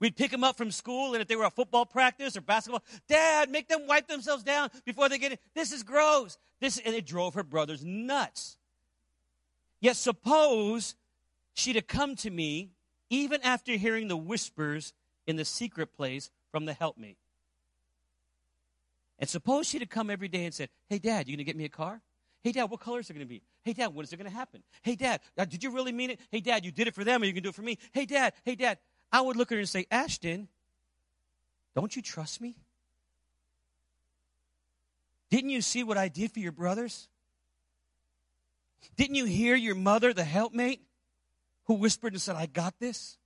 We'd 0.00 0.16
pick 0.16 0.30
them 0.30 0.42
up 0.42 0.56
from 0.56 0.70
school, 0.70 1.12
and 1.12 1.20
if 1.20 1.28
they 1.28 1.36
were 1.36 1.44
at 1.44 1.54
football 1.54 1.84
practice 1.84 2.36
or 2.36 2.40
basketball, 2.40 2.82
Dad, 3.06 3.50
make 3.50 3.68
them 3.68 3.86
wipe 3.86 4.08
themselves 4.08 4.42
down 4.42 4.70
before 4.86 5.10
they 5.10 5.18
get 5.18 5.32
in. 5.32 5.38
This 5.54 5.72
is 5.72 5.82
gross. 5.82 6.38
This, 6.58 6.78
and 6.78 6.94
it 6.94 7.06
drove 7.06 7.34
her 7.34 7.42
brothers 7.42 7.84
nuts. 7.84 8.56
Yet 9.80 9.96
suppose 9.96 10.94
she'd 11.54 11.76
have 11.76 11.86
come 11.86 12.16
to 12.16 12.30
me 12.30 12.70
even 13.10 13.42
after 13.42 13.72
hearing 13.72 14.08
the 14.08 14.16
whispers 14.16 14.94
in 15.26 15.36
the 15.36 15.44
secret 15.44 15.94
place 15.94 16.30
from 16.50 16.64
the 16.64 16.72
Help 16.72 16.96
helpmate. 16.96 17.18
And 19.18 19.28
suppose 19.28 19.68
she'd 19.68 19.82
have 19.82 19.90
come 19.90 20.08
every 20.08 20.28
day 20.28 20.46
and 20.46 20.54
said, 20.54 20.70
Hey, 20.88 20.98
Dad, 20.98 21.28
you 21.28 21.36
going 21.36 21.44
to 21.44 21.44
get 21.44 21.56
me 21.56 21.66
a 21.66 21.68
car? 21.68 22.00
Hey, 22.42 22.52
Dad, 22.52 22.64
what 22.64 22.80
color 22.80 23.00
is 23.00 23.10
it 23.10 23.12
going 23.12 23.26
to 23.26 23.28
be? 23.28 23.42
Hey, 23.62 23.74
Dad, 23.74 23.88
when 23.88 24.02
is 24.02 24.12
it 24.12 24.16
going 24.16 24.30
to 24.30 24.36
happen? 24.36 24.62
Hey, 24.80 24.96
Dad, 24.96 25.20
uh, 25.36 25.44
did 25.44 25.62
you 25.62 25.70
really 25.70 25.92
mean 25.92 26.10
it? 26.10 26.20
Hey, 26.30 26.40
Dad, 26.40 26.64
you 26.64 26.72
did 26.72 26.88
it 26.88 26.94
for 26.94 27.04
them, 27.04 27.22
or 27.22 27.26
you 27.26 27.34
can 27.34 27.42
do 27.42 27.50
it 27.50 27.54
for 27.54 27.60
me? 27.60 27.76
Hey, 27.92 28.06
Dad, 28.06 28.32
hey, 28.44 28.54
Dad. 28.54 28.78
I 29.12 29.20
would 29.20 29.36
look 29.36 29.50
at 29.50 29.56
her 29.56 29.60
and 29.60 29.68
say, 29.68 29.86
Ashton, 29.90 30.48
don't 31.74 31.94
you 31.94 32.02
trust 32.02 32.40
me? 32.40 32.56
Didn't 35.30 35.50
you 35.50 35.62
see 35.62 35.84
what 35.84 35.96
I 35.96 36.08
did 36.08 36.32
for 36.32 36.40
your 36.40 36.52
brothers? 36.52 37.08
Didn't 38.96 39.14
you 39.14 39.24
hear 39.24 39.54
your 39.54 39.74
mother, 39.74 40.12
the 40.12 40.24
helpmate, 40.24 40.82
who 41.64 41.74
whispered 41.74 42.12
and 42.12 42.22
said, 42.22 42.36
I 42.36 42.46
got 42.46 42.78
this? 42.80 43.16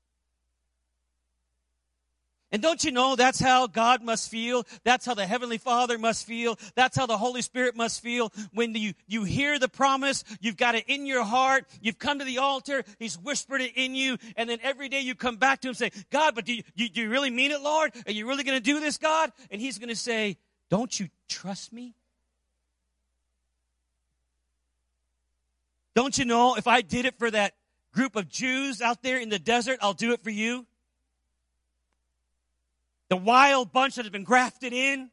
And 2.55 2.63
don't 2.63 2.85
you 2.85 2.93
know 2.93 3.17
that's 3.17 3.41
how 3.41 3.67
God 3.67 4.01
must 4.01 4.31
feel? 4.31 4.65
That's 4.85 5.05
how 5.05 5.15
the 5.15 5.27
Heavenly 5.27 5.59
Father 5.59 5.99
must 5.99 6.25
feel. 6.25 6.57
That's 6.77 6.97
how 6.97 7.05
the 7.05 7.19
Holy 7.19 7.43
Spirit 7.43 7.75
must 7.75 8.01
feel. 8.01 8.33
When 8.53 8.77
you, 8.77 8.93
you 9.09 9.25
hear 9.25 9.59
the 9.59 9.69
promise, 9.69 10.23
you've 10.41 10.57
got 10.57 10.77
it 10.77 10.85
in 10.87 11.05
your 11.05 11.25
heart, 11.25 11.65
you've 11.83 11.99
come 11.99 12.21
to 12.21 12.25
the 12.25 12.39
altar, 12.39 12.85
He's 13.01 13.19
whispered 13.19 13.61
it 13.61 13.73
in 13.75 13.97
you, 13.97 14.19
and 14.37 14.49
then 14.49 14.61
every 14.63 14.89
day 14.89 15.01
you 15.01 15.17
come 15.17 15.35
back 15.35 15.63
to 15.63 15.67
Him 15.67 15.71
and 15.71 15.77
say, 15.77 15.91
God, 16.13 16.37
but 16.37 16.45
do 16.45 16.55
you, 16.55 16.63
you, 16.77 16.89
do 16.89 17.01
you 17.01 17.11
really 17.11 17.29
mean 17.29 17.51
it, 17.51 17.61
Lord? 17.61 17.91
Are 18.07 18.13
you 18.13 18.29
really 18.29 18.45
going 18.45 18.57
to 18.57 18.63
do 18.63 18.79
this, 18.79 18.99
God? 18.99 19.33
And 19.51 19.61
He's 19.61 19.81
going 19.81 19.89
to 19.89 19.97
say, 19.97 20.37
Don't 20.71 21.01
you 21.01 21.09
trust 21.29 21.73
me? 21.73 21.97
Don't 25.97 26.17
you 26.17 26.25
know 26.25 26.55
if 26.55 26.69
I 26.69 26.83
did 26.83 27.05
it 27.05 27.19
for 27.19 27.33
that 27.33 27.55
group 27.93 28.15
of 28.15 28.29
Jews 28.29 28.81
out 28.81 29.03
there 29.03 29.19
in 29.19 29.29
the 29.29 29.41
desert, 29.41 29.81
I'll 29.83 29.93
do 29.93 30.13
it 30.13 30.23
for 30.23 30.31
you? 30.31 30.67
The 33.15 33.21
wild 33.21 33.71
bunch 33.71 33.95
that 33.95 34.05
has 34.05 34.11
been 34.11 34.25
grafted 34.25 34.73
in. 34.73 35.09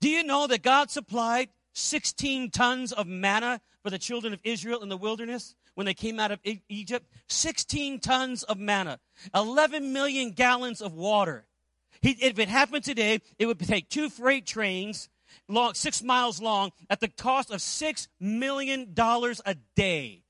Do 0.00 0.08
you 0.08 0.22
know 0.22 0.46
that 0.46 0.62
God 0.62 0.92
supplied 0.92 1.48
16 1.72 2.52
tons 2.52 2.92
of 2.92 3.08
manna 3.08 3.60
for 3.82 3.90
the 3.90 3.98
children 3.98 4.32
of 4.32 4.38
Israel 4.44 4.84
in 4.84 4.88
the 4.88 4.96
wilderness 4.96 5.56
when 5.74 5.84
they 5.84 5.94
came 5.94 6.20
out 6.20 6.30
of 6.30 6.38
Egypt? 6.68 7.04
16 7.26 7.98
tons 7.98 8.44
of 8.44 8.58
manna, 8.58 9.00
11 9.34 9.92
million 9.92 10.30
gallons 10.30 10.80
of 10.80 10.94
water. 10.94 11.46
He, 12.00 12.10
if 12.10 12.38
it 12.38 12.48
happened 12.48 12.84
today, 12.84 13.20
it 13.40 13.46
would 13.46 13.58
take 13.58 13.88
two 13.88 14.08
freight 14.08 14.46
trains, 14.46 15.08
long, 15.48 15.74
six 15.74 16.00
miles 16.00 16.40
long, 16.40 16.70
at 16.90 17.00
the 17.00 17.08
cost 17.08 17.50
of 17.50 17.58
$6 17.58 18.06
million 18.20 18.94
a 18.96 19.56
day. 19.74 20.21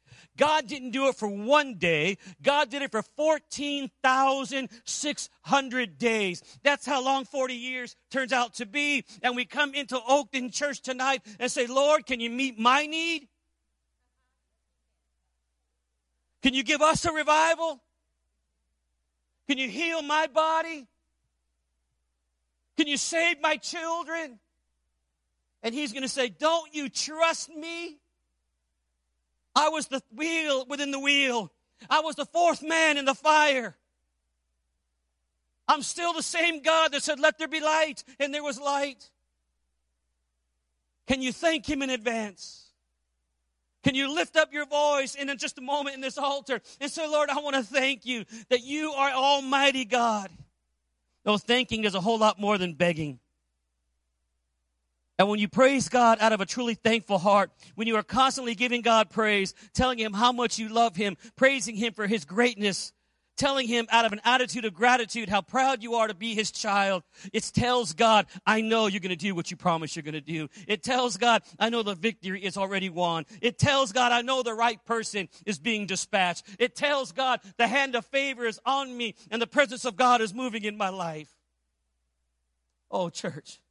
God 0.43 0.67
didn't 0.67 0.91
do 0.91 1.07
it 1.07 1.15
for 1.15 1.29
one 1.29 1.75
day. 1.75 2.19
God 2.43 2.69
did 2.69 2.83
it 2.83 2.91
for 2.91 3.03
14,600 3.17 5.99
days. 5.99 6.43
That's 6.65 6.85
how 6.85 7.05
long 7.05 7.25
40 7.25 7.55
years 7.55 7.95
turns 8.11 8.33
out 8.33 8.55
to 8.55 8.67
be. 8.67 9.05
And 9.23 9.37
we 9.37 9.45
come 9.45 9.73
into 9.73 9.95
Oakton 9.95 10.53
Church 10.53 10.81
tonight 10.81 11.23
and 11.39 11.49
say, 11.49 11.69
Lord, 11.69 12.07
can 12.07 12.19
you 12.19 12.29
meet 12.29 12.59
my 12.59 12.87
need? 12.87 13.29
Can 16.43 16.55
you 16.55 16.65
give 16.65 16.83
us 16.83 17.05
a 17.05 17.13
revival? 17.13 17.81
Can 19.47 19.59
you 19.59 19.69
heal 19.69 20.03
my 20.03 20.27
body? 20.27 20.89
Can 22.77 22.89
you 22.89 22.97
save 22.97 23.41
my 23.41 23.59
children? 23.59 24.41
And 25.63 25.73
he's 25.73 25.93
going 25.93 26.03
to 26.03 26.09
say, 26.09 26.31
Don't 26.31 26.75
you 26.75 26.89
trust 26.89 27.55
me? 27.55 28.02
I 29.55 29.69
was 29.69 29.89
the 29.89 30.03
wheel 30.15 30.67
within 30.69 30.91
the 30.91 30.99
wheel. 30.99 31.53
I 31.91 32.01
was 32.01 32.17
the 32.17 32.27
fourth 32.27 32.63
man 32.63 32.97
in 32.97 33.05
the 33.05 33.15
fire. 33.15 33.77
I'm 35.69 35.83
still 35.83 36.13
the 36.13 36.23
same 36.23 36.63
God 36.63 36.93
that 36.93 37.03
said, 37.03 37.21
Let 37.21 37.39
there 37.39 37.49
be 37.49 37.61
light, 37.61 38.05
and 38.19 38.33
there 38.33 38.43
was 38.43 38.61
light. 38.61 39.11
Can 41.07 41.23
you 41.23 41.33
thank 41.33 41.69
Him 41.69 41.83
in 41.83 41.91
advance? 41.91 42.63
Can 43.83 43.95
you 43.95 44.15
lift 44.15 44.37
up 44.37 44.53
your 44.53 44.67
voice 44.67 45.15
in 45.17 45.37
just 45.39 45.59
a 45.59 45.61
moment 45.61 45.97
in 45.97 46.01
this 46.01 46.17
altar 46.17 46.61
and 46.81 46.91
say, 46.91 47.07
Lord, 47.07 47.31
I 47.31 47.41
want 47.41 47.57
to 47.57 47.63
thank 47.63 48.07
you 48.07 48.25
that 48.49 48.63
you 48.63 48.93
are 48.93 49.11
Almighty 49.11 49.85
God? 49.85 50.31
Though 51.25 51.39
thanking 51.39 51.85
is 51.85 51.95
a 51.95 52.01
whole 52.01 52.19
lot 52.19 52.41
more 52.41 52.59
than 52.59 52.75
begging. 52.75 53.19
And 55.23 55.31
when 55.31 55.39
you 55.39 55.47
praise 55.47 55.89
God 55.89 56.19
out 56.21 56.33
of 56.33 56.41
a 56.41 56.45
truly 56.45 56.75
thankful 56.75 57.17
heart, 57.17 57.53
when 57.77 57.87
you 57.87 57.95
are 57.95 58.03
constantly 58.03 58.57
giving 58.57 58.81
God 58.83 59.09
praise, 59.09 59.55
telling 59.73 59.97
Him 59.97 60.13
how 60.15 60.33
much 60.33 60.59
you 60.59 60.69
love 60.69 60.97
Him, 60.97 61.17
praising 61.37 61.77
Him 61.77 61.93
for 61.93 62.09
His 62.09 62.25
greatness, 62.25 62.93
telling 63.37 63.69
Him 63.69 63.87
out 63.93 64.05
of 64.05 64.13
an 64.13 64.21
attitude 64.25 64.65
of 64.65 64.75
gratitude 64.75 65.29
how 65.29 65.41
proud 65.41 65.81
you 65.81 65.95
are 65.95 66.09
to 66.09 66.15
be 66.15 66.35
His 66.35 66.51
child, 66.51 67.05
it 67.33 67.45
tells 67.55 67.93
God, 67.93 68.27
I 68.45 68.63
know 68.63 68.89
you're 68.89 68.99
going 68.99 69.11
to 69.11 69.17
do 69.17 69.33
what 69.33 69.49
you 69.53 69.57
promise 69.57 69.95
you're 69.95 70.03
going 70.03 70.15
to 70.15 70.21
do. 70.21 70.49
It 70.67 70.83
tells 70.83 71.17
God, 71.17 71.43
I 71.57 71.71
know 71.71 71.85
the 71.85 71.95
victory 71.95 72.45
is 72.45 72.57
already 72.57 72.91
won. 72.91 73.25
It 73.41 73.61
tells 73.61 73.93
God, 73.93 74.11
I 74.11 74.23
know 74.23 74.43
the 74.43 74.55
right 74.55 74.85
person 74.85 75.29
is 75.47 75.61
being 75.61 75.87
dispatched. 75.87 76.49
It 76.59 76.75
tells 76.75 77.13
God, 77.13 77.39
the 77.59 77.69
hand 77.69 77.95
of 77.95 78.05
favor 78.07 78.45
is 78.45 78.59
on 78.67 78.97
me 78.97 79.15
and 79.31 79.41
the 79.41 79.47
presence 79.47 79.85
of 79.85 79.95
God 79.95 80.21
is 80.21 80.35
moving 80.35 80.65
in 80.65 80.77
my 80.77 80.89
life. 80.89 81.31
Oh, 82.91 83.09
church 83.09 83.62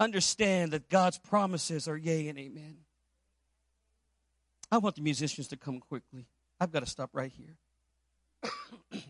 understand 0.00 0.72
that 0.72 0.88
God's 0.88 1.18
promises 1.18 1.86
are 1.86 1.96
yea 1.96 2.28
and 2.28 2.38
amen. 2.38 2.78
I 4.72 4.78
want 4.78 4.96
the 4.96 5.02
musicians 5.02 5.48
to 5.48 5.56
come 5.56 5.78
quickly. 5.78 6.26
I've 6.58 6.72
got 6.72 6.80
to 6.80 6.86
stop 6.86 7.10
right 7.12 7.32
here. 7.36 8.50
Do 8.92 9.00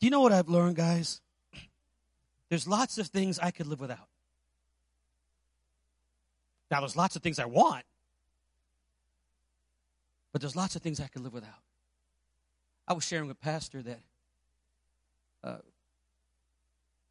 you 0.00 0.10
know 0.10 0.20
what 0.20 0.32
I've 0.32 0.48
learned, 0.48 0.76
guys? 0.76 1.20
There's 2.48 2.68
lots 2.68 2.98
of 2.98 3.06
things 3.06 3.38
I 3.38 3.50
could 3.50 3.66
live 3.66 3.80
without. 3.80 4.08
Now, 6.70 6.80
there's 6.80 6.96
lots 6.96 7.16
of 7.16 7.22
things 7.22 7.38
I 7.38 7.46
want, 7.46 7.84
but 10.32 10.40
there's 10.40 10.56
lots 10.56 10.76
of 10.76 10.82
things 10.82 11.00
I 11.00 11.06
could 11.08 11.22
live 11.22 11.32
without. 11.32 11.50
I 12.86 12.92
was 12.92 13.04
sharing 13.04 13.28
with 13.28 13.40
Pastor 13.40 13.82
that 13.82 14.00
uh, 15.42 15.56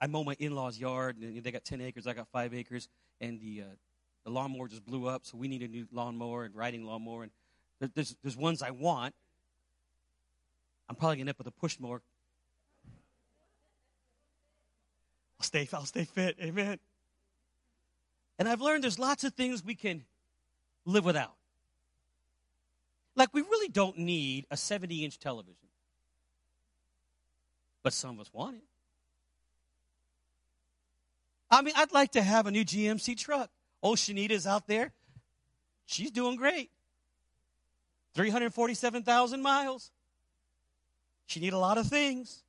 I 0.01 0.07
mow 0.07 0.23
my 0.23 0.35
in-laws' 0.39 0.79
yard, 0.79 1.17
and 1.17 1.43
they 1.43 1.51
got 1.51 1.65
10 1.65 1.81
acres, 1.81 2.07
I 2.07 2.13
got 2.13 2.27
5 2.29 2.53
acres, 2.53 2.87
and 3.19 3.39
the, 3.41 3.61
uh, 3.61 3.75
the 4.23 4.29
lawnmower 4.29 4.67
just 4.67 4.85
blew 4.85 5.07
up, 5.07 5.25
so 5.25 5.37
we 5.37 5.47
need 5.47 5.61
a 5.61 5.67
new 5.67 5.87
lawnmower 5.91 6.45
and 6.45 6.55
riding 6.55 6.85
lawnmower. 6.85 7.23
And 7.23 7.31
there's, 7.93 8.15
there's 8.23 8.37
ones 8.37 8.61
I 8.61 8.71
want. 8.71 9.13
I'm 10.87 10.95
probably 10.95 11.17
going 11.17 11.25
to 11.25 11.29
end 11.29 11.29
up 11.31 11.37
with 11.37 11.47
a 11.47 11.51
push 11.51 11.79
mower. 11.79 12.01
I'll 15.39 15.45
stay, 15.45 15.67
I'll 15.73 15.85
stay 15.85 16.05
fit. 16.05 16.37
Amen. 16.41 16.79
And 18.37 18.47
I've 18.47 18.61
learned 18.61 18.83
there's 18.83 18.99
lots 18.99 19.23
of 19.23 19.33
things 19.33 19.63
we 19.63 19.75
can 19.75 20.05
live 20.85 21.05
without. 21.05 21.35
Like, 23.15 23.33
we 23.33 23.41
really 23.41 23.67
don't 23.67 23.97
need 23.97 24.45
a 24.49 24.55
70 24.55 25.03
inch 25.03 25.19
television, 25.19 25.67
but 27.83 27.91
some 27.91 28.11
of 28.11 28.21
us 28.21 28.33
want 28.33 28.55
it. 28.55 28.63
I 31.51 31.61
mean, 31.61 31.73
I'd 31.77 31.91
like 31.91 32.11
to 32.11 32.21
have 32.21 32.47
a 32.47 32.51
new 32.51 32.63
GMC 32.63 33.17
truck. 33.17 33.49
Oh, 33.81 33.93
Shanita's 33.93 34.45
out 34.45 34.67
there. 34.67 34.91
She's 35.85 36.11
doing 36.11 36.35
great. 36.35 36.69
347,000 38.13 39.41
miles. 39.41 39.91
She 41.25 41.39
need 41.39 41.53
a 41.53 41.57
lot 41.57 41.77
of 41.77 41.87
things. 41.87 42.43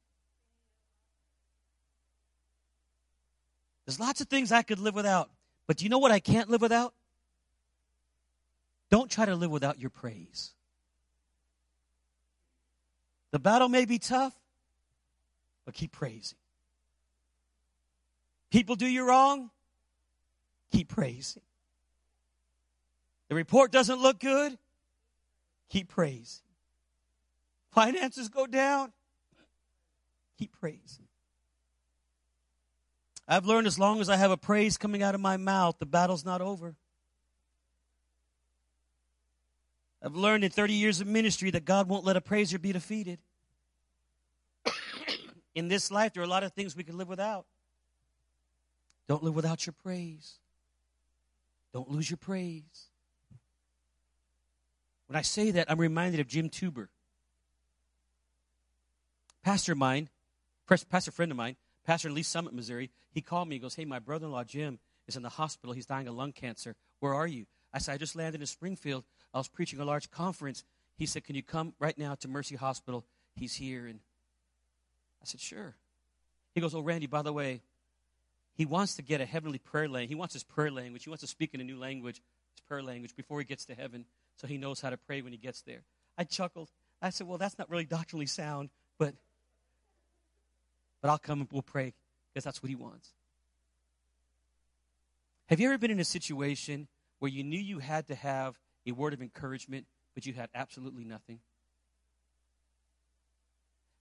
There's 3.86 4.01
lots 4.01 4.20
of 4.20 4.28
things 4.28 4.53
I 4.53 4.62
could 4.62 4.78
live 4.78 4.94
without. 4.94 5.30
But 5.66 5.78
do 5.78 5.84
you 5.84 5.90
know 5.90 5.98
what 5.98 6.12
I 6.12 6.20
can't 6.20 6.51
live 6.51 6.61
without? 6.61 6.94
Don't 8.90 9.11
try 9.11 9.24
to 9.24 9.36
live 9.36 9.51
without 9.51 9.78
your 9.78 9.90
praise. 9.90 10.51
The 13.30 13.38
battle 13.38 13.68
may 13.68 13.84
be 13.84 13.98
tough, 13.98 14.34
but 15.64 15.74
keep 15.74 15.92
praising. 15.92 16.39
People 18.51 18.74
do 18.74 18.86
you 18.86 19.07
wrong, 19.07 19.51
keep 20.72 20.88
praising. 20.88 21.42
The 23.28 23.34
report 23.36 23.70
doesn't 23.70 24.01
look 24.01 24.18
good, 24.18 24.59
keep 25.68 25.88
praising. 25.88 26.42
Finances 27.70 28.28
go 28.28 28.46
down, 28.46 28.92
keep 30.36 30.53
praising. 30.59 31.07
I've 33.28 33.46
learned 33.46 33.68
as 33.68 33.78
long 33.78 34.01
as 34.01 34.09
I 34.09 34.16
have 34.16 34.32
a 34.32 34.36
praise 34.36 34.76
coming 34.76 35.05
out 35.05 35.14
of 35.14 35.20
my 35.20 35.36
mouth, 35.36 35.76
the 35.78 35.86
battle's 35.86 36.24
not 36.24 36.40
over. 36.40 36.74
I've 40.03 40.16
learned 40.16 40.42
in 40.42 40.51
30 40.51 40.74
years 40.74 41.01
of 41.01 41.07
ministry 41.07 41.53
that 41.53 41.64
God 41.64 41.88
won't 41.88 42.05
let 42.05 42.16
a 42.16 42.20
praiser 42.20 42.59
be 42.59 42.72
defeated. 42.72 43.20
in 45.55 45.68
this 45.68 45.92
life, 45.92 46.14
there 46.14 46.22
are 46.22 46.26
a 46.26 46.28
lot 46.28 46.42
of 46.42 46.53
things 46.53 46.74
we 46.74 46.82
can 46.82 46.98
live 46.98 47.09
without. 47.09 47.46
Don't 49.11 49.24
live 49.24 49.34
without 49.34 49.66
your 49.66 49.74
praise. 49.82 50.38
Don't 51.72 51.90
lose 51.90 52.08
your 52.08 52.16
praise. 52.16 52.90
When 55.08 55.16
I 55.16 55.22
say 55.22 55.50
that, 55.50 55.68
I'm 55.68 55.80
reminded 55.80 56.20
of 56.20 56.28
Jim 56.28 56.48
Tuber. 56.48 56.90
Pastor 59.42 59.72
of 59.72 59.78
mine, 59.78 60.11
pastor 60.88 61.11
friend 61.11 61.32
of 61.32 61.36
mine, 61.36 61.56
pastor 61.84 62.06
in 62.06 62.14
Lee 62.14 62.22
Summit, 62.22 62.54
Missouri, 62.54 62.92
he 63.11 63.20
called 63.20 63.48
me. 63.48 63.56
He 63.56 63.58
goes, 63.58 63.74
Hey, 63.74 63.84
my 63.84 63.98
brother 63.98 64.26
in 64.26 64.32
law, 64.32 64.44
Jim, 64.44 64.78
is 65.08 65.16
in 65.16 65.24
the 65.24 65.28
hospital. 65.28 65.74
He's 65.74 65.86
dying 65.86 66.06
of 66.06 66.14
lung 66.14 66.30
cancer. 66.30 66.76
Where 67.00 67.12
are 67.12 67.26
you? 67.26 67.46
I 67.74 67.80
said, 67.80 67.94
I 67.94 67.98
just 67.98 68.14
landed 68.14 68.40
in 68.40 68.46
Springfield. 68.46 69.02
I 69.34 69.38
was 69.38 69.48
preaching 69.48 69.80
a 69.80 69.84
large 69.84 70.12
conference. 70.12 70.62
He 70.94 71.06
said, 71.06 71.24
Can 71.24 71.34
you 71.34 71.42
come 71.42 71.74
right 71.80 71.98
now 71.98 72.14
to 72.14 72.28
Mercy 72.28 72.54
Hospital? 72.54 73.04
He's 73.34 73.56
here. 73.56 73.88
And 73.88 73.98
I 75.20 75.24
said, 75.24 75.40
Sure. 75.40 75.74
He 76.54 76.61
goes, 76.61 76.76
Oh, 76.76 76.80
Randy, 76.80 77.08
by 77.08 77.22
the 77.22 77.32
way, 77.32 77.62
he 78.57 78.66
wants 78.66 78.96
to 78.96 79.03
get 79.03 79.20
a 79.20 79.26
heavenly 79.26 79.59
prayer 79.59 79.88
language. 79.88 80.09
He 80.09 80.14
wants 80.14 80.34
his 80.34 80.44
prayer 80.44 80.70
language. 80.70 81.05
He 81.05 81.11
wants 81.11 81.22
to 81.22 81.26
speak 81.26 81.55
in 81.55 81.61
a 81.61 81.64
new 81.64 81.78
language, 81.78 82.16
his 82.16 82.61
prayer 82.66 82.82
language, 82.82 83.16
before 83.16 83.38
he 83.38 83.44
gets 83.44 83.64
to 83.66 83.74
heaven, 83.74 84.05
so 84.36 84.46
he 84.46 84.59
knows 84.59 84.80
how 84.80 84.90
to 84.90 84.96
pray 84.96 85.22
when 85.22 85.32
he 85.32 85.38
gets 85.38 85.62
there. 85.62 85.82
I 86.18 86.24
chuckled. 86.24 86.70
I 87.03 87.11
said, 87.11 87.26
Well, 87.26 87.38
that's 87.38 87.59
not 87.59 87.70
really 87.70 87.84
doctrinally 87.84 88.26
sound, 88.26 88.70
but, 88.98 89.14
but 91.01 91.11
I'll 91.11 91.18
come 91.18 91.40
and 91.40 91.48
we'll 91.51 91.62
pray 91.62 91.94
because 92.32 92.44
that's 92.44 92.62
what 92.62 92.68
he 92.68 92.76
wants. 92.76 93.11
Have 95.46 95.59
you 95.59 95.68
ever 95.68 95.78
been 95.78 95.90
in 95.90 95.98
a 95.98 96.05
situation 96.05 96.86
where 97.18 97.30
you 97.30 97.42
knew 97.42 97.59
you 97.59 97.80
had 97.80 98.07
to 98.07 98.14
have 98.14 98.59
a 98.86 98.92
word 98.92 99.12
of 99.12 99.20
encouragement, 99.20 99.86
but 100.14 100.24
you 100.24 100.32
had 100.32 100.48
absolutely 100.55 101.05
nothing? 101.05 101.40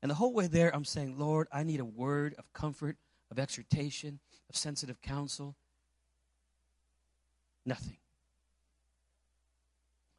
And 0.02 0.10
the 0.10 0.16
whole 0.16 0.34
way 0.34 0.48
there, 0.48 0.74
I'm 0.74 0.86
saying, 0.86 1.18
Lord, 1.18 1.48
I 1.52 1.64
need 1.64 1.80
a 1.80 1.86
word 1.86 2.36
of 2.38 2.52
comfort, 2.54 2.98
of 3.32 3.40
exhortation, 3.40 4.20
of 4.50 4.56
sensitive 4.56 5.02
counsel. 5.02 5.56
Nothing. 7.66 7.98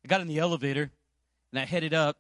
I 0.05 0.09
got 0.09 0.21
in 0.21 0.29
the 0.29 0.39
elevator 0.39 0.91
and 1.53 1.61
I 1.61 1.65
headed 1.65 1.95
up. 1.95 2.19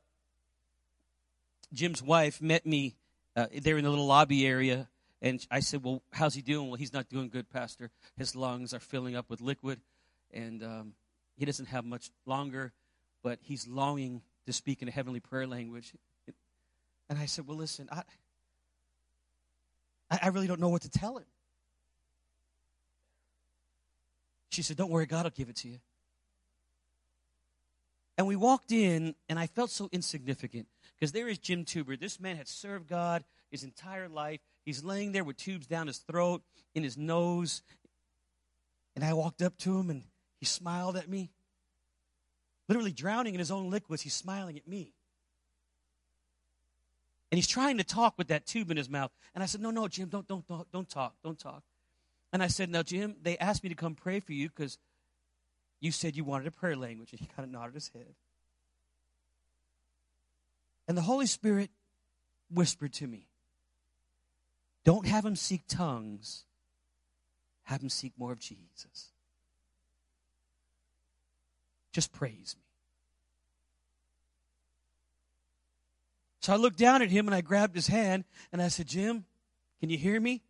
Jim's 1.73 2.03
wife 2.03 2.43
met 2.43 2.67
me 2.67 2.97
uh, 3.37 3.47
there 3.63 3.79
in 3.79 3.85
the 3.85 3.91
little 3.91 4.07
lobby 4.07 4.47
area 4.47 4.89
and 5.23 5.47
I 5.51 5.61
said, 5.61 5.85
Well, 5.85 6.03
how's 6.13 6.35
he 6.35 6.43
doing? 6.43 6.69
Well, 6.69 6.77
he's 6.77 6.93
not 6.93 7.09
doing 7.09 7.29
good, 7.29 7.51
Pastor. 7.51 7.91
His 8.17 8.35
lungs 8.35 8.73
are 8.73 8.81
filling 8.81 9.17
up 9.17 9.29
with 9.29 9.41
liquid, 9.41 9.81
and 10.33 10.63
um, 10.63 10.93
he 11.37 11.45
doesn't 11.45 11.67
have 11.67 11.85
much 11.85 12.11
longer, 12.25 12.73
but 13.23 13.39
he's 13.43 13.69
longing 13.69 14.23
to 14.47 14.53
speak 14.53 14.81
in 14.83 14.89
a 14.89 14.91
heavenly 14.91 15.21
prayer 15.21 15.47
language. 15.47 15.93
And 17.09 17.19
I 17.19 17.27
said, 17.27 17.47
Well, 17.47 17.57
listen, 17.57 17.89
I, 17.93 18.03
I 20.11 20.29
really 20.29 20.47
don't 20.47 20.61
know 20.61 20.69
what 20.69 20.83
to 20.83 20.91
tell 20.91 21.19
him. 21.19 21.27
She 24.51 24.63
said, 24.63 24.77
Don't 24.77 24.91
worry, 24.91 25.07
God 25.07 25.25
will 25.25 25.31
give 25.31 25.49
it 25.49 25.57
to 25.57 25.69
you. 25.69 25.79
And 28.19 28.27
we 28.27 28.37
walked 28.37 28.73
in, 28.73 29.15
and 29.29 29.39
I 29.39 29.47
felt 29.47 29.71
so 29.71 29.89
insignificant 29.93 30.67
because 30.99 31.13
there 31.13 31.29
is 31.29 31.39
Jim 31.39 31.65
Tuber. 31.65 31.97
This 31.97 32.21
man 32.21 32.37
had 32.37 32.49
served 32.49 32.89
God 32.89 33.25
his 33.51 33.65
entire 33.65 34.09
life. 34.09 34.41
He's 34.65 34.85
laying 34.85 35.13
there 35.13 35.25
with 35.25 35.37
tubes 35.37 35.67
down 35.67 35.87
his 35.87 35.99
throat, 35.99 36.43
in 36.75 36.83
his 36.83 36.99
nose. 36.99 37.63
And 38.95 39.05
I 39.05 39.15
walked 39.15 39.41
up 39.41 39.57
to 39.59 39.79
him 39.79 39.91
and 39.91 40.03
he 40.39 40.47
smiled 40.47 40.97
at 40.97 41.09
me. 41.09 41.31
Literally 42.69 42.93
drowning 42.93 43.35
in 43.35 43.39
his 43.39 43.51
own 43.51 43.71
liquids, 43.71 44.03
he's 44.03 44.15
smiling 44.15 44.57
at 44.57 44.69
me. 44.69 44.93
And 47.31 47.39
he's 47.39 47.47
trying 47.47 47.79
to 47.79 47.85
talk 47.85 48.15
with 48.19 48.29
that 48.29 48.47
tube 48.47 48.71
in 48.71 48.77
his 48.77 48.91
mouth. 48.91 49.13
And 49.35 49.43
I 49.43 49.47
said, 49.47 49.61
No, 49.61 49.71
no, 49.71 49.87
Jim, 49.89 50.09
don't, 50.09 50.27
don't, 50.27 50.47
don't, 50.49 50.71
don't 50.73 50.89
talk, 50.89 51.15
don't 51.23 51.39
talk. 51.39 51.63
And 52.33 52.43
I 52.43 52.49
said, 52.49 52.71
Now, 52.71 52.83
Jim, 52.83 53.17
they 53.23 53.39
asked 53.39 53.63
me 53.63 53.69
to 53.69 53.77
come 53.77 53.95
pray 53.95 54.21
for 54.21 54.33
you 54.33 54.49
because 54.49 54.79
you 55.81 55.93
said 55.93 56.17
you 56.17 56.25
wanted 56.25 56.47
a 56.47 56.51
prayer 56.51 56.77
language. 56.77 57.13
And 57.13 57.21
he 57.21 57.27
kind 57.27 57.47
of 57.47 57.53
nodded 57.53 57.75
his 57.75 57.91
head. 57.95 58.15
And 60.89 60.99
the 60.99 61.03
Holy 61.03 61.27
Spirit 61.27 61.71
whispered 62.53 62.93
to 62.95 63.07
me, 63.07 63.29
don't 64.85 65.07
have 65.07 65.25
him 65.25 65.37
seek 65.37 65.63
tongues, 65.69 66.45
have 67.65 67.83
him 67.83 67.89
seek 67.91 68.13
more 68.19 68.33
of 68.33 68.41
Jesus. 68.41 69.13
Just 71.93 72.13
praise 72.13 72.57
me. 72.59 72.70
So 76.41 76.53
I 76.53 76.57
looked 76.57 76.79
down 76.79 77.03
at 77.03 77.11
him 77.11 77.29
and 77.29 77.35
I 77.35 77.43
grabbed 77.43 77.75
his 77.75 77.87
hand 77.87 78.25
and 78.53 78.63
I 78.63 78.69
said, 78.69 78.87
Jim, 78.87 79.25
can 79.79 79.91
you 79.91 79.99
hear 79.99 80.19
me? 80.19 80.43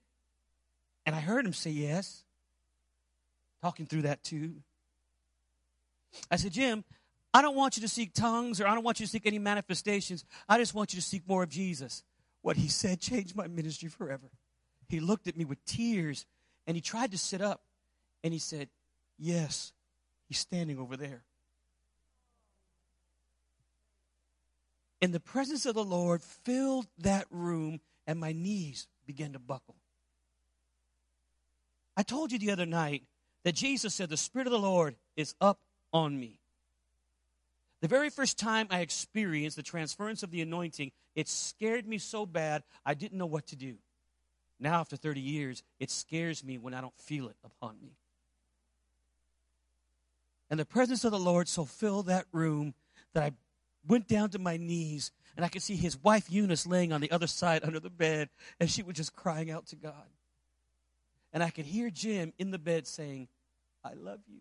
And 1.05 1.15
I 1.15 1.21
heard 1.21 1.45
him 1.45 1.53
say 1.53 1.71
yes, 1.71 2.23
talking 3.61 3.87
through 3.87 4.03
that 4.03 4.23
tube. 4.23 4.63
I 6.31 6.37
said, 6.37 6.53
Jim, 6.53 6.85
I 7.35 7.43
don't 7.43 7.57
want 7.57 7.77
you 7.77 7.83
to 7.83 7.89
seek 7.89 8.13
tongues 8.13 8.61
or 8.61 8.67
I 8.67 8.75
don't 8.75 8.85
want 8.85 9.01
you 9.01 9.07
to 9.07 9.11
seek 9.11 9.27
any 9.27 9.39
manifestations. 9.39 10.25
I 10.49 10.59
just 10.59 10.75
want 10.75 10.93
you 10.93 11.01
to 11.01 11.07
seek 11.07 11.29
more 11.29 11.43
of 11.43 11.49
Jesus. 11.49 12.03
What 12.43 12.57
he 12.57 12.69
said 12.69 13.01
changed 13.01 13.35
my 13.35 13.49
ministry 13.49 13.89
forever. 13.89 14.31
He 14.89 15.01
looked 15.01 15.29
at 15.29 15.37
me 15.37 15.45
with 15.45 15.65
tears 15.65 16.27
and 16.67 16.77
he 16.77 16.81
tried 16.81 17.13
to 17.13 17.19
sit 17.19 17.41
up 17.41 17.63
and 18.23 18.33
he 18.33 18.39
said, 18.39 18.69
Yes, 19.19 19.73
he's 20.29 20.39
standing 20.39 20.79
over 20.79 20.97
there. 20.97 21.23
And 25.03 25.13
the 25.13 25.21
presence 25.21 25.67
of 25.67 25.75
the 25.75 25.85
Lord 25.85 26.23
filled 26.23 26.87
that 26.99 27.27
room 27.31 27.81
and 28.07 28.19
my 28.19 28.33
knees 28.33 28.87
began 29.07 29.33
to 29.33 29.39
buckle. 29.39 29.77
I 31.97 32.03
told 32.03 32.33
you 32.33 32.39
the 32.39 32.51
other 32.51 32.67
night 32.67 33.03
that 33.45 33.55
Jesus 33.55 33.95
said, 33.95 34.09
The 34.09 34.17
Spirit 34.17 34.47
of 34.47 34.53
the 34.53 34.59
Lord 34.59 34.97
is 35.17 35.35
up 35.41 35.59
on 35.93 36.19
me. 36.19 36.39
The 37.81 37.89
very 37.89 38.11
first 38.11 38.39
time 38.39 38.67
I 38.71 38.81
experienced 38.81 39.57
the 39.57 39.63
transference 39.63 40.23
of 40.23 40.31
the 40.31 40.43
anointing, 40.43 40.93
it 41.15 41.29
scared 41.29 41.87
me 41.87 41.99
so 41.99 42.27
bad 42.27 42.63
I 42.85 42.95
didn't 42.95 43.19
know 43.19 43.27
what 43.27 43.47
to 43.49 43.57
do. 43.57 43.77
Now, 44.59 44.81
after 44.81 44.97
30 44.97 45.21
years, 45.21 45.63
it 45.79 45.91
scares 45.91 46.45
me 46.45 46.59
when 46.59 46.75
I 46.75 46.83
don't 46.83 46.99
feel 46.99 47.29
it 47.29 47.37
upon 47.43 47.77
me. 47.81 47.97
And 50.51 50.61
the 50.61 50.67
presence 50.67 51.05
of 51.05 51.13
the 51.13 51.19
Lord 51.19 51.49
so 51.49 51.65
filled 51.65 52.07
that 52.07 52.27
room 52.33 52.75
that 53.15 53.23
I 53.23 53.33
went 53.87 54.09
down 54.09 54.31
to 54.31 54.39
my 54.39 54.57
knees 54.57 55.13
and 55.37 55.45
I 55.45 55.49
could 55.49 55.63
see 55.63 55.77
his 55.77 55.97
wife 56.03 56.31
Eunice 56.31 56.67
laying 56.67 56.93
on 56.93 57.01
the 57.01 57.11
other 57.11 57.27
side 57.27 57.65
under 57.65 57.81
the 57.81 57.91
bed, 57.91 58.29
and 58.59 58.71
she 58.71 58.83
was 58.83 58.95
just 58.95 59.15
crying 59.15 59.51
out 59.51 59.67
to 59.69 59.77
God. 59.77 59.95
And 61.33 61.43
I 61.43 61.51
could 61.51 61.65
hear 61.65 61.91
Jim 61.91 62.33
in 62.39 62.51
the 62.51 62.59
bed 62.59 62.87
saying, 62.87 63.29
I 63.85 63.95
love 63.95 64.21
you. 64.29 64.41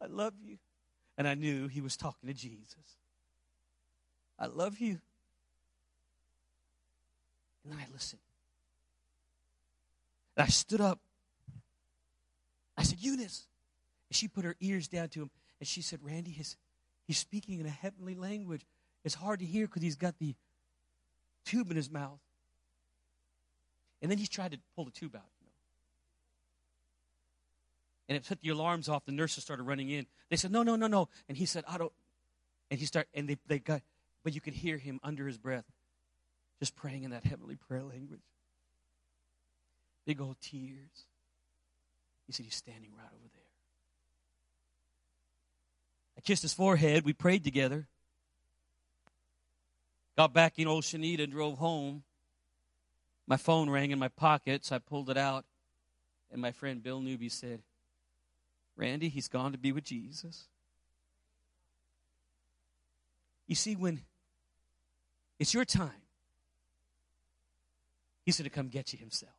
I 0.00 0.06
love 0.06 0.34
you. 0.44 0.58
And 1.16 1.26
I 1.26 1.34
knew 1.34 1.68
he 1.68 1.80
was 1.80 1.96
talking 1.96 2.28
to 2.28 2.34
Jesus. 2.34 2.96
I 4.38 4.46
love 4.46 4.78
you. 4.78 5.00
And 7.64 7.74
I 7.74 7.86
listened. 7.92 8.20
And 10.36 10.44
I 10.44 10.48
stood 10.48 10.80
up. 10.80 11.00
I 12.76 12.82
said, 12.82 12.98
Eunice. 13.00 13.46
And 14.10 14.16
she 14.16 14.28
put 14.28 14.44
her 14.44 14.56
ears 14.60 14.88
down 14.88 15.08
to 15.10 15.22
him. 15.22 15.30
And 15.58 15.66
she 15.66 15.80
said, 15.80 16.00
Randy, 16.02 16.30
his, 16.30 16.56
he's 17.06 17.18
speaking 17.18 17.60
in 17.60 17.66
a 17.66 17.70
heavenly 17.70 18.14
language. 18.14 18.64
It's 19.04 19.14
hard 19.14 19.40
to 19.40 19.46
hear 19.46 19.66
because 19.66 19.82
he's 19.82 19.96
got 19.96 20.18
the 20.18 20.34
tube 21.44 21.70
in 21.70 21.76
his 21.76 21.90
mouth. 21.90 22.20
And 24.00 24.10
then 24.10 24.18
he 24.18 24.26
tried 24.26 24.52
to 24.52 24.58
pull 24.74 24.84
the 24.84 24.90
tube 24.90 25.14
out 25.14 25.22
You 25.40 25.46
know. 25.46 25.52
and 28.08 28.16
it 28.16 28.24
set 28.24 28.40
the 28.40 28.48
alarms 28.48 28.88
off. 28.88 29.04
The 29.04 29.12
nurses 29.12 29.44
started 29.44 29.62
running 29.62 29.90
in. 29.90 30.06
They 30.28 30.36
said, 30.36 30.50
"No, 30.50 30.62
no, 30.62 30.76
no, 30.76 30.86
no." 30.86 31.08
And 31.28 31.36
he 31.36 31.46
said, 31.46 31.64
"I 31.68 31.78
don't." 31.78 31.92
And 32.70 32.80
he 32.80 32.86
started, 32.86 33.08
and 33.14 33.28
they, 33.28 33.36
they 33.46 33.58
got, 33.58 33.82
but 34.24 34.34
you 34.34 34.40
could 34.40 34.54
hear 34.54 34.78
him 34.78 34.98
under 35.02 35.26
his 35.26 35.38
breath, 35.38 35.64
just 36.58 36.74
praying 36.74 37.04
in 37.04 37.10
that 37.10 37.24
heavenly 37.24 37.56
prayer 37.56 37.82
language. 37.82 38.22
Big 40.04 40.20
old 40.20 40.36
tears. 40.40 41.06
He 42.26 42.32
said, 42.32 42.44
"He's 42.44 42.56
standing 42.56 42.90
right 42.96 43.10
over 43.12 43.28
there." 43.34 43.41
I 46.22 46.26
kissed 46.26 46.42
his 46.42 46.54
forehead. 46.54 47.04
We 47.04 47.12
prayed 47.12 47.42
together. 47.42 47.88
Got 50.16 50.32
back 50.32 50.58
in 50.58 50.68
Old 50.68 50.84
Shanita 50.84 51.24
and 51.24 51.32
drove 51.32 51.58
home. 51.58 52.04
My 53.26 53.36
phone 53.36 53.68
rang 53.68 53.90
in 53.90 53.98
my 53.98 54.08
pocket, 54.08 54.64
so 54.64 54.76
I 54.76 54.78
pulled 54.78 55.10
it 55.10 55.16
out. 55.16 55.44
And 56.30 56.40
my 56.40 56.52
friend 56.52 56.82
Bill 56.82 57.00
Newby 57.00 57.28
said, 57.28 57.60
Randy, 58.76 59.08
he's 59.08 59.28
gone 59.28 59.52
to 59.52 59.58
be 59.58 59.72
with 59.72 59.84
Jesus. 59.84 60.44
You 63.46 63.54
see, 63.54 63.74
when 63.74 64.00
it's 65.38 65.52
your 65.52 65.64
time, 65.64 65.90
he's 68.24 68.38
going 68.38 68.44
to 68.44 68.50
come 68.50 68.68
get 68.68 68.92
you 68.92 68.98
himself. 68.98 69.32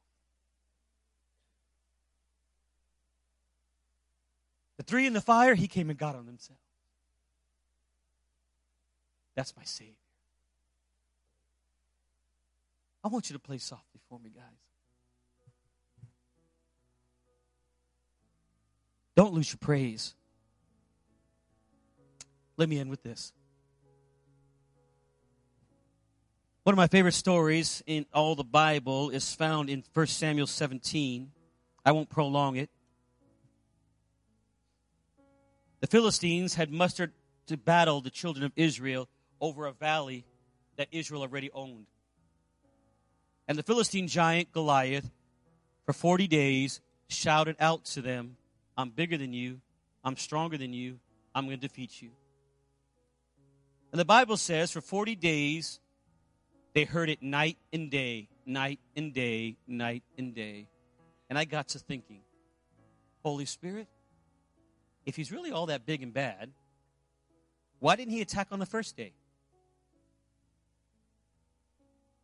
The 4.77 4.83
three 4.83 5.07
in 5.07 5.13
the 5.13 5.21
fire, 5.21 5.55
he 5.55 5.67
came 5.67 5.89
and 5.89 5.97
got 5.97 6.15
on 6.15 6.25
himself. 6.25 6.59
That's 9.35 9.55
my 9.57 9.63
Savior. 9.63 9.95
I 13.03 13.07
want 13.09 13.29
you 13.29 13.33
to 13.33 13.39
play 13.39 13.57
softly 13.57 13.99
for 14.09 14.19
me, 14.19 14.31
guys. 14.33 14.43
Don't 19.15 19.33
lose 19.33 19.51
your 19.51 19.59
praise. 19.59 20.15
Let 22.57 22.69
me 22.69 22.79
end 22.79 22.89
with 22.89 23.03
this. 23.03 23.33
One 26.63 26.73
of 26.73 26.77
my 26.77 26.87
favorite 26.87 27.13
stories 27.13 27.83
in 27.85 28.05
all 28.13 28.35
the 28.35 28.43
Bible 28.43 29.09
is 29.09 29.33
found 29.35 29.69
in 29.69 29.83
1 29.93 30.07
Samuel 30.07 30.47
17. 30.47 31.29
I 31.85 31.91
won't 31.91 32.09
prolong 32.09 32.55
it. 32.55 32.69
The 35.81 35.87
Philistines 35.87 36.55
had 36.55 36.71
mustered 36.71 37.11
to 37.47 37.57
battle 37.57 37.99
the 37.99 38.09
children 38.09 38.45
of 38.45 38.53
Israel 38.55 39.09
over 39.43 39.65
a 39.65 39.73
valley 39.73 40.23
that 40.77 40.87
Israel 40.93 41.21
already 41.21 41.51
owned. 41.53 41.85
And 43.45 43.57
the 43.57 43.63
Philistine 43.63 44.07
giant 44.07 44.53
Goliath, 44.53 45.11
for 45.85 45.91
40 45.91 46.27
days, 46.27 46.79
shouted 47.09 47.57
out 47.59 47.83
to 47.85 48.01
them, 48.01 48.37
I'm 48.77 48.89
bigger 48.89 49.17
than 49.17 49.33
you. 49.33 49.59
I'm 50.01 50.15
stronger 50.15 50.57
than 50.57 50.71
you. 50.71 50.97
I'm 51.35 51.45
going 51.45 51.59
to 51.59 51.67
defeat 51.67 52.01
you. 52.01 52.11
And 53.91 53.99
the 53.99 54.05
Bible 54.05 54.37
says 54.37 54.71
for 54.71 54.79
40 54.79 55.15
days, 55.15 55.81
they 56.73 56.85
heard 56.85 57.09
it 57.09 57.21
night 57.21 57.57
and 57.73 57.91
day, 57.91 58.29
night 58.45 58.79
and 58.95 59.13
day, 59.13 59.57
night 59.67 60.03
and 60.17 60.33
day. 60.33 60.69
And 61.29 61.37
I 61.37 61.43
got 61.43 61.67
to 61.69 61.79
thinking, 61.79 62.21
Holy 63.23 63.45
Spirit, 63.45 63.89
if 65.05 65.17
he's 65.17 65.33
really 65.33 65.51
all 65.51 65.65
that 65.65 65.85
big 65.85 66.01
and 66.01 66.13
bad, 66.13 66.49
why 67.79 67.97
didn't 67.97 68.13
he 68.13 68.21
attack 68.21 68.47
on 68.51 68.59
the 68.59 68.65
first 68.65 68.95
day? 68.95 69.11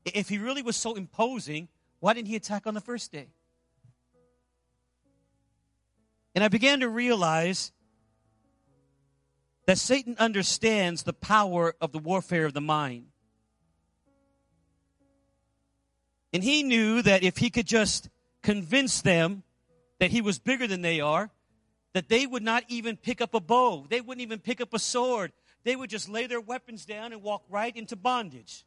If 0.05 0.29
he 0.29 0.37
really 0.37 0.61
was 0.61 0.75
so 0.75 0.95
imposing, 0.95 1.67
why 1.99 2.13
didn't 2.13 2.27
he 2.27 2.35
attack 2.35 2.65
on 2.65 2.73
the 2.73 2.81
first 2.81 3.11
day? 3.11 3.27
And 6.35 6.43
I 6.43 6.47
began 6.47 6.79
to 6.81 6.89
realize 6.89 7.71
that 9.65 9.77
Satan 9.77 10.15
understands 10.17 11.03
the 11.03 11.13
power 11.13 11.75
of 11.81 11.91
the 11.91 11.99
warfare 11.99 12.45
of 12.45 12.53
the 12.53 12.61
mind. 12.61 13.07
And 16.33 16.43
he 16.43 16.63
knew 16.63 17.01
that 17.01 17.23
if 17.23 17.37
he 17.37 17.49
could 17.49 17.67
just 17.67 18.09
convince 18.41 19.01
them 19.01 19.43
that 19.99 20.11
he 20.11 20.21
was 20.21 20.39
bigger 20.39 20.67
than 20.67 20.81
they 20.81 21.01
are, 21.01 21.29
that 21.93 22.07
they 22.07 22.25
would 22.25 22.43
not 22.43 22.63
even 22.67 22.97
pick 22.97 23.19
up 23.19 23.33
a 23.33 23.39
bow. 23.39 23.85
They 23.89 23.99
wouldn't 23.99 24.21
even 24.21 24.39
pick 24.39 24.61
up 24.61 24.73
a 24.73 24.79
sword. 24.79 25.33
They 25.63 25.75
would 25.75 25.89
just 25.89 26.07
lay 26.07 26.27
their 26.27 26.39
weapons 26.39 26.85
down 26.85 27.11
and 27.11 27.21
walk 27.21 27.43
right 27.49 27.75
into 27.75 27.95
bondage. 27.95 28.63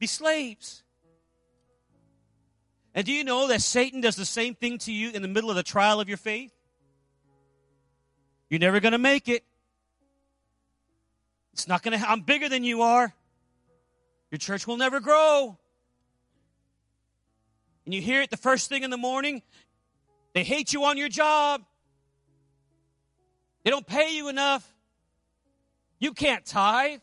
Be 0.00 0.06
slaves. 0.06 0.82
And 2.94 3.06
do 3.06 3.12
you 3.12 3.22
know 3.22 3.46
that 3.48 3.62
Satan 3.62 4.00
does 4.00 4.16
the 4.16 4.24
same 4.24 4.54
thing 4.56 4.78
to 4.78 4.92
you 4.92 5.10
in 5.10 5.22
the 5.22 5.28
middle 5.28 5.50
of 5.50 5.56
the 5.56 5.62
trial 5.62 6.00
of 6.00 6.08
your 6.08 6.16
faith? 6.16 6.52
You're 8.48 8.58
never 8.58 8.80
going 8.80 8.92
to 8.92 8.98
make 8.98 9.28
it. 9.28 9.44
It's 11.52 11.68
not 11.68 11.82
going 11.82 11.98
to, 11.98 12.10
I'm 12.10 12.22
bigger 12.22 12.48
than 12.48 12.64
you 12.64 12.82
are. 12.82 13.14
Your 14.32 14.38
church 14.38 14.66
will 14.66 14.76
never 14.76 14.98
grow. 14.98 15.56
And 17.84 17.94
you 17.94 18.00
hear 18.00 18.22
it 18.22 18.30
the 18.30 18.36
first 18.36 18.68
thing 18.68 18.82
in 18.82 18.90
the 18.90 18.96
morning. 18.96 19.42
They 20.32 20.42
hate 20.42 20.72
you 20.72 20.84
on 20.84 20.96
your 20.96 21.08
job. 21.08 21.62
They 23.62 23.70
don't 23.70 23.86
pay 23.86 24.16
you 24.16 24.28
enough. 24.28 24.66
You 25.98 26.12
can't 26.12 26.44
tithe. 26.44 27.00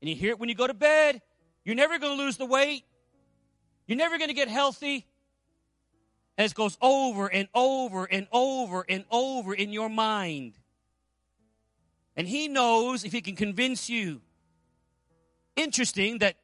And 0.00 0.08
you 0.08 0.16
hear 0.16 0.30
it 0.30 0.38
when 0.38 0.48
you 0.48 0.54
go 0.54 0.66
to 0.66 0.74
bed. 0.74 1.20
You're 1.64 1.74
never 1.74 1.98
going 1.98 2.16
to 2.16 2.22
lose 2.22 2.36
the 2.36 2.46
weight. 2.46 2.84
You're 3.86 3.98
never 3.98 4.18
going 4.18 4.28
to 4.28 4.34
get 4.34 4.48
healthy. 4.48 5.06
And 6.38 6.46
it 6.46 6.54
goes 6.54 6.78
over 6.80 7.26
and 7.26 7.48
over 7.54 8.04
and 8.04 8.26
over 8.32 8.84
and 8.88 9.04
over 9.10 9.52
in 9.52 9.72
your 9.72 9.88
mind. 9.88 10.54
And 12.16 12.26
he 12.26 12.48
knows 12.48 13.04
if 13.04 13.12
he 13.12 13.20
can 13.20 13.36
convince 13.36 13.90
you. 13.90 14.20
Interesting 15.56 16.18
that 16.18 16.36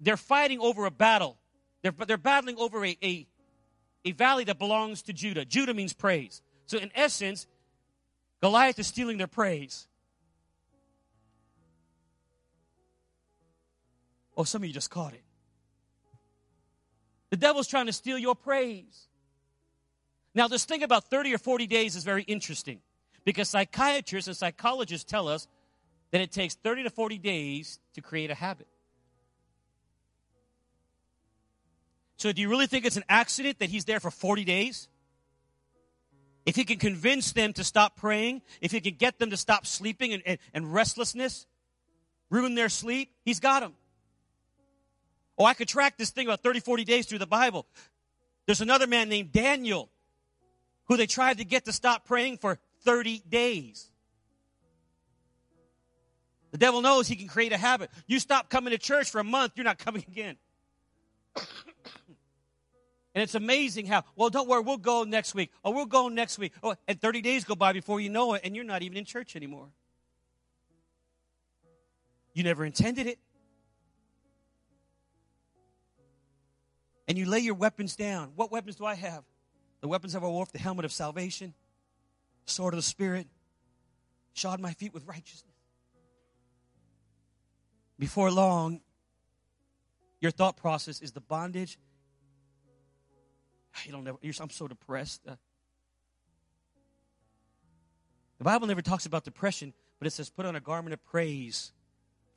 they're 0.00 0.16
fighting 0.16 0.58
over 0.60 0.86
a 0.86 0.90
battle. 0.90 1.38
They're, 1.82 1.92
they're 2.06 2.16
battling 2.16 2.56
over 2.58 2.84
a, 2.84 2.96
a, 3.02 3.26
a 4.04 4.12
valley 4.12 4.44
that 4.44 4.58
belongs 4.58 5.02
to 5.02 5.12
Judah. 5.12 5.44
Judah 5.44 5.74
means 5.74 5.92
praise. 5.92 6.42
So, 6.66 6.78
in 6.78 6.90
essence, 6.94 7.46
Goliath 8.40 8.78
is 8.78 8.86
stealing 8.86 9.18
their 9.18 9.26
praise. 9.26 9.86
Oh, 14.36 14.44
some 14.44 14.62
of 14.62 14.66
you 14.66 14.74
just 14.74 14.90
caught 14.90 15.14
it. 15.14 15.22
The 17.30 17.36
devil's 17.36 17.66
trying 17.66 17.86
to 17.86 17.92
steal 17.92 18.18
your 18.18 18.34
praise. 18.34 19.08
Now, 20.34 20.48
this 20.48 20.64
thing 20.64 20.82
about 20.82 21.04
30 21.10 21.34
or 21.34 21.38
40 21.38 21.66
days 21.66 21.96
is 21.96 22.04
very 22.04 22.22
interesting 22.22 22.80
because 23.24 23.48
psychiatrists 23.48 24.28
and 24.28 24.36
psychologists 24.36 25.04
tell 25.04 25.28
us 25.28 25.46
that 26.10 26.20
it 26.20 26.32
takes 26.32 26.54
30 26.54 26.84
to 26.84 26.90
40 26.90 27.18
days 27.18 27.80
to 27.94 28.00
create 28.00 28.30
a 28.30 28.34
habit. 28.34 28.68
So, 32.16 32.32
do 32.32 32.40
you 32.40 32.48
really 32.48 32.66
think 32.66 32.84
it's 32.84 32.96
an 32.96 33.04
accident 33.08 33.58
that 33.58 33.68
he's 33.68 33.84
there 33.84 34.00
for 34.00 34.10
40 34.10 34.44
days? 34.44 34.88
If 36.46 36.56
he 36.56 36.64
can 36.64 36.78
convince 36.78 37.32
them 37.32 37.52
to 37.54 37.64
stop 37.64 37.96
praying, 37.96 38.42
if 38.60 38.70
he 38.70 38.80
can 38.80 38.94
get 38.94 39.18
them 39.18 39.30
to 39.30 39.36
stop 39.36 39.66
sleeping 39.66 40.12
and, 40.12 40.22
and, 40.26 40.38
and 40.52 40.72
restlessness, 40.72 41.46
ruin 42.30 42.54
their 42.54 42.68
sleep, 42.68 43.10
he's 43.24 43.40
got 43.40 43.60
them. 43.60 43.74
Oh, 45.36 45.44
I 45.44 45.54
could 45.54 45.68
track 45.68 45.96
this 45.96 46.10
thing 46.10 46.26
about 46.26 46.42
30, 46.42 46.60
40 46.60 46.84
days 46.84 47.06
through 47.06 47.18
the 47.18 47.26
Bible. 47.26 47.66
There's 48.46 48.60
another 48.60 48.86
man 48.86 49.08
named 49.08 49.32
Daniel 49.32 49.90
who 50.86 50.96
they 50.96 51.06
tried 51.06 51.38
to 51.38 51.44
get 51.44 51.64
to 51.64 51.72
stop 51.72 52.04
praying 52.04 52.38
for 52.38 52.58
30 52.82 53.22
days. 53.28 53.90
The 56.52 56.58
devil 56.58 56.82
knows 56.82 57.08
he 57.08 57.16
can 57.16 57.26
create 57.26 57.52
a 57.52 57.56
habit. 57.56 57.90
You 58.06 58.20
stop 58.20 58.48
coming 58.48 58.70
to 58.70 58.78
church 58.78 59.10
for 59.10 59.18
a 59.18 59.24
month, 59.24 59.54
you're 59.56 59.64
not 59.64 59.78
coming 59.78 60.04
again. 60.08 60.36
and 61.36 63.22
it's 63.22 63.34
amazing 63.34 63.86
how, 63.86 64.04
well, 64.14 64.30
don't 64.30 64.48
worry, 64.48 64.62
we'll 64.62 64.76
go 64.76 65.02
next 65.02 65.34
week. 65.34 65.50
Oh, 65.64 65.72
we'll 65.72 65.86
go 65.86 66.08
next 66.08 66.38
week. 66.38 66.52
Oh, 66.62 66.76
and 66.86 67.00
30 67.00 67.22
days 67.22 67.44
go 67.44 67.56
by 67.56 67.72
before 67.72 67.98
you 67.98 68.08
know 68.08 68.34
it, 68.34 68.42
and 68.44 68.54
you're 68.54 68.64
not 68.64 68.82
even 68.82 68.96
in 68.98 69.04
church 69.04 69.34
anymore. 69.34 69.66
You 72.34 72.44
never 72.44 72.64
intended 72.64 73.06
it. 73.06 73.18
And 77.06 77.18
you 77.18 77.26
lay 77.26 77.40
your 77.40 77.54
weapons 77.54 77.96
down. 77.96 78.32
What 78.36 78.50
weapons 78.50 78.76
do 78.76 78.84
I 78.84 78.94
have? 78.94 79.24
The 79.80 79.88
weapons 79.88 80.14
of 80.14 80.24
our 80.24 80.30
warfare, 80.30 80.52
the 80.54 80.58
helmet 80.58 80.84
of 80.84 80.92
salvation, 80.92 81.54
sword 82.46 82.74
of 82.74 82.78
the 82.78 82.82
Spirit, 82.82 83.26
shod 84.32 84.60
my 84.60 84.72
feet 84.72 84.94
with 84.94 85.06
righteousness. 85.06 85.54
Before 87.98 88.30
long, 88.30 88.80
your 90.20 90.30
thought 90.30 90.56
process 90.56 91.00
is 91.00 91.12
the 91.12 91.20
bondage. 91.20 91.78
You 93.84 93.92
don't 93.92 94.04
never, 94.04 94.18
I'm 94.40 94.50
so 94.50 94.68
depressed. 94.68 95.20
Uh, 95.28 95.34
the 98.38 98.44
Bible 98.44 98.66
never 98.66 98.82
talks 98.82 99.04
about 99.04 99.24
depression, 99.24 99.72
but 99.98 100.06
it 100.06 100.12
says 100.12 100.30
put 100.30 100.46
on 100.46 100.54
a 100.54 100.60
garment 100.60 100.94
of 100.94 101.04
praise 101.04 101.72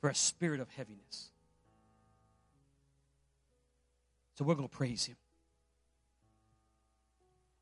for 0.00 0.10
a 0.10 0.14
spirit 0.14 0.60
of 0.60 0.68
heaviness. 0.70 1.30
So 4.38 4.44
we're 4.44 4.54
going 4.54 4.68
to 4.68 4.76
praise 4.76 5.04
him. 5.04 5.16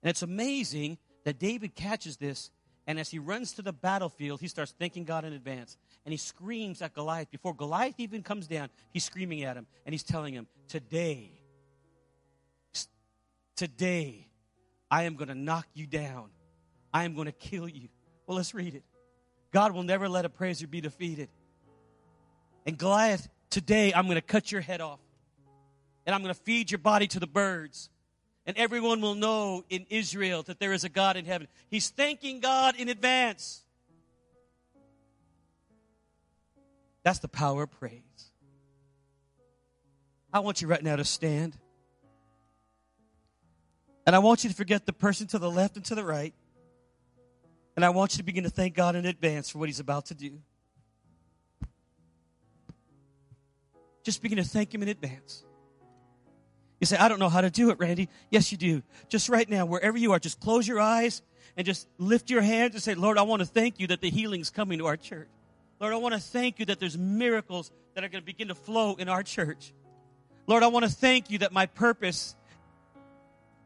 And 0.02 0.10
it's 0.10 0.20
amazing 0.20 0.98
that 1.24 1.38
David 1.38 1.74
catches 1.74 2.18
this, 2.18 2.50
and 2.86 3.00
as 3.00 3.08
he 3.08 3.18
runs 3.18 3.52
to 3.52 3.62
the 3.62 3.72
battlefield, 3.72 4.42
he 4.42 4.46
starts 4.46 4.74
thanking 4.78 5.04
God 5.04 5.24
in 5.24 5.32
advance. 5.32 5.78
And 6.04 6.12
he 6.12 6.18
screams 6.18 6.82
at 6.82 6.92
Goliath. 6.92 7.30
Before 7.30 7.54
Goliath 7.54 7.94
even 7.96 8.22
comes 8.22 8.46
down, 8.46 8.68
he's 8.92 9.04
screaming 9.04 9.42
at 9.42 9.56
him, 9.56 9.66
and 9.86 9.94
he's 9.94 10.02
telling 10.02 10.34
him, 10.34 10.48
Today, 10.68 11.30
today, 13.56 14.28
I 14.90 15.04
am 15.04 15.14
going 15.14 15.28
to 15.28 15.34
knock 15.34 15.66
you 15.72 15.86
down. 15.86 16.28
I 16.92 17.04
am 17.04 17.14
going 17.14 17.24
to 17.24 17.32
kill 17.32 17.70
you. 17.70 17.88
Well, 18.26 18.36
let's 18.36 18.52
read 18.52 18.74
it. 18.74 18.84
God 19.50 19.72
will 19.72 19.82
never 19.82 20.10
let 20.10 20.26
a 20.26 20.28
praiser 20.28 20.66
be 20.66 20.82
defeated. 20.82 21.30
And 22.66 22.76
Goliath, 22.76 23.30
today, 23.48 23.94
I'm 23.94 24.04
going 24.04 24.16
to 24.16 24.20
cut 24.20 24.52
your 24.52 24.60
head 24.60 24.82
off 24.82 25.00
and 26.06 26.14
I'm 26.14 26.22
going 26.22 26.32
to 26.32 26.40
feed 26.40 26.70
your 26.70 26.78
body 26.78 27.08
to 27.08 27.20
the 27.20 27.26
birds. 27.26 27.90
And 28.46 28.56
everyone 28.56 29.00
will 29.00 29.16
know 29.16 29.64
in 29.68 29.86
Israel 29.90 30.44
that 30.44 30.60
there 30.60 30.72
is 30.72 30.84
a 30.84 30.88
God 30.88 31.16
in 31.16 31.24
heaven. 31.24 31.48
He's 31.68 31.90
thanking 31.90 32.38
God 32.38 32.76
in 32.76 32.88
advance. 32.88 33.64
That's 37.02 37.18
the 37.18 37.28
power 37.28 37.64
of 37.64 37.72
praise. 37.72 38.02
I 40.32 40.40
want 40.40 40.62
you 40.62 40.68
right 40.68 40.82
now 40.82 40.96
to 40.96 41.04
stand. 41.04 41.56
And 44.06 44.14
I 44.14 44.20
want 44.20 44.44
you 44.44 44.50
to 44.50 44.56
forget 44.56 44.86
the 44.86 44.92
person 44.92 45.26
to 45.28 45.38
the 45.38 45.50
left 45.50 45.76
and 45.76 45.84
to 45.86 45.96
the 45.96 46.04
right. 46.04 46.34
And 47.74 47.84
I 47.84 47.90
want 47.90 48.14
you 48.14 48.18
to 48.18 48.22
begin 48.22 48.44
to 48.44 48.50
thank 48.50 48.74
God 48.74 48.94
in 48.94 49.06
advance 49.06 49.50
for 49.50 49.58
what 49.58 49.68
He's 49.68 49.80
about 49.80 50.06
to 50.06 50.14
do. 50.14 50.38
Just 54.04 54.22
begin 54.22 54.38
to 54.38 54.44
thank 54.44 54.72
Him 54.72 54.82
in 54.82 54.88
advance. 54.88 55.44
You 56.80 56.86
say, 56.86 56.96
I 56.96 57.08
don't 57.08 57.18
know 57.18 57.28
how 57.28 57.40
to 57.40 57.50
do 57.50 57.70
it, 57.70 57.78
Randy. 57.78 58.08
Yes, 58.30 58.52
you 58.52 58.58
do. 58.58 58.82
Just 59.08 59.28
right 59.28 59.48
now, 59.48 59.64
wherever 59.64 59.96
you 59.96 60.12
are, 60.12 60.18
just 60.18 60.40
close 60.40 60.68
your 60.68 60.80
eyes 60.80 61.22
and 61.56 61.64
just 61.64 61.88
lift 61.98 62.28
your 62.30 62.42
hands 62.42 62.74
and 62.74 62.82
say, 62.82 62.94
Lord, 62.94 63.16
I 63.16 63.22
want 63.22 63.40
to 63.40 63.46
thank 63.46 63.80
you 63.80 63.86
that 63.88 64.00
the 64.00 64.10
healing's 64.10 64.50
coming 64.50 64.78
to 64.78 64.86
our 64.86 64.96
church. 64.96 65.28
Lord, 65.80 65.92
I 65.92 65.96
want 65.96 66.14
to 66.14 66.20
thank 66.20 66.58
you 66.58 66.66
that 66.66 66.78
there's 66.78 66.98
miracles 66.98 67.70
that 67.94 68.04
are 68.04 68.08
going 68.08 68.22
to 68.22 68.26
begin 68.26 68.48
to 68.48 68.54
flow 68.54 68.94
in 68.94 69.08
our 69.08 69.22
church. 69.22 69.72
Lord, 70.46 70.62
I 70.62 70.68
want 70.68 70.84
to 70.84 70.90
thank 70.90 71.30
you 71.30 71.38
that 71.38 71.52
my 71.52 71.66
purpose 71.66 72.36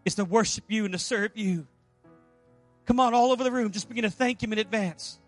is 0.04 0.14
to 0.14 0.24
worship 0.24 0.64
you 0.68 0.84
and 0.84 0.92
to 0.92 0.98
serve 0.98 1.32
you. 1.34 1.66
Come 2.86 3.00
on, 3.00 3.12
all 3.12 3.32
over 3.32 3.44
the 3.44 3.52
room, 3.52 3.70
just 3.70 3.88
begin 3.88 4.04
to 4.04 4.10
thank 4.10 4.42
him 4.42 4.52
in 4.52 4.58
advance. 4.58 5.18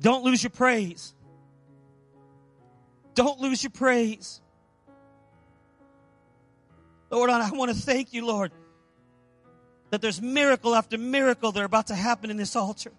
Don't 0.00 0.24
lose 0.24 0.42
your 0.42 0.50
praise. 0.50 1.14
Don't 3.14 3.38
lose 3.38 3.62
your 3.62 3.70
praise. 3.70 4.40
Lord, 7.10 7.30
I 7.30 7.50
want 7.50 7.70
to 7.70 7.76
thank 7.76 8.12
you, 8.12 8.24
Lord, 8.24 8.52
that 9.90 10.00
there's 10.00 10.22
miracle 10.22 10.74
after 10.74 10.96
miracle 10.96 11.52
that 11.52 11.60
are 11.60 11.64
about 11.64 11.88
to 11.88 11.94
happen 11.94 12.30
in 12.30 12.36
this 12.36 12.54
altar. 12.54 12.92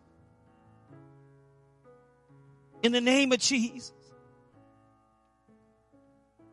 In 2.83 2.91
the 2.91 3.01
name 3.01 3.31
of 3.31 3.39
Jesus. 3.39 3.93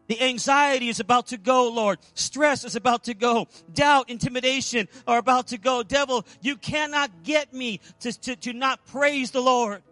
The 0.06 0.22
anxiety 0.22 0.88
is 0.88 1.00
about 1.00 1.28
to 1.28 1.36
go, 1.36 1.68
Lord. 1.68 1.98
Stress 2.14 2.64
is 2.64 2.76
about 2.76 3.04
to 3.04 3.14
go. 3.14 3.46
Doubt, 3.72 4.08
intimidation 4.08 4.88
are 5.06 5.18
about 5.18 5.48
to 5.48 5.58
go. 5.58 5.82
Devil, 5.82 6.24
you 6.40 6.56
cannot 6.56 7.24
get 7.24 7.52
me 7.52 7.80
to, 8.00 8.18
to, 8.20 8.36
to 8.36 8.52
not 8.54 8.86
praise 8.86 9.32
the 9.32 9.42
Lord. 9.42 9.82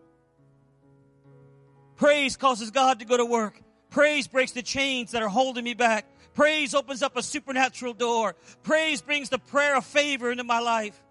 Praise 1.97 2.37
causes 2.37 2.71
God 2.71 3.01
to 3.01 3.05
go 3.05 3.19
to 3.19 3.27
work. 3.27 3.61
Praise 3.91 4.27
breaks 4.27 4.53
the 4.53 4.63
chains 4.63 5.13
that 5.13 5.23
are 5.23 5.29
holding 5.29 5.65
me 5.65 5.75
back. 5.75 6.07
Praise 6.37 6.75
opens 6.75 7.03
up 7.03 7.17
a 7.17 7.23
supernatural 7.23 7.95
door. 7.95 8.37
Praise 8.63 9.01
brings 9.01 9.31
the 9.31 9.39
prayer 9.39 9.75
of 9.75 9.87
favor 9.87 10.31
into 10.31 10.45
my 10.45 10.61
life. 10.61 11.03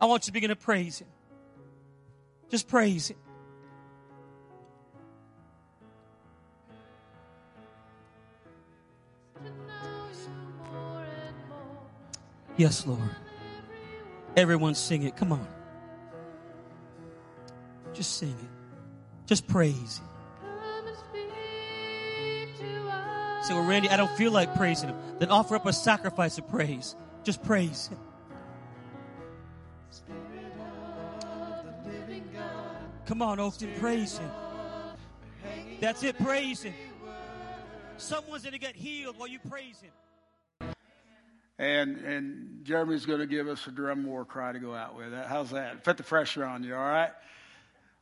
I 0.00 0.06
want 0.06 0.24
you 0.24 0.26
to 0.28 0.32
begin 0.32 0.48
to 0.48 0.56
praise 0.56 0.98
Him. 0.98 1.08
Just 2.50 2.66
praise 2.66 3.10
Him. 3.10 3.18
Yes, 12.56 12.86
Lord. 12.86 13.10
Everyone 14.38 14.74
sing 14.74 15.02
it. 15.02 15.16
Come 15.16 15.32
on. 15.32 15.46
Just 17.92 18.16
sing 18.16 18.30
it. 18.30 19.26
Just 19.26 19.46
praise 19.46 19.98
Him. 19.98 20.15
Say, 23.46 23.54
well, 23.54 23.62
Randy, 23.62 23.88
I 23.88 23.96
don't 23.96 24.10
feel 24.16 24.32
like 24.32 24.56
praising 24.56 24.88
Him. 24.88 24.96
Then 25.20 25.30
offer 25.30 25.54
up 25.54 25.66
a 25.66 25.72
sacrifice 25.72 26.36
of 26.36 26.48
praise. 26.48 26.96
Just 27.22 27.44
praise 27.44 27.86
Him. 27.86 27.98
Come 33.06 33.22
on, 33.22 33.38
Oakton, 33.38 33.78
praise 33.78 34.18
Him. 34.18 34.28
That's 35.78 36.02
it, 36.02 36.18
praise 36.18 36.64
Him. 36.64 36.74
Someone's 37.98 38.42
going 38.42 38.52
to 38.52 38.58
get 38.58 38.74
healed 38.74 39.16
while 39.16 39.28
you 39.28 39.38
praise 39.48 39.80
Him. 39.80 40.68
And 41.56 41.98
and 41.98 42.64
Jeremy's 42.64 43.06
going 43.06 43.20
to 43.20 43.26
give 43.26 43.46
us 43.46 43.64
a 43.68 43.70
drum 43.70 44.04
war 44.06 44.24
cry 44.24 44.50
to 44.50 44.58
go 44.58 44.74
out 44.74 44.96
with. 44.96 45.12
How's 45.12 45.50
that? 45.50 45.84
Put 45.84 45.98
the 45.98 46.02
pressure 46.02 46.44
on 46.44 46.64
you, 46.64 46.74
all 46.74 46.80
right? 46.80 47.12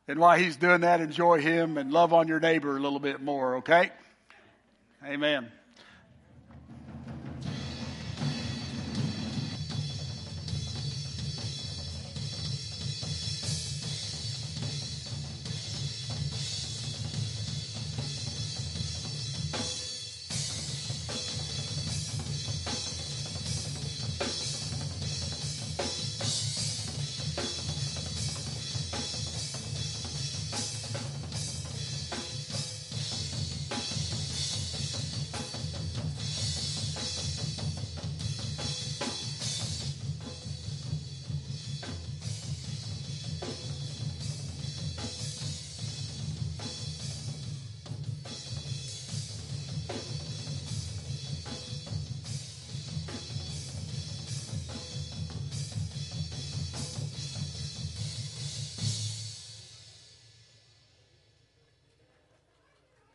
And 0.07 0.17
while 0.17 0.39
he's 0.39 0.57
doing 0.57 0.81
that, 0.81 1.01
enjoy 1.01 1.39
him 1.39 1.77
and 1.77 1.91
love 1.91 2.13
on 2.13 2.27
your 2.27 2.39
neighbor 2.39 2.75
a 2.75 2.79
little 2.79 2.99
bit 2.99 3.21
more, 3.21 3.57
okay? 3.57 3.91
Amen. 5.07 5.51